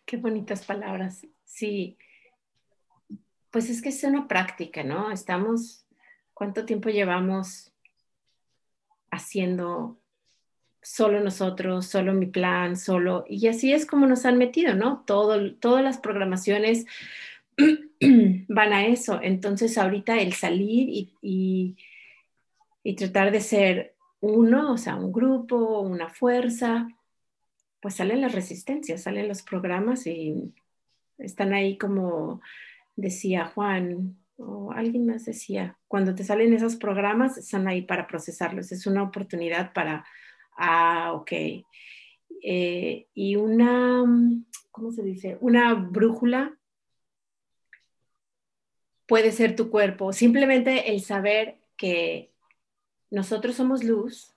Qué 0.04 0.18
bonitas 0.18 0.64
palabras. 0.64 1.26
Sí, 1.44 1.96
pues 3.50 3.70
es 3.70 3.80
que 3.80 3.88
es 3.88 4.04
una 4.04 4.28
práctica, 4.28 4.82
¿no? 4.84 5.10
Estamos, 5.10 5.86
¿cuánto 6.34 6.66
tiempo 6.66 6.90
llevamos 6.90 7.72
haciendo 9.10 9.98
solo 10.84 11.20
nosotros, 11.20 11.86
solo 11.86 12.12
mi 12.12 12.26
plan, 12.26 12.76
solo, 12.76 13.24
y 13.28 13.48
así 13.48 13.72
es 13.72 13.86
como 13.86 14.06
nos 14.06 14.26
han 14.26 14.36
metido, 14.38 14.74
¿no? 14.74 15.02
Todo, 15.06 15.54
todas 15.54 15.82
las 15.82 15.98
programaciones 15.98 16.86
van 18.48 18.72
a 18.72 18.86
eso. 18.86 19.18
Entonces 19.22 19.78
ahorita 19.78 20.18
el 20.20 20.34
salir 20.34 20.88
y, 21.22 21.76
y, 22.82 22.94
tratar 22.96 23.32
de 23.32 23.40
ser 23.40 23.94
uno, 24.20 24.72
o 24.72 24.78
sea, 24.78 24.96
un 24.96 25.10
grupo, 25.10 25.80
una 25.80 26.10
fuerza, 26.10 26.86
pues 27.80 27.94
salen 27.96 28.20
las 28.20 28.32
resistencias, 28.32 29.02
salen 29.02 29.28
los 29.28 29.42
programas 29.42 30.06
y 30.06 30.54
están 31.18 31.54
ahí 31.54 31.78
como 31.78 32.42
decía 32.96 33.46
Juan, 33.46 34.18
o 34.36 34.72
alguien 34.72 35.06
más 35.06 35.24
decía, 35.24 35.78
cuando 35.88 36.14
te 36.14 36.24
salen 36.24 36.52
esos 36.52 36.76
programas, 36.76 37.38
están 37.38 37.68
ahí 37.68 37.82
para 37.82 38.06
procesarlos. 38.06 38.72
Es 38.72 38.86
una 38.86 39.02
oportunidad 39.02 39.72
para 39.72 40.04
Ah, 40.56 41.12
ok. 41.14 41.32
Eh, 42.42 43.08
y 43.14 43.36
una, 43.36 44.04
¿cómo 44.70 44.92
se 44.92 45.02
dice? 45.02 45.38
Una 45.40 45.74
brújula 45.74 46.58
puede 49.06 49.32
ser 49.32 49.56
tu 49.56 49.70
cuerpo. 49.70 50.12
Simplemente 50.12 50.92
el 50.92 51.02
saber 51.02 51.58
que 51.76 52.32
nosotros 53.10 53.56
somos 53.56 53.84
luz. 53.84 54.34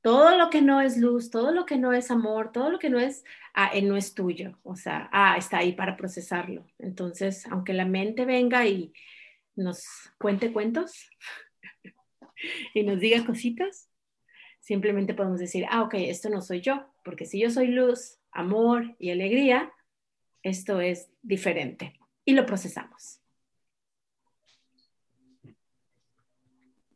Todo 0.00 0.38
lo 0.38 0.48
que 0.48 0.62
no 0.62 0.80
es 0.80 0.96
luz, 0.96 1.30
todo 1.30 1.52
lo 1.52 1.66
que 1.66 1.76
no 1.76 1.92
es 1.92 2.10
amor, 2.10 2.52
todo 2.52 2.70
lo 2.70 2.78
que 2.78 2.88
no 2.88 3.00
es, 3.00 3.24
ah, 3.54 3.72
no 3.82 3.96
es 3.96 4.14
tuyo. 4.14 4.58
O 4.62 4.76
sea, 4.76 5.08
ah, 5.12 5.36
está 5.36 5.58
ahí 5.58 5.72
para 5.72 5.96
procesarlo. 5.96 6.64
Entonces, 6.78 7.46
aunque 7.50 7.74
la 7.74 7.84
mente 7.84 8.24
venga 8.24 8.66
y 8.66 8.92
nos 9.56 9.84
cuente 10.18 10.52
cuentos 10.52 11.10
y 12.74 12.84
nos 12.84 13.00
diga 13.00 13.26
cositas, 13.26 13.87
simplemente 14.68 15.14
podemos 15.14 15.40
decir, 15.40 15.64
ah, 15.70 15.80
ok, 15.80 15.94
esto 15.94 16.28
no 16.28 16.42
soy 16.42 16.60
yo, 16.60 16.84
porque 17.02 17.24
si 17.24 17.40
yo 17.40 17.48
soy 17.48 17.68
luz, 17.68 18.18
amor 18.32 18.94
y 18.98 19.10
alegría, 19.10 19.72
esto 20.42 20.82
es 20.82 21.10
diferente 21.22 21.98
y 22.26 22.34
lo 22.34 22.44
procesamos. 22.44 23.18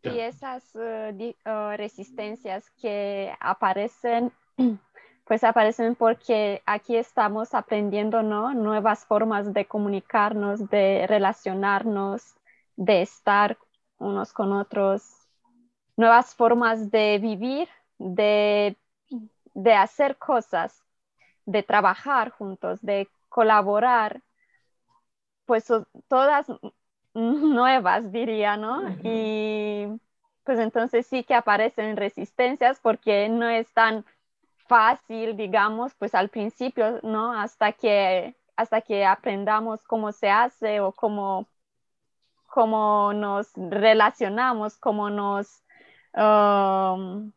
Y 0.03 0.19
esas 0.19 0.63
eh, 0.77 1.35
eh, 1.47 1.77
resistencias 1.79 2.69
que 2.73 3.33
aparecen, 3.41 4.33
pues 5.25 5.43
aparecen 5.43 5.95
porque 5.95 6.61
aquí 6.67 6.97
estamos 6.97 7.55
aprendiendo 7.55 8.23
¿no? 8.23 8.53
nuevas 8.53 9.07
formas 9.07 9.55
de 9.55 9.65
comunicarnos, 9.65 10.69
de 10.69 11.07
relacionarnos, 11.07 12.35
de 12.77 13.01
estar 13.01 13.57
unos 13.97 14.35
con 14.35 14.53
otros 14.53 15.22
nuevas 15.97 16.35
formas 16.35 16.91
de 16.91 17.19
vivir, 17.19 17.69
de, 17.99 18.77
hacer 19.77 20.17
cosas, 20.17 20.83
de 21.45 21.63
trabajar 21.63 22.31
juntos, 22.31 22.81
de 22.83 23.09
colaborar, 23.29 24.23
pues 25.47 25.67
todas 26.09 26.47
nuevas, 27.15 28.13
diría, 28.13 28.57
¿no? 28.57 28.89
Y 29.03 30.01
pues 30.45 30.59
entonces 30.59 31.07
sí 31.07 31.25
que 31.25 31.35
aparecen 31.35 31.97
resistencias 31.97 32.81
porque 32.81 33.29
no 33.29 33.49
están 33.49 34.05
fácil, 34.67 35.37
digamos, 35.37 35.95
pues 35.95 36.15
al 36.15 36.29
principio, 36.29 37.01
¿no? 37.03 37.33
Hasta 37.33 37.73
que, 37.73 38.35
hasta 38.57 38.81
que 38.81 39.05
aprendamos 39.05 39.83
cómo 39.83 40.13
se 40.13 40.31
hace 40.31 40.81
o 40.81 40.93
cómo, 40.93 41.47
cómo 42.47 43.13
nos 43.13 43.53
relacionamos, 43.55 44.79
cómo 44.79 45.11
nos 45.11 45.62
um, 46.15 47.33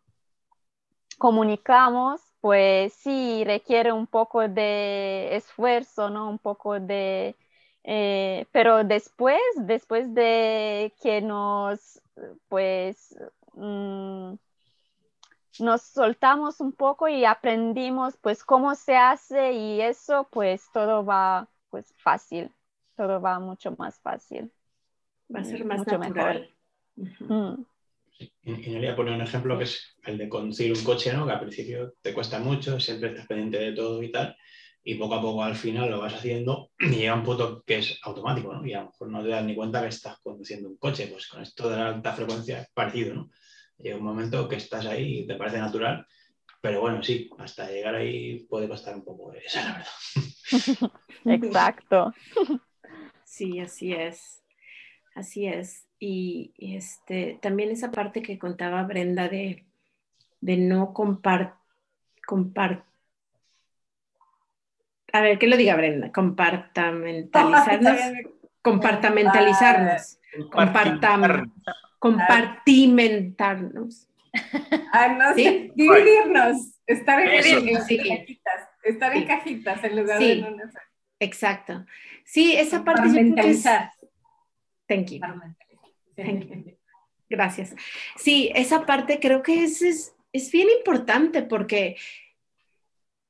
comunicamos, 1.17 2.21
pues 2.41 2.93
sí 2.93 3.43
requiere 3.45 3.91
un 3.91 4.07
poco 4.07 4.47
de 4.47 5.35
esfuerzo, 5.35 6.09
¿no? 6.09 6.29
Un 6.29 6.39
poco 6.39 6.79
de... 6.79 7.35
Eh, 7.83 8.47
pero 8.51 8.83
después, 8.83 9.39
después 9.57 10.13
de 10.13 10.93
que 11.01 11.21
nos, 11.21 12.01
pues, 12.47 13.15
mm, 13.53 14.33
nos 15.59 15.81
soltamos 15.83 16.59
un 16.59 16.71
poco 16.73 17.07
y 17.07 17.25
aprendimos, 17.25 18.17
pues, 18.17 18.43
cómo 18.43 18.75
se 18.75 18.97
hace 18.97 19.53
y 19.53 19.81
eso, 19.81 20.27
pues, 20.31 20.63
todo 20.73 21.05
va, 21.05 21.47
pues, 21.69 21.93
fácil, 21.97 22.51
todo 22.97 23.21
va 23.21 23.39
mucho 23.39 23.75
más 23.77 23.99
fácil. 23.99 24.51
Va 25.33 25.39
a 25.39 25.43
ser 25.43 25.63
más 25.65 25.79
mucho 25.79 25.97
natural. 25.97 26.49
mejor. 26.97 27.31
Mm. 27.31 27.65
Y 28.17 28.31
Inelia 28.43 28.95
pone 28.95 29.13
un 29.13 29.21
ejemplo 29.21 29.57
que 29.57 29.65
es 29.65 29.95
el 30.03 30.17
de 30.17 30.29
conducir 30.29 30.71
un 30.71 30.83
coche, 30.83 31.11
¿no? 31.13 31.25
que 31.25 31.33
al 31.33 31.39
principio 31.39 31.93
te 32.01 32.13
cuesta 32.13 32.39
mucho, 32.39 32.79
siempre 32.79 33.09
estás 33.09 33.27
pendiente 33.27 33.57
de 33.59 33.73
todo 33.73 34.01
y 34.01 34.11
tal, 34.11 34.35
y 34.83 34.95
poco 34.95 35.15
a 35.15 35.21
poco 35.21 35.43
al 35.43 35.55
final 35.55 35.89
lo 35.89 35.99
vas 35.99 36.13
haciendo 36.13 36.71
y 36.79 36.89
llega 36.89 37.15
un 37.15 37.23
punto 37.23 37.63
que 37.65 37.79
es 37.79 37.99
automático, 38.03 38.53
¿no? 38.53 38.65
y 38.65 38.73
a 38.73 38.81
lo 38.81 38.85
mejor 38.87 39.09
no 39.09 39.23
te 39.23 39.29
das 39.29 39.43
ni 39.43 39.55
cuenta 39.55 39.81
que 39.81 39.87
estás 39.87 40.19
conduciendo 40.21 40.69
un 40.69 40.77
coche, 40.77 41.07
pues 41.07 41.27
con 41.27 41.41
esto 41.41 41.69
de 41.69 41.77
la 41.77 41.87
alta 41.89 42.13
frecuencia 42.13 42.61
es 42.61 42.69
parecido, 42.73 43.15
¿no? 43.15 43.29
Llega 43.77 43.97
un 43.97 44.03
momento 44.03 44.47
que 44.47 44.55
estás 44.55 44.85
ahí 44.85 45.19
y 45.19 45.27
te 45.27 45.35
parece 45.35 45.57
natural, 45.57 46.07
pero 46.61 46.79
bueno, 46.79 47.03
sí, 47.03 47.29
hasta 47.37 47.69
llegar 47.69 47.95
ahí 47.95 48.45
puede 48.45 48.69
costar 48.69 48.95
un 48.95 49.03
poco, 49.03 49.33
esa 49.33 49.59
es 49.59 49.65
la 49.65 49.73
verdad. 49.73 50.91
Exacto. 51.25 52.13
Sí, 53.25 53.59
así 53.59 53.93
es. 53.93 54.41
Así 55.13 55.45
es. 55.45 55.84
Y, 55.99 56.53
este, 56.57 57.39
también 57.41 57.71
esa 57.71 57.91
parte 57.91 58.21
que 58.21 58.37
contaba 58.37 58.83
Brenda 58.83 59.27
de, 59.29 59.63
de 60.41 60.57
no 60.57 60.93
compar, 60.93 61.55
compar, 62.27 62.83
a 65.13 65.21
ver, 65.21 65.39
¿qué 65.39 65.47
lo 65.47 65.55
diga 65.57 65.75
Brenda? 65.77 66.11
Compartamentalizarnos. 66.11 67.95
compartamentalizarnos. 68.61 70.19
Compartam, 70.51 71.49
compartimentarnos. 71.99 74.09
Ah, 74.91 75.07
no 75.17 75.33
¿Sí? 75.33 75.43
sé, 75.45 75.71
dividirnos, 75.75 76.73
estar 76.85 77.21
en, 77.21 77.29
Eso. 77.31 77.57
en- 77.59 77.69
en 77.69 77.81
Sí. 77.83 77.97
cajitas, 77.97 78.69
estar 78.83 79.13
en 79.15 79.21
Sí. 79.21 79.27
cajitas 79.27 79.81
en 79.85 79.95
lugar 80.01 80.17
Sí. 80.19 80.27
de 80.27 80.33
en 80.47 80.53
una. 80.55 80.69
Exacto. 81.19 81.85
Sí, 82.25 82.53
esa 82.57 82.83
parte 82.83 83.03
yo 83.07 83.13
creo 83.13 83.35
que 83.35 83.49
es- 83.51 83.63
Compartimentalizar. 83.63 83.91
Gracias. 87.29 87.75
Sí, 88.17 88.51
esa 88.55 88.85
parte 88.85 89.19
creo 89.19 89.41
que 89.41 89.63
es, 89.63 89.81
es, 90.31 90.51
bien 90.51 90.67
importante 90.77 91.41
porque 91.41 91.97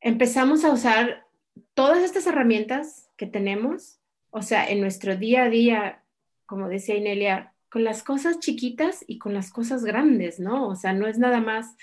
empezamos 0.02 0.66
a 0.66 0.72
usar 0.72 1.26
todas 1.74 2.04
estas 2.04 2.28
herramientas 2.28 3.10
que 3.16 3.26
tenemos, 3.26 4.00
o 4.32 4.42
sea, 4.42 4.70
en 4.70 4.82
nuestro 4.82 5.16
día 5.16 5.44
a 5.44 5.50
día, 5.50 6.04
como 6.46 6.68
decía 6.68 6.96
Inelia, 6.96 7.54
con 7.70 7.84
las 7.84 8.04
cosas 8.04 8.40
chiquitas 8.40 9.04
y 9.08 9.18
con 9.18 9.34
las 9.34 9.52
cosas 9.52 9.84
grandes, 9.84 10.40
¿no? 10.40 10.68
O 10.68 10.76
sea, 10.76 10.94
no 10.94 11.08
es 11.08 11.18
nada 11.18 11.40
más, 11.40 11.76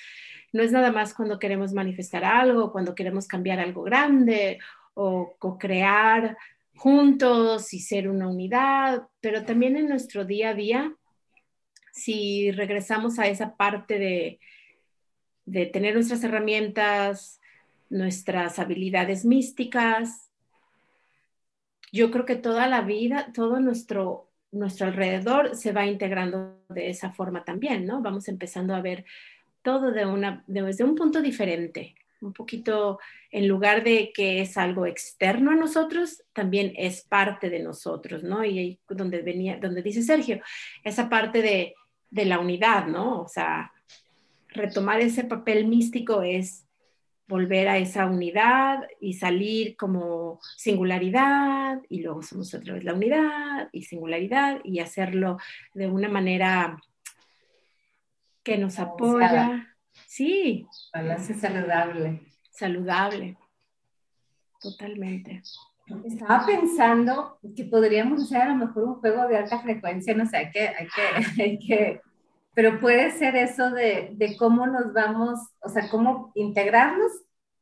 no 0.52 0.62
es 0.62 0.70
nada 0.70 0.92
más 0.92 1.14
cuando 1.14 1.38
queremos 1.38 1.72
manifestar 1.72 2.24
algo, 2.24 2.72
cuando 2.72 2.94
queremos 2.94 3.26
cambiar 3.26 3.58
algo 3.58 3.82
grande 3.82 4.58
o 4.94 5.34
co-crear 5.38 6.36
juntos 6.76 7.72
y 7.74 7.80
ser 7.80 8.08
una 8.08 8.28
unidad, 8.28 9.08
pero 9.20 9.44
también 9.44 9.76
en 9.76 9.88
nuestro 9.88 10.24
día 10.24 10.50
a 10.50 10.54
día, 10.54 10.96
si 11.92 12.50
regresamos 12.52 13.18
a 13.18 13.28
esa 13.28 13.56
parte 13.56 13.98
de, 13.98 14.40
de 15.44 15.66
tener 15.66 15.94
nuestras 15.94 16.24
herramientas, 16.24 17.40
nuestras 17.90 18.58
habilidades 18.58 19.24
místicas, 19.24 20.30
yo 21.92 22.10
creo 22.10 22.24
que 22.24 22.36
toda 22.36 22.66
la 22.68 22.80
vida, 22.80 23.32
todo 23.34 23.60
nuestro, 23.60 24.30
nuestro 24.50 24.86
alrededor 24.86 25.54
se 25.56 25.72
va 25.72 25.86
integrando 25.86 26.58
de 26.70 26.88
esa 26.88 27.12
forma 27.12 27.44
también, 27.44 27.84
¿no? 27.86 28.00
Vamos 28.00 28.28
empezando 28.28 28.74
a 28.74 28.80
ver 28.80 29.04
todo 29.62 29.92
de 29.92 30.06
una, 30.06 30.42
de- 30.46 30.62
desde 30.62 30.84
un 30.84 30.94
punto 30.94 31.20
diferente, 31.20 31.94
un 32.22 32.32
poquito, 32.32 32.98
en 33.30 33.48
lugar 33.48 33.84
de 33.84 34.12
que 34.14 34.40
es 34.40 34.56
algo 34.56 34.86
externo 34.86 35.50
a 35.50 35.56
nosotros, 35.56 36.22
también 36.32 36.72
es 36.76 37.02
parte 37.02 37.50
de 37.50 37.60
nosotros, 37.60 38.22
¿no? 38.22 38.44
Y 38.44 38.58
ahí 38.58 38.80
donde 38.88 39.22
venía, 39.22 39.58
donde 39.58 39.82
dice 39.82 40.02
Sergio, 40.02 40.40
esa 40.84 41.08
parte 41.08 41.42
de, 41.42 41.74
de 42.10 42.24
la 42.24 42.38
unidad, 42.38 42.86
¿no? 42.86 43.22
O 43.22 43.28
sea, 43.28 43.72
retomar 44.48 45.00
ese 45.00 45.24
papel 45.24 45.66
místico 45.66 46.22
es 46.22 46.66
volver 47.26 47.68
a 47.68 47.78
esa 47.78 48.06
unidad 48.06 48.86
y 49.00 49.14
salir 49.14 49.76
como 49.76 50.38
singularidad 50.56 51.80
y 51.88 52.02
luego 52.02 52.22
somos 52.22 52.52
otra 52.52 52.74
vez 52.74 52.84
la 52.84 52.94
unidad 52.94 53.70
y 53.72 53.84
singularidad 53.84 54.60
y 54.64 54.80
hacerlo 54.80 55.38
de 55.72 55.86
una 55.86 56.08
manera 56.08 56.78
que 58.42 58.58
nos 58.58 58.78
apoya. 58.78 59.71
Sí, 60.06 60.66
Balance 60.92 61.34
saludable. 61.34 62.22
saludable. 62.50 63.36
Totalmente. 64.60 65.42
Estaba 66.04 66.46
pensando 66.46 67.38
que 67.56 67.64
podríamos 67.64 68.22
hacer 68.22 68.42
a 68.42 68.48
lo 68.48 68.66
mejor 68.66 68.84
un 68.84 68.94
juego 68.94 69.26
de 69.26 69.36
alta 69.36 69.58
frecuencia, 69.60 70.14
no 70.14 70.26
sé, 70.26 70.36
hay 70.36 70.50
que, 70.50 70.68
hay 70.68 70.86
que, 70.86 71.42
hay 71.42 71.58
que, 71.58 72.00
pero 72.54 72.80
puede 72.80 73.10
ser 73.10 73.36
eso 73.36 73.70
de, 73.70 74.10
de 74.14 74.36
cómo 74.36 74.66
nos 74.66 74.92
vamos, 74.92 75.40
o 75.60 75.68
sea, 75.68 75.88
cómo 75.90 76.30
integrarnos 76.34 77.10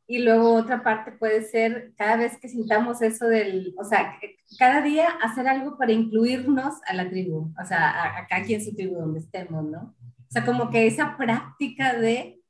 y 0.06 0.18
luego 0.18 0.54
otra 0.54 0.82
parte 0.82 1.12
puede 1.12 1.42
ser 1.42 1.92
cada 1.96 2.16
vez 2.16 2.36
que 2.38 2.48
sintamos 2.48 3.00
eso 3.00 3.26
del, 3.26 3.74
o 3.78 3.84
sea, 3.84 4.18
cada 4.58 4.82
día 4.82 5.08
hacer 5.22 5.48
algo 5.48 5.78
para 5.78 5.92
incluirnos 5.92 6.74
a 6.86 6.94
la 6.94 7.08
tribu, 7.08 7.52
o 7.60 7.64
sea, 7.64 7.90
a, 7.90 8.18
a 8.18 8.26
cada 8.26 8.42
quien 8.42 8.62
su 8.62 8.74
tribu 8.74 8.96
donde 8.96 9.20
estemos, 9.20 9.64
¿no? 9.64 9.94
O 10.30 10.32
sea, 10.32 10.44
como 10.44 10.70
que 10.70 10.86
esa 10.86 11.16
práctica 11.16 11.94
de 11.94 12.40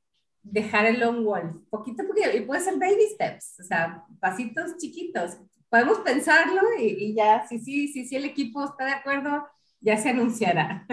dejar 0.43 0.85
el 0.85 0.99
long 0.99 1.23
wolf, 1.23 1.55
poquito 1.69 2.03
a 2.03 2.07
poquito, 2.07 2.29
y 2.35 2.41
puede 2.41 2.61
ser 2.61 2.77
baby 2.77 3.07
steps, 3.13 3.59
o 3.59 3.63
sea, 3.63 4.03
pasitos 4.19 4.77
chiquitos. 4.77 5.37
Podemos 5.67 5.99
pensarlo 5.99 6.61
y, 6.79 6.83
y 6.83 7.15
ya, 7.15 7.47
si 7.47 7.57
sí, 7.59 7.87
sí, 7.87 8.05
sí, 8.05 8.15
el 8.15 8.25
equipo 8.25 8.63
está 8.63 8.85
de 8.85 8.91
acuerdo, 8.91 9.47
ya 9.79 9.97
se 9.97 10.09
anunciará. 10.09 10.85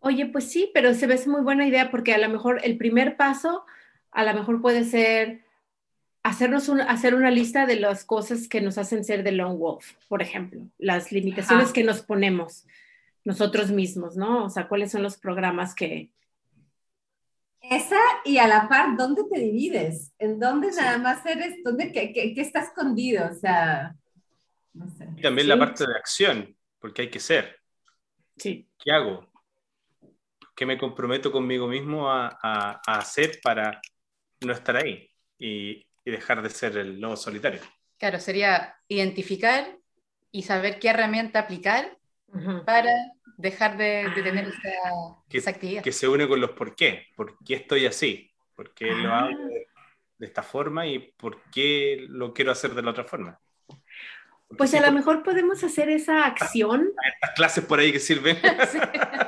Oye, 0.00 0.26
pues 0.26 0.50
sí, 0.50 0.70
pero 0.72 0.94
se 0.94 1.06
ve 1.06 1.20
muy 1.26 1.42
buena 1.42 1.66
idea 1.66 1.90
porque 1.90 2.14
a 2.14 2.18
lo 2.18 2.28
mejor 2.28 2.60
el 2.64 2.78
primer 2.78 3.16
paso, 3.16 3.64
a 4.10 4.24
lo 4.24 4.32
mejor 4.34 4.62
puede 4.62 4.84
ser 4.84 5.44
hacernos 6.22 6.70
un, 6.70 6.80
hacer 6.80 7.14
una 7.14 7.30
lista 7.30 7.66
de 7.66 7.76
las 7.76 8.04
cosas 8.04 8.48
que 8.48 8.62
nos 8.62 8.78
hacen 8.78 9.04
ser 9.04 9.22
de 9.24 9.32
Lone 9.32 9.56
Wolf, 9.56 9.92
por 10.08 10.22
ejemplo, 10.22 10.62
las 10.78 11.12
limitaciones 11.12 11.66
Ajá. 11.66 11.72
que 11.74 11.84
nos 11.84 12.00
ponemos 12.00 12.66
nosotros 13.24 13.70
mismos, 13.70 14.16
¿no? 14.16 14.44
O 14.44 14.50
sea, 14.50 14.68
cuáles 14.68 14.92
son 14.92 15.02
los 15.02 15.16
programas 15.16 15.74
que... 15.74 16.10
Esa 17.60 17.96
y 18.26 18.36
a 18.36 18.46
la 18.46 18.68
par, 18.68 18.94
¿dónde 18.96 19.22
te 19.32 19.40
divides? 19.40 20.12
¿En 20.18 20.38
dónde 20.38 20.70
nada 20.72 20.98
más 20.98 21.24
eres? 21.24 21.62
¿Dónde, 21.64 21.92
qué, 21.92 22.12
qué, 22.12 22.34
qué 22.34 22.40
está 22.42 22.60
escondido? 22.60 23.26
O 23.30 23.34
sea, 23.34 23.96
no 24.74 24.86
sé. 24.90 25.08
Y 25.16 25.22
también 25.22 25.46
Sí. 25.46 25.48
la 25.48 25.58
parte 25.58 25.86
de 25.86 25.94
acción, 25.96 26.56
porque 26.78 27.02
hay 27.02 27.10
que 27.10 27.20
ser. 27.20 27.58
Sí. 28.36 28.68
¿Qué 28.78 28.92
hago? 28.92 29.26
¿Qué 30.54 30.66
me 30.66 30.76
comprometo 30.76 31.32
conmigo 31.32 31.66
mismo 31.66 32.10
a, 32.10 32.38
a- 32.42 32.80
a 32.86 32.98
hacer 32.98 33.40
para 33.42 33.80
no 34.42 34.52
estar 34.52 34.76
ahí 34.76 35.08
y, 35.38 35.86
y 36.04 36.10
dejar 36.10 36.42
de 36.42 36.50
ser 36.50 36.76
el 36.76 37.00
lobo 37.00 37.16
solitario? 37.16 37.62
Claro, 37.96 38.20
sería 38.20 38.76
identificar 38.88 39.78
y 40.30 40.42
saber 40.42 40.78
qué 40.78 40.90
herramienta 40.90 41.38
aplicar 41.40 41.96
para 42.66 42.90
dejar 43.36 43.76
de, 43.76 44.08
de 44.14 44.22
tener 44.22 44.46
Ah. 44.46 44.48
esa, 44.48 45.28
Que, 45.28 45.38
esa 45.38 45.50
actividad. 45.50 45.82
que 45.82 45.92
se 45.92 46.08
une 46.08 46.26
con 46.28 46.40
los 46.40 46.50
por 46.50 46.74
qué. 46.74 47.06
¿Por 47.16 47.36
qué 47.44 47.54
estoy 47.54 47.86
así? 47.86 48.30
¿Por 48.54 48.72
qué 48.74 48.86
lo 48.92 49.12
Ah. 49.12 49.18
hago 49.26 49.38
de, 49.46 49.66
de 50.18 50.26
esta 50.26 50.42
forma 50.42 50.86
y 50.86 50.98
por 51.16 51.42
qué 51.50 52.04
lo 52.08 52.32
quiero 52.32 52.52
hacer 52.52 52.74
de 52.74 52.82
la 52.82 52.90
otra 52.92 53.04
forma? 53.04 53.40
Porque 53.66 54.58
Pues 54.58 54.70
sí, 54.70 54.76
a 54.76 54.82
lo 54.86 54.92
mejor 54.92 55.22
podemos 55.22 55.64
hacer 55.64 55.88
esa 55.90 56.24
acción 56.26 56.92
Estas 57.14 57.34
clases 57.34 57.64
por 57.64 57.78
ahí 57.80 57.92
que 57.92 58.00
sirven. 58.00 58.38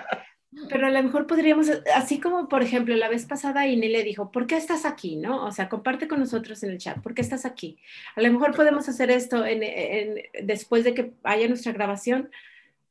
Pero 0.70 0.86
a 0.86 0.90
lo 0.90 1.02
mejor 1.02 1.26
podríamos, 1.26 1.68
así 1.94 2.18
como 2.18 2.48
por 2.48 2.62
ejemplo 2.62 2.94
la 2.96 3.09
vez 3.11 3.26
pasada 3.26 3.66
Ine 3.66 3.88
le 3.88 4.02
dijo, 4.02 4.32
¿por 4.32 4.46
qué 4.46 4.57
estás 4.57 4.84
aquí? 4.86 5.16
¿No? 5.16 5.44
O 5.44 5.52
sea, 5.52 5.68
comparte 5.68 6.09
con 6.09 6.18
nosotros 6.18 6.62
en 6.62 6.70
el 6.70 6.78
chat, 6.78 6.98
¿por 7.02 7.14
qué 7.14 7.20
estás 7.20 7.44
aquí? 7.44 7.78
A 8.16 8.22
lo 8.22 8.32
mejor 8.32 8.54
podemos 8.57 8.88
hacer 8.88 9.11
esto 9.11 9.44
en, 9.44 9.62
en- 9.62 10.22
después 10.46 10.82
de 10.84 10.94
que 10.94 11.12
haya 11.24 11.46
nuestra 11.48 11.72
grabación. 11.72 12.30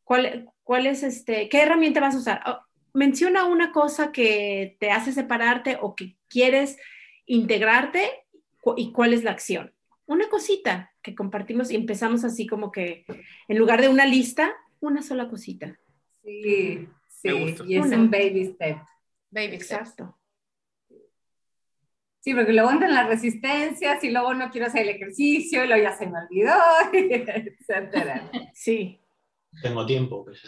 ¿Cuál, 0.04 0.48
cuál 0.66 0.86
es 0.86 1.02
este, 1.04 1.48
qué 1.48 1.62
herramienta 1.62 2.02
vas 2.02 2.16
a 2.16 2.20
usar? 2.20 2.42
Oh, 2.46 2.60
menciona 2.94 3.46
una 3.46 3.72
cosa 3.72 4.12
que 4.12 4.76
te 4.82 4.92
hace 4.92 5.14
separarte 5.14 5.78
o 5.80 5.96
que 5.96 6.18
quieres 6.28 6.78
integrarte 7.26 8.26
¿Y 8.76 8.92
cuál 8.92 9.14
es 9.14 9.24
la 9.24 9.32
acción? 9.32 9.74
Una 10.08 10.28
cosita 10.30 10.92
que 11.02 11.16
compartimos 11.16 11.72
y 11.72 11.76
empezamos 11.76 12.24
así 12.24 12.48
como 12.48 12.72
que 12.72 13.06
en 13.48 13.58
lugar 13.58 13.82
de 13.82 13.90
una 13.90 14.06
lista, 14.06 14.54
una 14.80 15.02
sola 15.02 15.30
cosita. 15.30 15.80
Sí, 16.24 16.88
sí, 17.08 17.56
y 17.68 17.78
es 17.78 17.86
un 17.86 18.10
baby 18.10 18.46
step. 18.46 18.78
Baby 19.30 19.56
Exacto. 19.56 20.18
Sí, 22.20 22.34
porque 22.34 22.54
luego 22.54 22.72
entran 22.72 22.94
las 22.94 23.08
resistencias 23.08 24.04
y 24.04 24.10
luego 24.10 24.34
no 24.34 24.50
quiero 24.50 24.66
hacer 24.66 24.82
el 24.82 24.90
ejercicio 24.90 25.64
y 25.64 25.68
luego 25.68 25.84
ya 25.84 25.96
se 25.96 26.08
me 26.08 26.18
olvidó, 26.18 26.56
etcétera. 26.94 28.32
Sí. 28.54 29.00
Tengo 29.62 29.86
tiempo, 29.86 30.26
que 30.26 30.34
es 30.34 30.42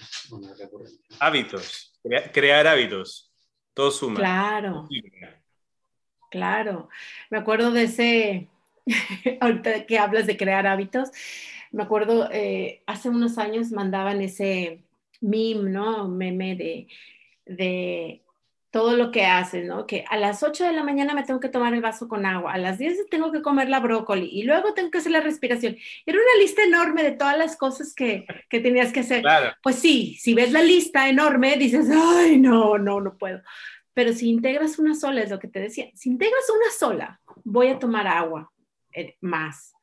Hábitos, 1.19 1.99
crear 2.33 2.67
hábitos, 2.67 3.31
todo 3.73 3.91
suma. 3.91 4.19
Claro. 4.19 4.87
Claro. 6.29 6.89
Me 7.29 7.37
acuerdo 7.37 7.71
de 7.71 7.83
ese, 7.83 8.47
ahorita 9.41 9.85
que 9.85 9.97
hablas 9.99 10.27
de 10.27 10.37
crear 10.37 10.67
hábitos, 10.67 11.09
me 11.71 11.83
acuerdo, 11.83 12.29
eh, 12.31 12.81
hace 12.85 13.09
unos 13.09 13.37
años 13.37 13.71
mandaban 13.71 14.21
ese 14.21 14.83
meme, 15.21 15.69
¿no? 15.69 16.07
Meme 16.07 16.55
de, 16.55 16.87
de 17.45 18.23
todo 18.77 18.95
lo 18.95 19.09
que 19.09 19.25
haces, 19.25 19.65
¿no? 19.65 19.87
Que 19.87 20.05
a 20.07 20.17
las 20.17 20.43
8 20.43 20.63
de 20.65 20.71
la 20.71 20.83
mañana 20.83 21.15
me 21.15 21.23
tengo 21.23 21.39
que 21.39 21.49
tomar 21.49 21.73
el 21.73 21.81
vaso 21.81 22.07
con 22.07 22.27
agua, 22.27 22.53
a 22.53 22.59
las 22.59 22.77
10 22.77 23.09
tengo 23.09 23.31
que 23.31 23.41
comer 23.41 23.69
la 23.69 23.79
brócoli 23.79 24.29
y 24.31 24.43
luego 24.43 24.75
tengo 24.75 24.91
que 24.91 24.99
hacer 24.99 25.13
la 25.13 25.19
respiración. 25.19 25.75
Era 26.05 26.19
una 26.19 26.43
lista 26.43 26.63
enorme 26.63 27.01
de 27.01 27.13
todas 27.13 27.35
las 27.39 27.57
cosas 27.57 27.95
que, 27.95 28.27
que 28.51 28.59
tenías 28.59 28.93
que 28.93 28.99
hacer. 28.99 29.23
Pues 29.63 29.77
sí, 29.77 30.15
si 30.21 30.35
ves 30.35 30.51
la 30.51 30.61
lista 30.61 31.09
enorme, 31.09 31.57
dices, 31.57 31.87
ay, 31.91 32.37
no, 32.37 32.77
no, 32.77 33.01
no 33.01 33.17
puedo. 33.17 33.41
Pero 33.95 34.13
si 34.13 34.29
integras 34.29 34.77
una 34.77 34.93
sola, 34.93 35.23
es 35.23 35.31
lo 35.31 35.39
que 35.39 35.47
te 35.47 35.59
decía, 35.59 35.89
si 35.95 36.11
integras 36.11 36.47
una 36.55 36.71
sola, 36.71 37.19
voy 37.43 37.69
a 37.69 37.79
tomar 37.79 38.05
agua 38.05 38.51
eh, 38.93 39.15
más. 39.21 39.73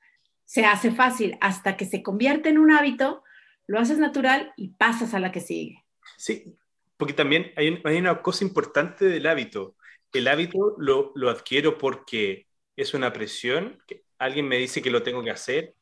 Se 0.45 0.67
hace 0.67 0.93
fácil 0.93 1.37
hasta 1.41 1.77
que 1.77 1.85
se 1.85 2.01
convierte 2.01 2.49
en 2.49 2.59
un 2.59 2.71
hábito, 2.71 3.25
lo 3.67 3.81
haces 3.81 3.99
natural 3.99 4.53
y 4.57 4.69
pasas 4.69 5.15
a 5.15 5.19
la 5.19 5.33
que 5.33 5.41
sigue. 5.41 5.85
Sí, 6.17 6.57
porque 7.05 7.13
también 7.13 7.53
hay, 7.57 7.99
una 7.99 8.23
cosa 8.23 8.47
importante 8.47 9.05
del 9.05 9.27
hábito. 9.27 9.77
El 10.11 10.27
hábito 10.27 10.75
lo, 10.79 11.13
lo, 11.15 11.29
adquiero 11.29 11.77
porque 11.77 12.47
es 12.77 12.95
una 12.95 13.13
presión, 13.13 13.79
que 13.87 14.05
alguien 14.17 14.49
me 14.49 14.57
dice 14.57 14.81
que 14.81 14.91
lo 14.91 15.03
tengo 15.03 15.23
que 15.23 15.31
hacer, 15.31 15.75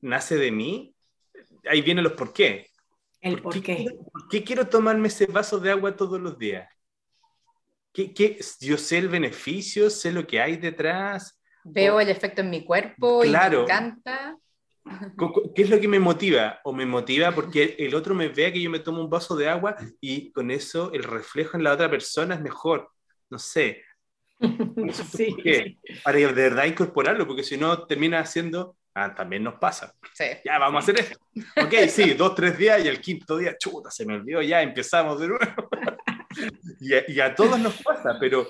nace 0.00 0.36
de 0.36 0.50
mí, 0.50 0.92
ahí 1.70 1.80
vienen 1.80 2.02
los 2.02 2.14
por 2.14 2.32
qué. 2.32 2.72
El 3.20 3.40
por, 3.40 3.62
qué. 3.62 3.86
¿Por 4.12 4.28
qué 4.28 4.42
quiero 4.42 4.66
tomarme 4.66 5.06
ese 5.06 5.26
vaso 5.26 5.60
de 5.60 5.70
agua 5.70 5.94
todos 5.94 6.20
los 6.20 6.36
días? 6.40 6.68
¿Qué, 7.92 8.12
qué, 8.12 8.40
yo 8.58 8.76
sé 8.76 8.98
el 8.98 9.08
beneficio, 9.08 9.90
sé 9.90 10.10
lo 10.10 10.26
que 10.26 10.40
hay 10.40 10.56
detrás. 10.56 11.40
Veo 11.62 12.00
el 12.00 12.08
efecto 12.08 12.40
en 12.40 12.50
mi 12.50 12.64
cuerpo 12.64 13.24
y 13.24 13.30
me 13.30 13.46
encanta. 13.46 14.36
¿Qué 15.54 15.62
es 15.62 15.70
lo 15.70 15.80
que 15.80 15.88
me 15.88 15.98
motiva? 15.98 16.60
O 16.64 16.72
me 16.72 16.84
motiva 16.84 17.32
porque 17.32 17.76
el 17.78 17.94
otro 17.94 18.14
me 18.14 18.28
vea 18.28 18.52
que 18.52 18.60
yo 18.60 18.70
me 18.70 18.80
tomo 18.80 19.00
un 19.00 19.10
vaso 19.10 19.34
de 19.34 19.48
agua 19.48 19.76
y 20.00 20.30
con 20.32 20.50
eso 20.50 20.92
el 20.92 21.02
reflejo 21.02 21.56
en 21.56 21.64
la 21.64 21.72
otra 21.72 21.90
persona 21.90 22.34
es 22.34 22.40
mejor. 22.40 22.90
No 23.30 23.38
sé. 23.38 23.82
sí, 24.92 25.78
Para 26.02 26.18
de 26.18 26.32
verdad 26.32 26.66
incorporarlo, 26.66 27.26
porque 27.26 27.42
si 27.42 27.56
no 27.56 27.86
termina 27.86 28.20
haciendo, 28.20 28.76
ah, 28.94 29.14
también 29.14 29.42
nos 29.42 29.54
pasa. 29.54 29.94
Ya, 30.44 30.58
vamos 30.58 30.82
a 30.82 30.84
hacer 30.84 31.00
esto. 31.00 31.18
Ok, 31.56 31.74
sí, 31.88 32.14
dos, 32.14 32.34
tres 32.34 32.58
días 32.58 32.84
y 32.84 32.88
el 32.88 33.00
quinto 33.00 33.38
día, 33.38 33.56
chuta, 33.58 33.90
se 33.90 34.04
me 34.04 34.14
olvidó, 34.14 34.42
ya 34.42 34.60
empezamos 34.60 35.18
de 35.20 35.28
nuevo. 35.28 35.44
y, 36.80 37.20
a, 37.20 37.34
todos 37.34 37.58
nos 37.58 37.80
pasa, 37.82 38.16
pero 38.20 38.46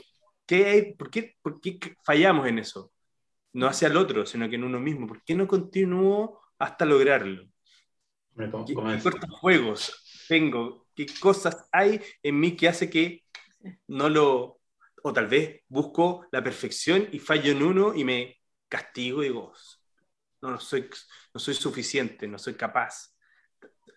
¿qué, 0.46 0.94
por, 0.98 1.10
qué, 1.10 1.36
¿por 1.40 1.60
qué 1.60 1.78
fallamos 2.02 2.46
en 2.48 2.58
eso? 2.58 2.90
No 3.54 3.68
hacia 3.68 3.88
el 3.88 3.96
otro, 3.96 4.26
sino 4.26 4.48
que 4.48 4.56
en 4.56 4.64
uno 4.64 4.78
mismo. 4.78 5.06
¿Por 5.06 5.22
qué 5.22 5.34
no 5.34 5.48
continúo 5.48 6.42
hasta 6.58 6.84
lograrlo? 6.84 7.48
¿Qué, 8.36 8.50
juegos 9.30 10.26
tengo? 10.28 10.88
¿Qué 10.94 11.06
cosas 11.20 11.68
hay 11.72 12.00
en 12.22 12.38
mí 12.38 12.56
que 12.56 12.68
hace 12.68 12.90
que 12.90 13.24
no 13.86 14.08
lo... 14.08 14.60
O 15.02 15.12
tal 15.12 15.28
vez 15.28 15.62
busco 15.68 16.26
la 16.32 16.42
perfección 16.42 17.08
y 17.12 17.18
fallo 17.18 17.52
en 17.52 17.62
uno 17.62 17.94
y 17.94 18.04
me 18.04 18.40
castigo 18.68 19.22
y 19.22 19.28
digo, 19.28 19.52
no, 20.40 20.50
no, 20.52 20.60
soy, 20.60 20.88
no 21.32 21.38
soy 21.38 21.54
suficiente, 21.54 22.26
no 22.26 22.38
soy 22.38 22.54
capaz. 22.54 23.14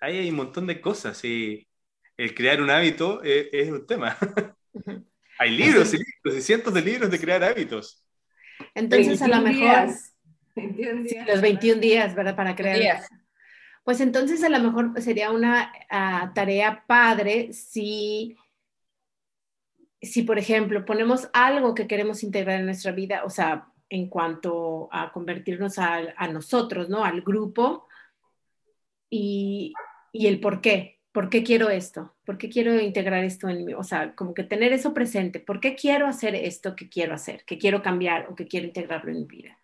Ahí 0.02 0.18
hay 0.18 0.30
un 0.30 0.36
montón 0.36 0.68
de 0.68 0.82
cosas 0.82 1.24
y 1.24 1.68
el 2.18 2.36
crear 2.36 2.62
un 2.62 2.70
hábito 2.70 3.24
es, 3.24 3.48
es 3.52 3.72
un 3.72 3.88
tema. 3.88 4.18
hay 5.40 5.50
libros 5.50 5.94
y 5.94 5.98
libros 5.98 6.38
y 6.38 6.42
cientos 6.42 6.74
de 6.74 6.82
libros 6.82 7.10
de 7.10 7.20
crear 7.20 7.44
hábitos. 7.44 8.07
Entonces, 8.76 9.22
a 9.22 9.28
lo 9.28 9.42
mejor... 9.42 9.90
los 11.28 11.42
21 11.42 11.80
días, 11.80 12.16
¿verdad? 12.16 12.36
Para 12.36 12.56
crear. 12.56 13.04
Pues 13.84 14.02
entonces 14.02 14.44
a 14.44 14.50
lo 14.50 14.60
mejor 14.60 15.02
sería 15.02 15.32
una 15.32 15.72
ah, 15.90 16.32
tarea 16.36 16.84
padre 16.88 17.54
si, 17.54 18.36
si, 20.02 20.24
por 20.24 20.38
ejemplo, 20.38 20.84
ponemos 20.84 21.30
algo 21.32 21.74
que 21.74 21.88
queremos 21.88 22.22
integrar 22.24 22.60
en 22.60 22.66
nuestra 22.66 22.92
vida, 22.92 23.24
o 23.24 23.30
sea, 23.30 23.70
en 23.90 24.10
cuanto 24.10 24.90
a 24.92 25.12
convertirnos 25.14 25.80
a, 25.80 26.00
a 26.18 26.28
nosotros, 26.28 26.90
¿no? 26.90 27.06
Al 27.06 27.22
grupo 27.22 27.88
y, 29.10 29.74
y 30.12 30.28
el 30.28 30.42
por 30.42 30.60
qué. 30.60 30.97
¿Por 31.18 31.32
qué 31.32 31.44
quiero 31.44 31.72
esto? 31.72 32.14
¿Por 32.28 32.38
qué 32.38 32.48
quiero 32.48 32.80
integrar 32.80 33.24
esto 33.24 33.50
en 33.50 33.66
mí? 33.66 33.74
O 33.74 33.82
sea, 33.82 34.14
como 34.14 34.36
que 34.36 34.44
tener 34.44 34.72
eso 34.72 34.94
presente. 34.94 35.40
¿Por 35.40 35.60
qué 35.60 35.76
quiero 35.76 36.06
hacer 36.06 36.36
esto 36.36 36.76
que 36.76 36.90
quiero 36.90 37.16
hacer, 37.16 37.44
que 37.44 37.58
quiero 37.58 37.82
cambiar 37.82 38.28
o 38.30 38.36
que 38.36 38.48
quiero 38.48 38.68
integrarlo 38.68 39.10
en 39.10 39.18
mi 39.22 39.26
vida? 39.26 39.60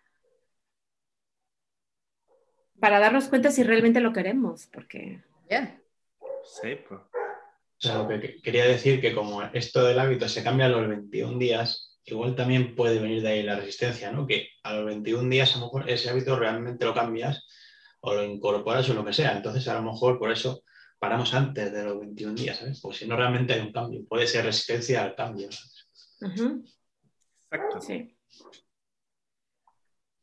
Para 2.80 2.98
darnos 2.98 3.28
cuenta 3.28 3.52
si 3.52 3.62
realmente 3.62 4.00
lo 4.00 4.12
queremos, 4.12 4.66
porque... 4.72 5.22
Bien. 5.48 5.80
Sí, 6.42 6.76
pues. 6.88 7.02
O 7.02 7.78
sea, 7.78 7.98
lo 7.98 8.08
que 8.08 8.42
quería 8.42 8.64
decir 8.64 9.00
que 9.00 9.14
como 9.14 9.40
esto 9.44 9.84
del 9.84 10.00
hábito 10.00 10.28
se 10.28 10.42
cambia 10.42 10.66
a 10.66 10.70
los 10.70 10.88
21 10.88 11.38
días, 11.38 12.00
igual 12.04 12.34
también 12.34 12.74
puede 12.74 12.98
venir 12.98 13.22
de 13.22 13.28
ahí 13.28 13.42
la 13.44 13.54
resistencia, 13.54 14.10
¿no? 14.10 14.26
Que 14.26 14.48
a 14.64 14.74
los 14.74 14.86
21 14.86 15.28
días 15.30 15.54
a 15.54 15.60
lo 15.60 15.66
mejor 15.66 15.88
ese 15.88 16.10
hábito 16.10 16.36
realmente 16.36 16.84
lo 16.84 16.94
cambias 16.94 17.46
o 18.00 18.12
lo 18.12 18.24
incorporas 18.24 18.90
o 18.90 18.94
lo 18.94 19.04
que 19.04 19.12
sea. 19.12 19.36
Entonces 19.36 19.68
a 19.68 19.74
lo 19.74 19.82
mejor 19.82 20.18
por 20.18 20.32
eso 20.32 20.64
paramos 21.04 21.34
antes 21.34 21.70
de 21.70 21.84
los 21.84 22.00
21 22.00 22.34
días, 22.34 22.58
¿sabes? 22.58 22.80
Porque 22.80 22.98
si 22.98 23.06
no, 23.06 23.16
realmente 23.16 23.52
hay 23.52 23.60
un 23.60 23.72
cambio. 23.72 24.06
Puede 24.06 24.26
ser 24.26 24.46
resistencia 24.46 25.02
al 25.02 25.14
cambio. 25.14 25.48
Exacto. 26.20 27.80
Sí. 27.80 28.16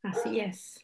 Así 0.02 0.40
es. 0.40 0.84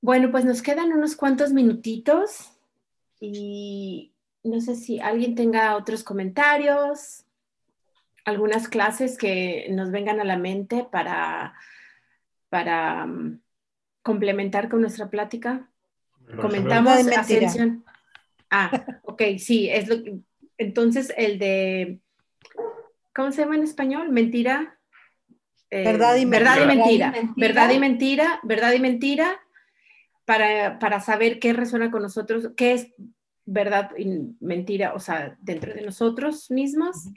Bueno, 0.00 0.30
pues 0.32 0.44
nos 0.44 0.62
quedan 0.62 0.92
unos 0.92 1.14
cuantos 1.14 1.52
minutitos 1.52 2.50
y 3.20 4.12
no 4.42 4.60
sé 4.60 4.74
si 4.74 4.98
alguien 4.98 5.36
tenga 5.36 5.76
otros 5.76 6.02
comentarios, 6.02 7.24
algunas 8.24 8.68
clases 8.68 9.16
que 9.16 9.68
nos 9.70 9.92
vengan 9.92 10.20
a 10.20 10.24
la 10.24 10.36
mente 10.36 10.84
para, 10.90 11.54
para 12.48 13.04
um, 13.04 13.40
complementar 14.02 14.68
con 14.68 14.80
nuestra 14.80 15.08
plática. 15.08 15.70
Comentamos 16.40 17.06
ascensión. 17.08 17.84
Ah, 18.50 18.70
ok, 19.02 19.22
sí, 19.38 19.68
es 19.68 19.88
lo 19.88 19.96
entonces 20.58 21.12
el 21.16 21.38
de, 21.38 22.00
¿cómo 23.14 23.32
se 23.32 23.42
llama 23.42 23.56
en 23.56 23.64
español? 23.64 24.10
Mentira. 24.10 24.78
Eh, 25.70 25.84
verdad, 25.84 26.16
y 26.16 26.24
verdad, 26.24 26.62
y 26.62 26.66
mentira. 26.66 27.14
Verdad 27.36 27.70
y 27.70 27.78
mentira, 27.78 28.40
verdad 28.42 28.72
y 28.72 28.80
mentira, 28.80 29.40
para, 30.24 30.78
para 30.78 31.00
saber 31.00 31.38
qué 31.38 31.52
resuena 31.52 31.90
con 31.90 32.02
nosotros, 32.02 32.50
qué 32.56 32.74
es 32.74 32.88
verdad 33.44 33.90
y 33.98 34.36
mentira, 34.40 34.94
o 34.94 35.00
sea, 35.00 35.36
dentro 35.40 35.74
de 35.74 35.82
nosotros 35.82 36.50
mismos 36.50 37.08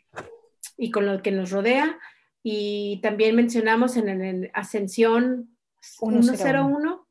y 0.76 0.92
con 0.92 1.06
lo 1.06 1.22
que 1.22 1.32
nos 1.32 1.52
rodea. 1.52 2.00
Y 2.44 3.00
también 3.02 3.36
mencionamos 3.36 3.98
en, 3.98 4.10
el 4.10 4.52
Ascensión 4.54 5.56
101 5.82 6.24
101, 6.36 7.07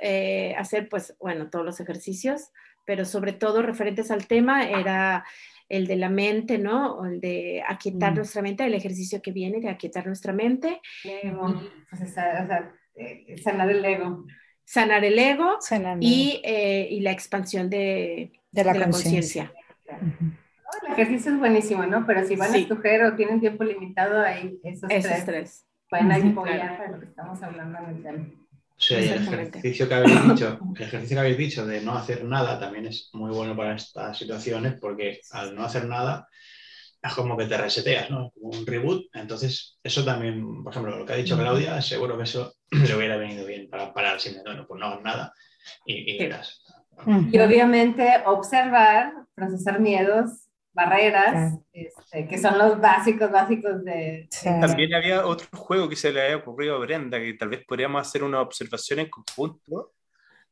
eh, 0.00 0.54
hacer 0.58 0.88
pues, 0.88 1.16
bueno, 1.20 1.48
todos 1.50 1.64
los 1.64 1.80
ejercicios, 1.80 2.50
pero 2.84 3.04
sobre 3.04 3.32
todo 3.32 3.62
referentes 3.62 4.10
al 4.10 4.26
tema 4.26 4.68
era 4.68 5.24
el 5.68 5.86
de 5.86 5.96
la 5.96 6.10
mente, 6.10 6.58
¿no? 6.58 6.96
O 6.96 7.06
el 7.06 7.20
de 7.20 7.62
aquietar 7.66 8.12
mm. 8.12 8.16
nuestra 8.16 8.42
mente, 8.42 8.66
el 8.66 8.74
ejercicio 8.74 9.22
que 9.22 9.32
viene 9.32 9.60
de 9.60 9.70
aquietar 9.70 10.06
nuestra 10.06 10.32
mente. 10.32 10.80
Pues, 11.02 12.16
eh, 12.96 13.36
sanar 13.42 13.70
el 13.70 13.84
ego. 13.84 14.26
Sanar 14.64 15.04
el 15.04 15.18
ego 15.18 15.58
y, 16.00 16.40
eh, 16.44 16.86
y, 16.90 17.00
la 17.00 17.10
expansión 17.10 17.70
de, 17.70 18.32
de 18.52 18.64
la, 18.64 18.84
conciencia. 18.84 19.52
El 19.88 20.92
ejercicio 20.92 21.32
es 21.32 21.38
buenísimo, 21.38 21.84
¿no? 21.86 22.06
Pero 22.06 22.24
si 22.24 22.36
van 22.36 22.52
a 22.52 22.58
escoger 22.58 23.02
o 23.04 23.16
tienen 23.16 23.40
tiempo 23.40 23.64
limitado, 23.64 24.20
ahí 24.20 24.60
esos, 24.62 24.88
esos 24.90 25.24
tres, 25.24 25.66
pueden 25.88 26.12
apoyar 26.12 26.76
para 26.78 26.90
lo 26.90 27.00
que 27.00 27.06
estamos 27.06 27.42
hablando 27.42 27.78
en 27.78 27.84
el 27.96 28.02
tema. 28.02 28.39
Sí, 28.80 28.94
el 28.94 29.10
ejercicio 29.10 29.86
que 29.86 29.94
habéis 29.94 30.24
dicho, 30.26 30.58
el 30.76 30.82
ejercicio 30.82 31.14
que 31.14 31.20
habéis 31.20 31.36
dicho 31.36 31.66
de 31.66 31.82
no 31.82 31.94
hacer 31.94 32.24
nada 32.24 32.58
también 32.58 32.86
es 32.86 33.10
muy 33.12 33.30
bueno 33.30 33.54
para 33.54 33.76
estas 33.76 34.16
situaciones 34.16 34.80
porque 34.80 35.20
al 35.32 35.54
no 35.54 35.64
hacer 35.64 35.84
nada 35.84 36.26
es 37.02 37.12
como 37.12 37.36
que 37.36 37.44
te 37.44 37.58
reseteas, 37.58 38.10
¿no? 38.10 38.30
Como 38.30 38.58
un 38.58 38.66
reboot. 38.66 39.04
Entonces, 39.12 39.78
eso 39.82 40.04
también, 40.04 40.62
por 40.62 40.72
ejemplo, 40.72 40.98
lo 40.98 41.04
que 41.04 41.12
ha 41.12 41.16
dicho 41.16 41.36
Claudia, 41.36 41.80
seguro 41.82 42.16
que 42.16 42.24
eso 42.24 42.54
le 42.70 42.96
hubiera 42.96 43.18
venido 43.18 43.46
bien 43.46 43.68
para 43.68 43.92
parar 43.92 44.18
sin 44.18 44.42
bueno, 44.42 44.66
pues 44.66 44.80
no 44.80 44.86
hagas 44.86 45.02
nada 45.02 45.34
y, 45.84 46.14
y 46.14 46.18
verás. 46.18 46.62
Y 47.32 47.38
obviamente 47.38 48.06
observar, 48.26 49.12
procesar 49.34 49.78
miedos, 49.78 50.49
barreras, 50.72 51.58
este, 51.72 52.26
que 52.28 52.38
son 52.38 52.56
los 52.58 52.80
básicos, 52.80 53.30
básicos 53.30 53.84
de... 53.84 54.28
También 54.42 54.94
había 54.94 55.26
otro 55.26 55.46
juego 55.56 55.88
que 55.88 55.96
se 55.96 56.12
le 56.12 56.22
había 56.22 56.36
ocurrido 56.36 56.76
a 56.76 56.78
Brenda, 56.78 57.18
que 57.18 57.34
tal 57.34 57.48
vez 57.48 57.64
podríamos 57.66 58.00
hacer 58.06 58.22
una 58.22 58.40
observación 58.40 59.00
en 59.00 59.08
conjunto 59.10 59.92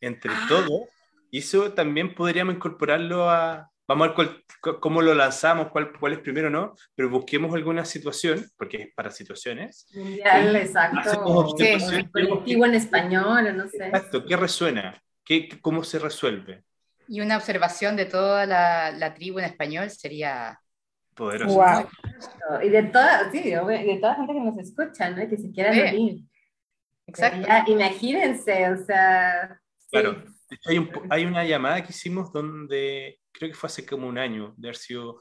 entre 0.00 0.30
Ah. 0.32 0.46
todos, 0.48 0.82
y 1.30 1.38
eso 1.38 1.72
también 1.72 2.14
podríamos 2.14 2.54
incorporarlo 2.54 3.28
a... 3.30 3.70
Vamos 3.86 4.04
a 4.04 4.08
ver 4.08 4.14
cuál- 4.60 4.80
cómo 4.80 5.00
lo 5.00 5.14
lanzamos, 5.14 5.68
cuál, 5.68 5.92
cuál 5.98 6.12
es 6.12 6.18
primero, 6.18 6.50
¿no? 6.50 6.74
Pero 6.94 7.08
busquemos 7.08 7.54
alguna 7.54 7.86
situación, 7.86 8.44
porque 8.58 8.76
es 8.82 8.94
para 8.94 9.10
situaciones. 9.10 9.86
Mundial, 9.94 10.54
exacto. 10.56 11.24
Observación. 11.24 12.10
colectivo 12.12 12.66
en 12.66 12.74
español, 12.74 13.56
no 13.56 13.66
sé. 13.68 13.86
Exacto, 13.86 14.26
¿qué 14.26 14.36
resuena? 14.36 15.02
¿Qué, 15.24 15.48
¿Cómo 15.62 15.82
se 15.84 15.98
resuelve? 15.98 16.64
Y 17.09 17.20
una 17.20 17.36
observación 17.36 17.96
de 17.96 18.06
toda 18.06 18.46
la, 18.46 18.90
la 18.92 19.14
tribu 19.14 19.38
en 19.38 19.46
español 19.46 19.90
sería 19.90 20.59
Poderoso. 21.14 21.54
Wow. 21.56 21.88
Y 22.62 22.68
de 22.68 22.82
toda, 22.84 23.28
sí, 23.32 23.42
de 23.42 23.98
toda 24.00 24.12
la 24.12 24.14
gente 24.14 24.32
que 24.34 24.40
nos 24.40 24.59
escucha, 24.59 25.11
¿no? 25.11 25.28
Que 25.28 25.36
se 25.36 25.50
quieran 25.50 25.74
Sí. 25.74 25.80
unir. 25.80 26.20
Exacto. 27.09 27.38
Sería- 27.38 27.64
imagínense, 27.66 28.70
o 28.70 28.76
sea... 28.84 29.61
sí. 29.78 29.88
Claro. 29.90 30.22
Hay, 30.66 30.78
un 30.78 30.90
hay 31.11 31.24
una 31.26 31.44
llamada 31.44 31.82
que 31.82 31.90
hicimos 31.90 32.32
donde, 32.32 33.18
creo 33.32 33.50
que 33.50 33.56
fue 33.56 33.66
hace 33.66 33.84
como 33.84 34.06
un 34.06 34.16
año, 34.16 34.54
de 34.56 34.68
haber 34.68 34.76
sido 34.76 35.20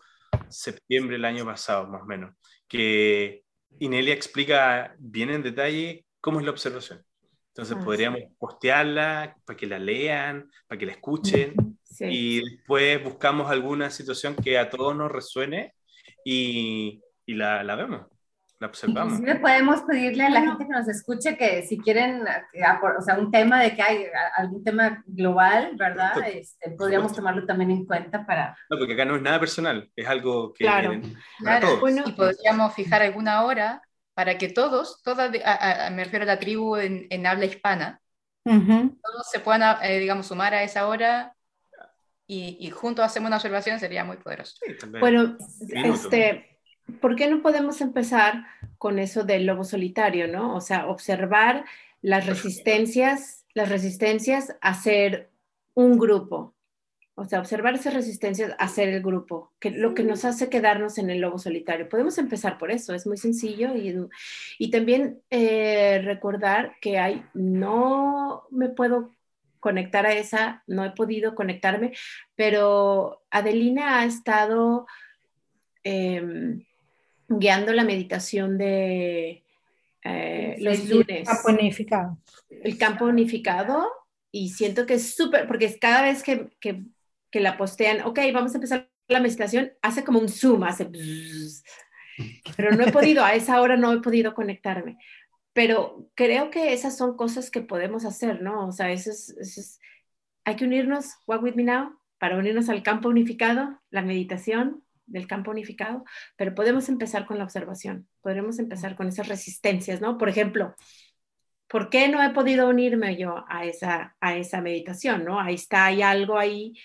septiembre 0.50 1.16
del 1.16 1.26
año 1.26 1.44
pasado, 1.46 1.88
más 1.88 2.04
o 2.04 2.06
menos, 2.06 2.34
que 2.68 3.44
Inelia 3.80 4.14
explica 4.14 4.96
bien 5.00 5.30
en 5.32 5.42
detalle 5.44 6.06
cómo 6.22 6.40
es 6.40 6.46
la 6.46 6.52
observación. 6.52 7.04
Entonces 7.50 7.76
Ah, 7.78 7.84
podríamos 7.84 8.20
postearla 8.38 9.36
para 9.44 9.58
que 9.58 9.66
la 9.66 9.80
lean, 9.80 10.50
para 10.68 10.78
que 10.80 10.86
la 10.86 10.92
escuchen, 10.94 11.56
Sí. 11.98 12.06
y 12.08 12.50
después 12.50 13.04
buscamos 13.04 13.50
alguna 13.50 13.90
situación 13.90 14.36
que 14.36 14.60
a 14.60 14.70
todos 14.70 14.96
nos 14.96 15.12
resuene 15.12 15.74
y, 16.24 17.02
y 17.26 17.34
la, 17.34 17.64
la 17.64 17.76
vemos, 17.76 18.02
la 18.60 18.68
observamos. 18.68 19.14
Inclusive 19.14 19.40
podemos 19.40 19.82
pedirle 19.82 20.24
a 20.26 20.30
la 20.30 20.42
gente 20.42 20.66
que 20.66 20.72
nos 20.72 20.88
escuche 20.88 21.38
que 21.38 21.64
si 21.64 21.78
quieren, 21.80 22.24
apor- 22.66 22.98
o 23.00 23.02
sea, 23.02 23.18
un 23.18 23.32
tema 23.32 23.62
de 23.62 23.76
que 23.76 23.82
hay 23.82 24.06
a- 24.06 24.42
algún 24.42 24.64
tema 24.64 25.04
global, 25.08 25.72
¿verdad? 25.76 26.12
Este, 26.28 26.72
podríamos 26.72 27.14
tomarlo 27.14 27.46
también 27.46 27.72
en 27.72 27.86
cuenta 27.86 28.26
para... 28.26 28.56
No, 28.70 28.78
porque 28.78 28.94
acá 28.94 29.06
no 29.06 29.16
es 29.16 29.22
nada 29.22 29.40
personal, 29.40 29.90
es 29.96 30.08
algo 30.08 30.54
que 30.54 30.66
Claro. 30.66 30.90
para 30.92 31.02
Claro, 31.40 31.68
todos. 31.68 31.80
Bueno, 31.82 32.04
y 32.06 32.12
podríamos 32.12 32.74
fijar 32.76 33.02
alguna 33.02 33.44
hora 33.44 33.82
para 34.14 34.38
que 34.38 34.50
todos, 34.50 35.02
todas, 35.04 35.32
de- 35.32 35.44
a- 35.44 35.88
a- 35.88 35.90
me 35.90 36.04
refiero 36.04 36.24
a 36.24 36.28
la 36.28 36.40
tribu 36.40 36.76
en, 36.78 37.08
en 37.10 37.26
habla 37.26 37.46
hispana, 37.46 38.02
Ujú. 38.46 38.98
todos 39.04 39.30
se 39.32 39.40
puedan, 39.40 39.78
eh, 39.84 40.00
digamos, 40.00 40.28
sumar 40.28 40.54
a 40.54 40.64
esa 40.64 40.88
hora 40.88 41.34
y, 42.28 42.58
y 42.60 42.70
juntos 42.70 43.06
hacemos 43.06 43.28
una 43.28 43.38
observación, 43.38 43.80
sería 43.80 44.04
muy 44.04 44.18
poderoso. 44.18 44.58
Sí. 44.66 44.74
Bueno, 45.00 45.38
Minuto. 45.62 45.94
este, 45.94 46.60
¿por 47.00 47.16
qué 47.16 47.28
no 47.28 47.42
podemos 47.42 47.82
empezar 47.82 48.46
con 48.78 49.00
eso 49.00 49.24
del 49.24 49.46
lobo 49.46 49.64
solitario, 49.64 50.28
no? 50.28 50.56
O 50.56 50.62
sea, 50.62 50.88
observar 50.88 51.66
las 52.02 52.26
resistencias, 52.26 53.46
las 53.54 53.70
resistencias 53.70 54.56
a 54.62 54.74
ser 54.74 55.30
un 55.74 55.98
grupo. 55.98 56.54
O 57.20 57.26
sea, 57.26 57.40
observar 57.40 57.74
esas 57.74 57.96
resistencias 57.96 58.54
a 58.60 58.68
ser 58.68 58.90
el 58.90 59.02
grupo, 59.02 59.52
que 59.60 59.72
lo 59.72 59.96
que 59.96 60.04
nos 60.04 60.24
hace 60.24 60.50
quedarnos 60.50 61.00
en 61.00 61.10
el 61.10 61.20
lobo 61.20 61.40
solitario. 61.40 61.90
Podemos 61.90 62.20
empezar 62.20 62.60
por 62.60 62.70
eso, 62.70 62.94
es 62.94 63.08
muy 63.08 63.18
sencillo 63.18 63.76
y, 63.76 63.96
y 64.60 64.70
también 64.70 65.20
eh, 65.32 66.00
recordar 66.04 66.76
que 66.80 67.00
hay, 67.00 67.26
no 67.34 68.44
me 68.52 68.70
puedo 68.70 69.17
conectar 69.68 70.06
a 70.06 70.14
esa, 70.14 70.64
no 70.66 70.86
he 70.86 70.92
podido 70.92 71.36
conectarme, 71.36 71.92
pero 72.36 73.24
Adelina 73.30 74.00
ha 74.00 74.06
estado 74.06 74.86
eh, 75.84 76.24
guiando 77.28 77.74
la 77.74 77.84
meditación 77.84 78.58
de 78.58 79.44
eh, 80.06 80.56
los 80.60 80.78
Sí, 80.78 80.88
lunes, 80.88 81.28
Campo 81.28 81.50
unificado. 81.50 82.18
el 82.64 82.78
campo 82.78 83.06
unificado, 83.06 83.90
y 84.32 84.50
siento 84.52 84.86
que 84.86 84.94
es 84.94 85.16
súper, 85.16 85.48
porque 85.48 85.66
es 85.66 85.78
cada 85.78 86.02
vez 86.02 86.24
que, 86.24 86.48
que, 86.62 86.84
que 87.30 87.40
la 87.42 87.58
postean, 87.58 88.02
ok, 88.06 88.20
vamos 88.34 88.54
a 88.54 88.58
empezar 88.58 88.90
la 89.10 89.20
meditación, 89.20 89.74
hace 89.82 90.06
como 90.06 90.20
un 90.20 90.30
zoom, 90.30 90.64
hace... 90.64 90.86
bzzz. 90.86 91.64
pero 92.56 92.72
no 92.72 92.86
he 92.86 92.92
podido, 92.92 93.24
a 93.24 93.36
esa 93.36 93.62
hora 93.62 93.76
no 93.76 93.92
he 93.92 94.02
podido 94.02 94.34
conectarme. 94.34 94.98
Pero 95.58 96.08
creo 96.14 96.52
que 96.52 96.72
esas 96.72 96.96
son 96.96 97.18
cosas 97.18 97.50
que 97.50 97.62
podemos 97.62 98.06
hacer, 98.06 98.44
¿no? 98.44 98.68
O 98.68 98.72
sea, 98.72 98.92
eso 98.92 99.10
es, 99.10 99.30
eso 99.40 99.60
es- 99.60 99.80
hay 100.46 100.56
que 100.56 100.66
unirnos, 100.66 101.16
Walk 101.26 101.42
With 101.42 101.56
Me 101.56 101.64
Now, 101.64 101.98
para 102.20 102.38
unirnos 102.38 102.70
al 102.70 102.84
campo 102.84 103.10
unificado, 103.10 103.82
la 103.90 104.04
meditación 104.04 104.84
del 105.08 105.26
campo 105.26 105.50
unificado, 105.50 106.04
pero 106.36 106.54
podemos 106.54 106.90
empezar 106.90 107.26
con 107.26 107.40
la 107.40 107.44
observación, 107.44 108.08
podremos 108.22 108.60
empezar 108.60 108.96
con 108.96 109.08
esas 109.08 109.30
resistencias, 109.30 110.00
¿no? 110.00 110.20
Por 110.20 110.30
ejemplo, 110.30 110.76
¿por 111.68 111.90
qué 111.90 112.08
no 112.08 112.22
he 112.22 112.30
podido 112.30 112.70
unirme 112.70 113.18
yo 113.18 113.44
a 113.50 113.66
esa, 113.66 114.16
a 114.22 114.38
esa 114.38 114.62
meditación, 114.62 115.26
¿no? 115.26 115.40
Ahí 115.40 115.56
está, 115.56 115.86
hay 115.86 116.04
algo 116.04 116.38
ahí, 116.38 116.76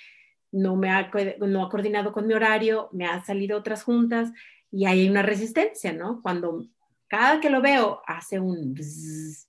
no 0.50 0.76
me 0.76 0.88
ha, 0.88 1.10
no 1.40 1.66
ha 1.66 1.68
coordinado 1.68 2.10
con 2.10 2.26
mi 2.26 2.32
horario, 2.32 2.88
me 2.92 3.04
han 3.04 3.22
salido 3.22 3.58
otras 3.58 3.82
juntas 3.84 4.32
y 4.70 4.86
hay 4.86 5.10
una 5.10 5.20
resistencia, 5.20 5.92
¿no? 5.92 6.22
Cuando 6.22 6.64
cada 7.12 7.40
que 7.40 7.50
lo 7.50 7.60
veo 7.60 8.00
hace 8.06 8.40
un... 8.40 8.72
bzzz. 8.72 9.46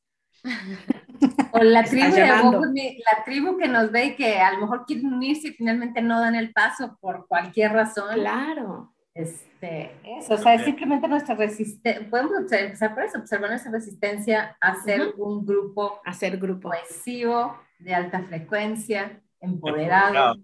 O 1.53 1.59
la 1.64 1.86
tribu, 1.86 2.14
de 2.14 2.97
la 3.05 3.24
tribu 3.24 3.57
que 3.57 3.70
nos 3.70 3.89
ve 3.89 4.07
y 4.07 4.16
que 4.18 4.41
a 4.41 4.51
lo 4.51 4.59
mejor 4.59 4.86
quieren 4.86 5.14
unirse 5.14 5.47
y 5.47 5.53
finalmente 5.53 6.01
no 6.01 6.20
dan 6.20 6.36
el 6.36 6.51
paso 6.51 6.97
por 6.99 7.26
cualquier 7.28 7.72
razón. 7.72 8.16
Claro, 8.16 8.93
Este, 9.14 9.95
eso, 10.03 10.34
o 10.34 10.38
sea, 10.38 10.55
es 10.55 10.66
simplemente 10.66 11.07
nuestra 11.07 11.36
resistencia, 11.36 12.09
podemos 12.09 12.34
observar- 12.34 12.66
empezar 12.66 12.93
por 12.93 13.03
eso, 13.03 13.20
observar 13.20 13.49
nuestra 13.51 13.72
resistencia 13.72 14.57
a 14.59 14.76
ser 14.84 15.14
un 15.18 15.45
grupo 15.45 16.01
hacer 16.03 16.38
grupo. 16.38 16.70
cohesivo, 16.70 17.57
de 17.80 17.95
alta 17.95 18.22
frecuencia, 18.24 19.22
empoderado. 19.39 20.36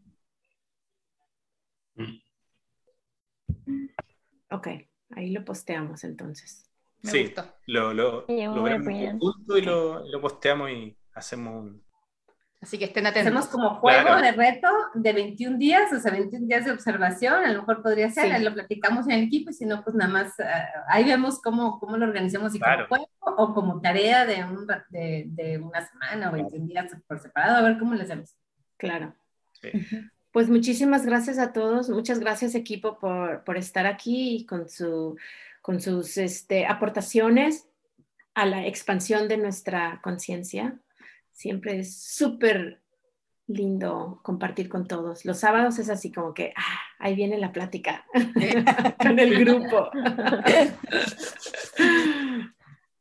Ok, 4.52 4.68
ahí 5.12 5.32
lo 5.32 5.44
posteamos 5.44 6.06
entonces. 6.06 6.69
Me 7.02 7.12
Sí. 7.12 7.24
gustó. 7.24 7.46
Lo, 7.68 7.94
lo, 7.94 8.26
lo 8.28 8.64
vemos 8.64 8.88
junto 9.20 9.58
y 9.58 9.62
lo, 9.62 10.06
lo 10.08 10.22
posteamos 10.22 10.70
y 10.72 10.98
hacemos 11.14 11.56
un... 11.64 11.84
Así 12.62 12.78
que 12.78 12.84
estén 12.86 13.06
atentos. 13.08 13.28
Hacemos 13.28 13.48
como 13.48 13.76
juego 13.76 14.02
Claro. 14.08 14.22
de 14.22 14.34
reto 14.34 14.68
de 14.94 15.14
21 15.14 15.58
días, 15.58 15.94
o 15.94 16.00
sea, 16.00 16.12
21 16.12 16.46
días 16.46 16.66
de 16.66 16.72
observación, 16.72 17.36
a 17.46 17.52
lo 17.54 17.60
mejor 17.60 17.82
podría 17.82 18.10
ser, 18.10 18.36
Sí. 18.36 18.44
lo 18.44 18.54
platicamos 18.54 19.06
en 19.08 19.14
el 19.14 19.24
equipo 19.24 19.50
y 19.50 19.54
si 19.54 19.66
no, 19.66 19.82
pues 19.82 19.96
nada 19.96 20.12
más, 20.12 20.38
eh, 20.42 20.44
ahí 20.90 21.06
vemos 21.06 21.42
cómo, 21.42 21.80
cómo 21.80 21.96
lo 21.96 22.06
organizamos, 22.06 22.52
si 22.52 22.60
Claro. 22.60 22.88
como 22.90 23.06
juego 23.24 23.42
o 23.42 23.54
como 23.54 23.80
tarea 23.80 24.26
de, 24.26 24.44
un, 24.44 24.68
de, 24.90 25.24
de 25.28 25.58
una 25.58 25.88
semana 25.88 26.30
o 26.30 26.34
21 26.34 26.68
días 26.68 26.92
por 27.08 27.20
separado, 27.20 27.56
a 27.56 27.62
ver 27.62 27.80
cómo 27.80 27.94
le 27.96 28.04
hacemos. 28.04 28.36
Claro. 28.76 29.16
Sí. 29.54 29.70
Pues 30.34 30.50
muchísimas 30.50 31.06
gracias 31.06 31.40
a 31.40 31.54
todos, 31.54 31.90
muchas 31.90 32.20
gracias 32.20 32.56
equipo 32.56 33.00
por, 33.00 33.44
por 33.46 33.56
estar 33.56 33.86
aquí 33.88 34.36
y 34.36 34.46
con, 34.46 34.68
su, 34.70 35.18
con 35.70 35.82
sus 35.82 36.18
este, 36.18 36.66
aportaciones 36.66 37.70
a 38.34 38.48
la 38.48 38.66
expansión 38.66 39.28
de 39.28 39.38
nuestra 39.38 40.00
conciencia. 40.02 40.80
Siempre 41.32 41.78
es 41.78 41.96
súper 41.96 42.82
lindo 43.46 44.20
compartir 44.24 44.68
con 44.68 44.88
todos. 44.88 45.26
Los 45.26 45.42
sábados 45.42 45.78
es 45.78 45.92
así 45.92 46.12
como 46.12 46.34
que, 46.34 46.54
ah, 46.58 46.80
ahí 46.98 47.14
viene 47.14 47.38
la 47.38 47.52
plática 47.52 48.04
con 49.00 49.20
el 49.20 49.38
grupo. 49.38 49.92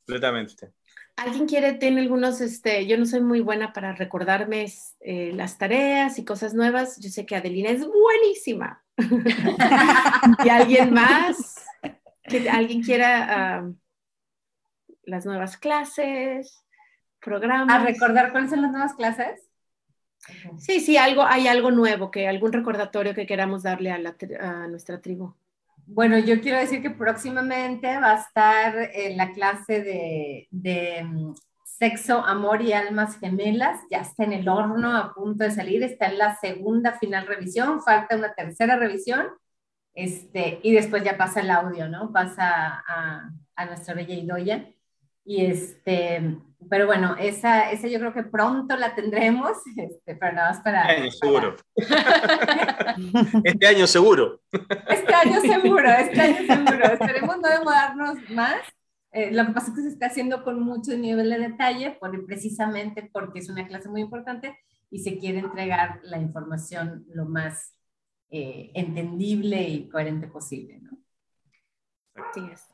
Completamente. 0.04 0.70
¿Alguien 1.16 1.46
quiere, 1.46 1.72
tiene 1.72 2.02
algunos, 2.02 2.42
este, 2.42 2.86
yo 2.86 2.98
no 2.98 3.06
soy 3.06 3.22
muy 3.22 3.40
buena 3.40 3.72
para 3.72 3.94
recordarme 3.94 4.70
eh, 5.00 5.32
las 5.34 5.56
tareas 5.56 6.18
y 6.18 6.24
cosas 6.26 6.52
nuevas. 6.52 7.00
Yo 7.00 7.08
sé 7.08 7.24
que 7.24 7.34
Adelina 7.34 7.70
es 7.70 7.80
buenísima. 7.86 8.84
¿Y 10.44 10.50
alguien 10.50 10.92
más? 10.92 11.57
¿Que 12.28 12.48
alguien 12.48 12.82
quiera 12.82 13.58
ah, 13.58 13.70
las 15.04 15.26
nuevas 15.26 15.56
clases, 15.56 16.64
programas? 17.20 17.82
¿A 17.82 17.84
recordar 17.84 18.32
cuáles 18.32 18.50
son 18.50 18.62
las 18.62 18.70
nuevas 18.70 18.94
clases? 18.94 19.48
Sí, 20.58 20.80
sí, 20.80 20.96
algo, 20.96 21.22
hay 21.22 21.46
algo 21.46 21.70
nuevo, 21.70 22.10
que 22.10 22.28
algún 22.28 22.52
recordatorio 22.52 23.14
que 23.14 23.26
queramos 23.26 23.62
darle 23.62 23.90
a, 23.90 23.98
la 23.98 24.16
a 24.40 24.66
nuestra 24.66 25.00
tribu. 25.00 25.34
Bueno, 25.86 26.18
yo 26.18 26.40
quiero 26.40 26.58
decir 26.58 26.82
que 26.82 26.90
próximamente 26.90 27.98
va 27.98 28.12
a 28.12 28.20
estar 28.20 28.90
en 28.92 29.16
la 29.16 29.32
clase 29.32 29.82
de, 29.82 30.48
de, 30.50 31.02
mm, 31.02 31.32
sexo, 31.78 32.18
amor 32.18 32.60
y 32.60 32.72
almas 32.72 33.18
gemelas. 33.18 33.80
Ya 33.90 33.98
está 33.98 34.24
en 34.24 34.32
el 34.32 34.48
horno, 34.48 34.96
a 34.96 35.14
punto 35.14 35.44
de 35.44 35.50
salir. 35.50 35.82
Está 35.82 36.06
en 36.06 36.18
la 36.18 36.36
segunda 36.36 36.92
final 36.98 37.26
revisión. 37.26 37.80
Falta 37.82 38.16
una 38.16 38.34
tercera 38.34 38.76
revisión. 38.76 39.28
Este, 39.98 40.60
y 40.62 40.72
después 40.72 41.02
ya 41.02 41.16
pasa 41.16 41.40
el 41.40 41.50
audio, 41.50 41.88
¿no? 41.88 42.12
Pasa 42.12 42.84
a, 42.86 43.32
a 43.56 43.66
nuestra 43.66 43.94
bella 43.94 44.14
Idoya. 44.14 44.72
Y 45.24 45.44
este, 45.44 46.38
pero 46.70 46.86
bueno, 46.86 47.16
esa, 47.18 47.72
esa 47.72 47.88
yo 47.88 47.98
creo 47.98 48.14
que 48.14 48.22
pronto 48.22 48.76
la 48.76 48.94
tendremos, 48.94 49.56
este, 49.76 50.14
pero 50.14 50.34
nada 50.34 50.50
más 50.50 50.60
para... 50.60 50.82
Este 50.84 51.02
año 51.02 51.10
seguro. 51.10 51.56
este 53.42 53.66
año 53.66 53.86
seguro. 53.88 54.40
Este 54.88 55.14
año 55.14 55.40
seguro, 55.40 55.90
este 55.90 56.20
año 56.20 56.46
seguro. 56.46 56.84
Esperemos 56.92 57.36
no 57.40 57.48
demorarnos 57.48 58.30
más. 58.30 58.60
Eh, 59.10 59.32
lo 59.32 59.46
que 59.46 59.52
pasa 59.52 59.70
es 59.70 59.76
que 59.76 59.82
se 59.82 59.88
está 59.88 60.06
haciendo 60.06 60.44
con 60.44 60.60
mucho 60.60 60.96
nivel 60.96 61.28
de 61.28 61.40
detalle, 61.40 61.96
por, 61.98 62.24
precisamente 62.24 63.10
porque 63.12 63.40
es 63.40 63.50
una 63.50 63.66
clase 63.66 63.88
muy 63.88 64.02
importante 64.02 64.56
y 64.92 65.00
se 65.00 65.18
quiere 65.18 65.40
entregar 65.40 65.98
la 66.04 66.18
información 66.18 67.04
lo 67.08 67.24
más 67.24 67.77
eh, 68.30 68.70
entendible 68.74 69.62
y 69.62 69.88
coherente 69.88 70.26
posible. 70.28 70.80
Así 72.14 72.40
es. 72.52 72.68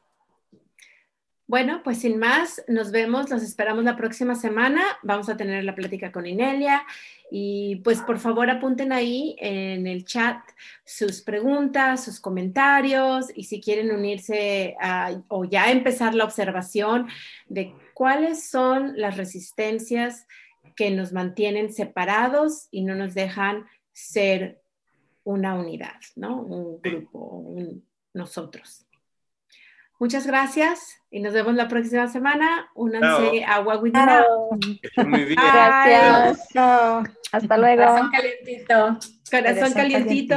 Bueno, 1.47 1.83
pues 1.85 1.99
sin 1.99 2.19
más, 2.19 2.65
nos 2.69 2.91
vemos, 2.91 3.29
los 3.29 3.43
esperamos 3.43 3.85
la 3.85 3.97
próxima 3.97 4.35
semana. 4.35 4.83
Vamos 5.03 5.29
a 5.29 5.37
tener 5.37 5.63
la 5.63 5.75
plática 5.75 6.11
con 6.11 6.27
Inelia 6.27 6.87
y 7.31 7.77
pues 7.85 8.01
por 8.01 8.19
favor 8.19 8.49
apunten 8.49 8.93
ahí 8.93 9.37
en 9.39 9.87
el 9.87 10.07
chat 10.07 10.39
sus 10.87 11.21
preguntas, 11.21 12.03
sus 12.03 12.19
comentarios 12.19 13.27
y 13.35 13.45
si 13.45 13.61
quieren 13.61 13.91
unirse 13.91 14.75
o 15.29 15.45
ya 15.45 15.71
empezar 15.71 16.15
la 16.15 16.25
observación 16.25 17.09
de 17.49 17.75
cuáles 17.93 18.49
son 18.49 18.95
las 18.97 19.19
resistencias 19.19 20.27
que 20.77 20.91
nos 20.91 21.13
mantienen 21.13 21.75
separados 21.75 22.69
y 22.71 22.85
no 22.85 22.95
nos 22.95 23.13
dejan 23.13 23.67
ser 23.93 24.64
una 25.25 25.55
unidad, 25.55 26.01
¿no? 26.17 26.41
Un 26.43 26.81
grupo, 26.81 27.19
un 27.19 27.85
nosotros. 28.15 28.87
Muchas 29.99 30.27
gracias 30.27 31.01
y 31.11 31.21
nos 31.21 31.33
vemos 31.33 31.55
la 31.55 31.69
próxima 31.69 32.09
semana. 32.09 32.69
Únanse 32.75 33.45
a 33.45 33.61
We 33.61 33.93
Muy 35.07 35.25
bien. 35.25 35.39
Gracias. 35.41 36.49
Hasta 37.33 37.57
luego. 37.59 37.83
Corazón 37.83 38.11
calientito. 38.11 38.99
Corazón 39.31 39.73
calientito. 39.73 40.35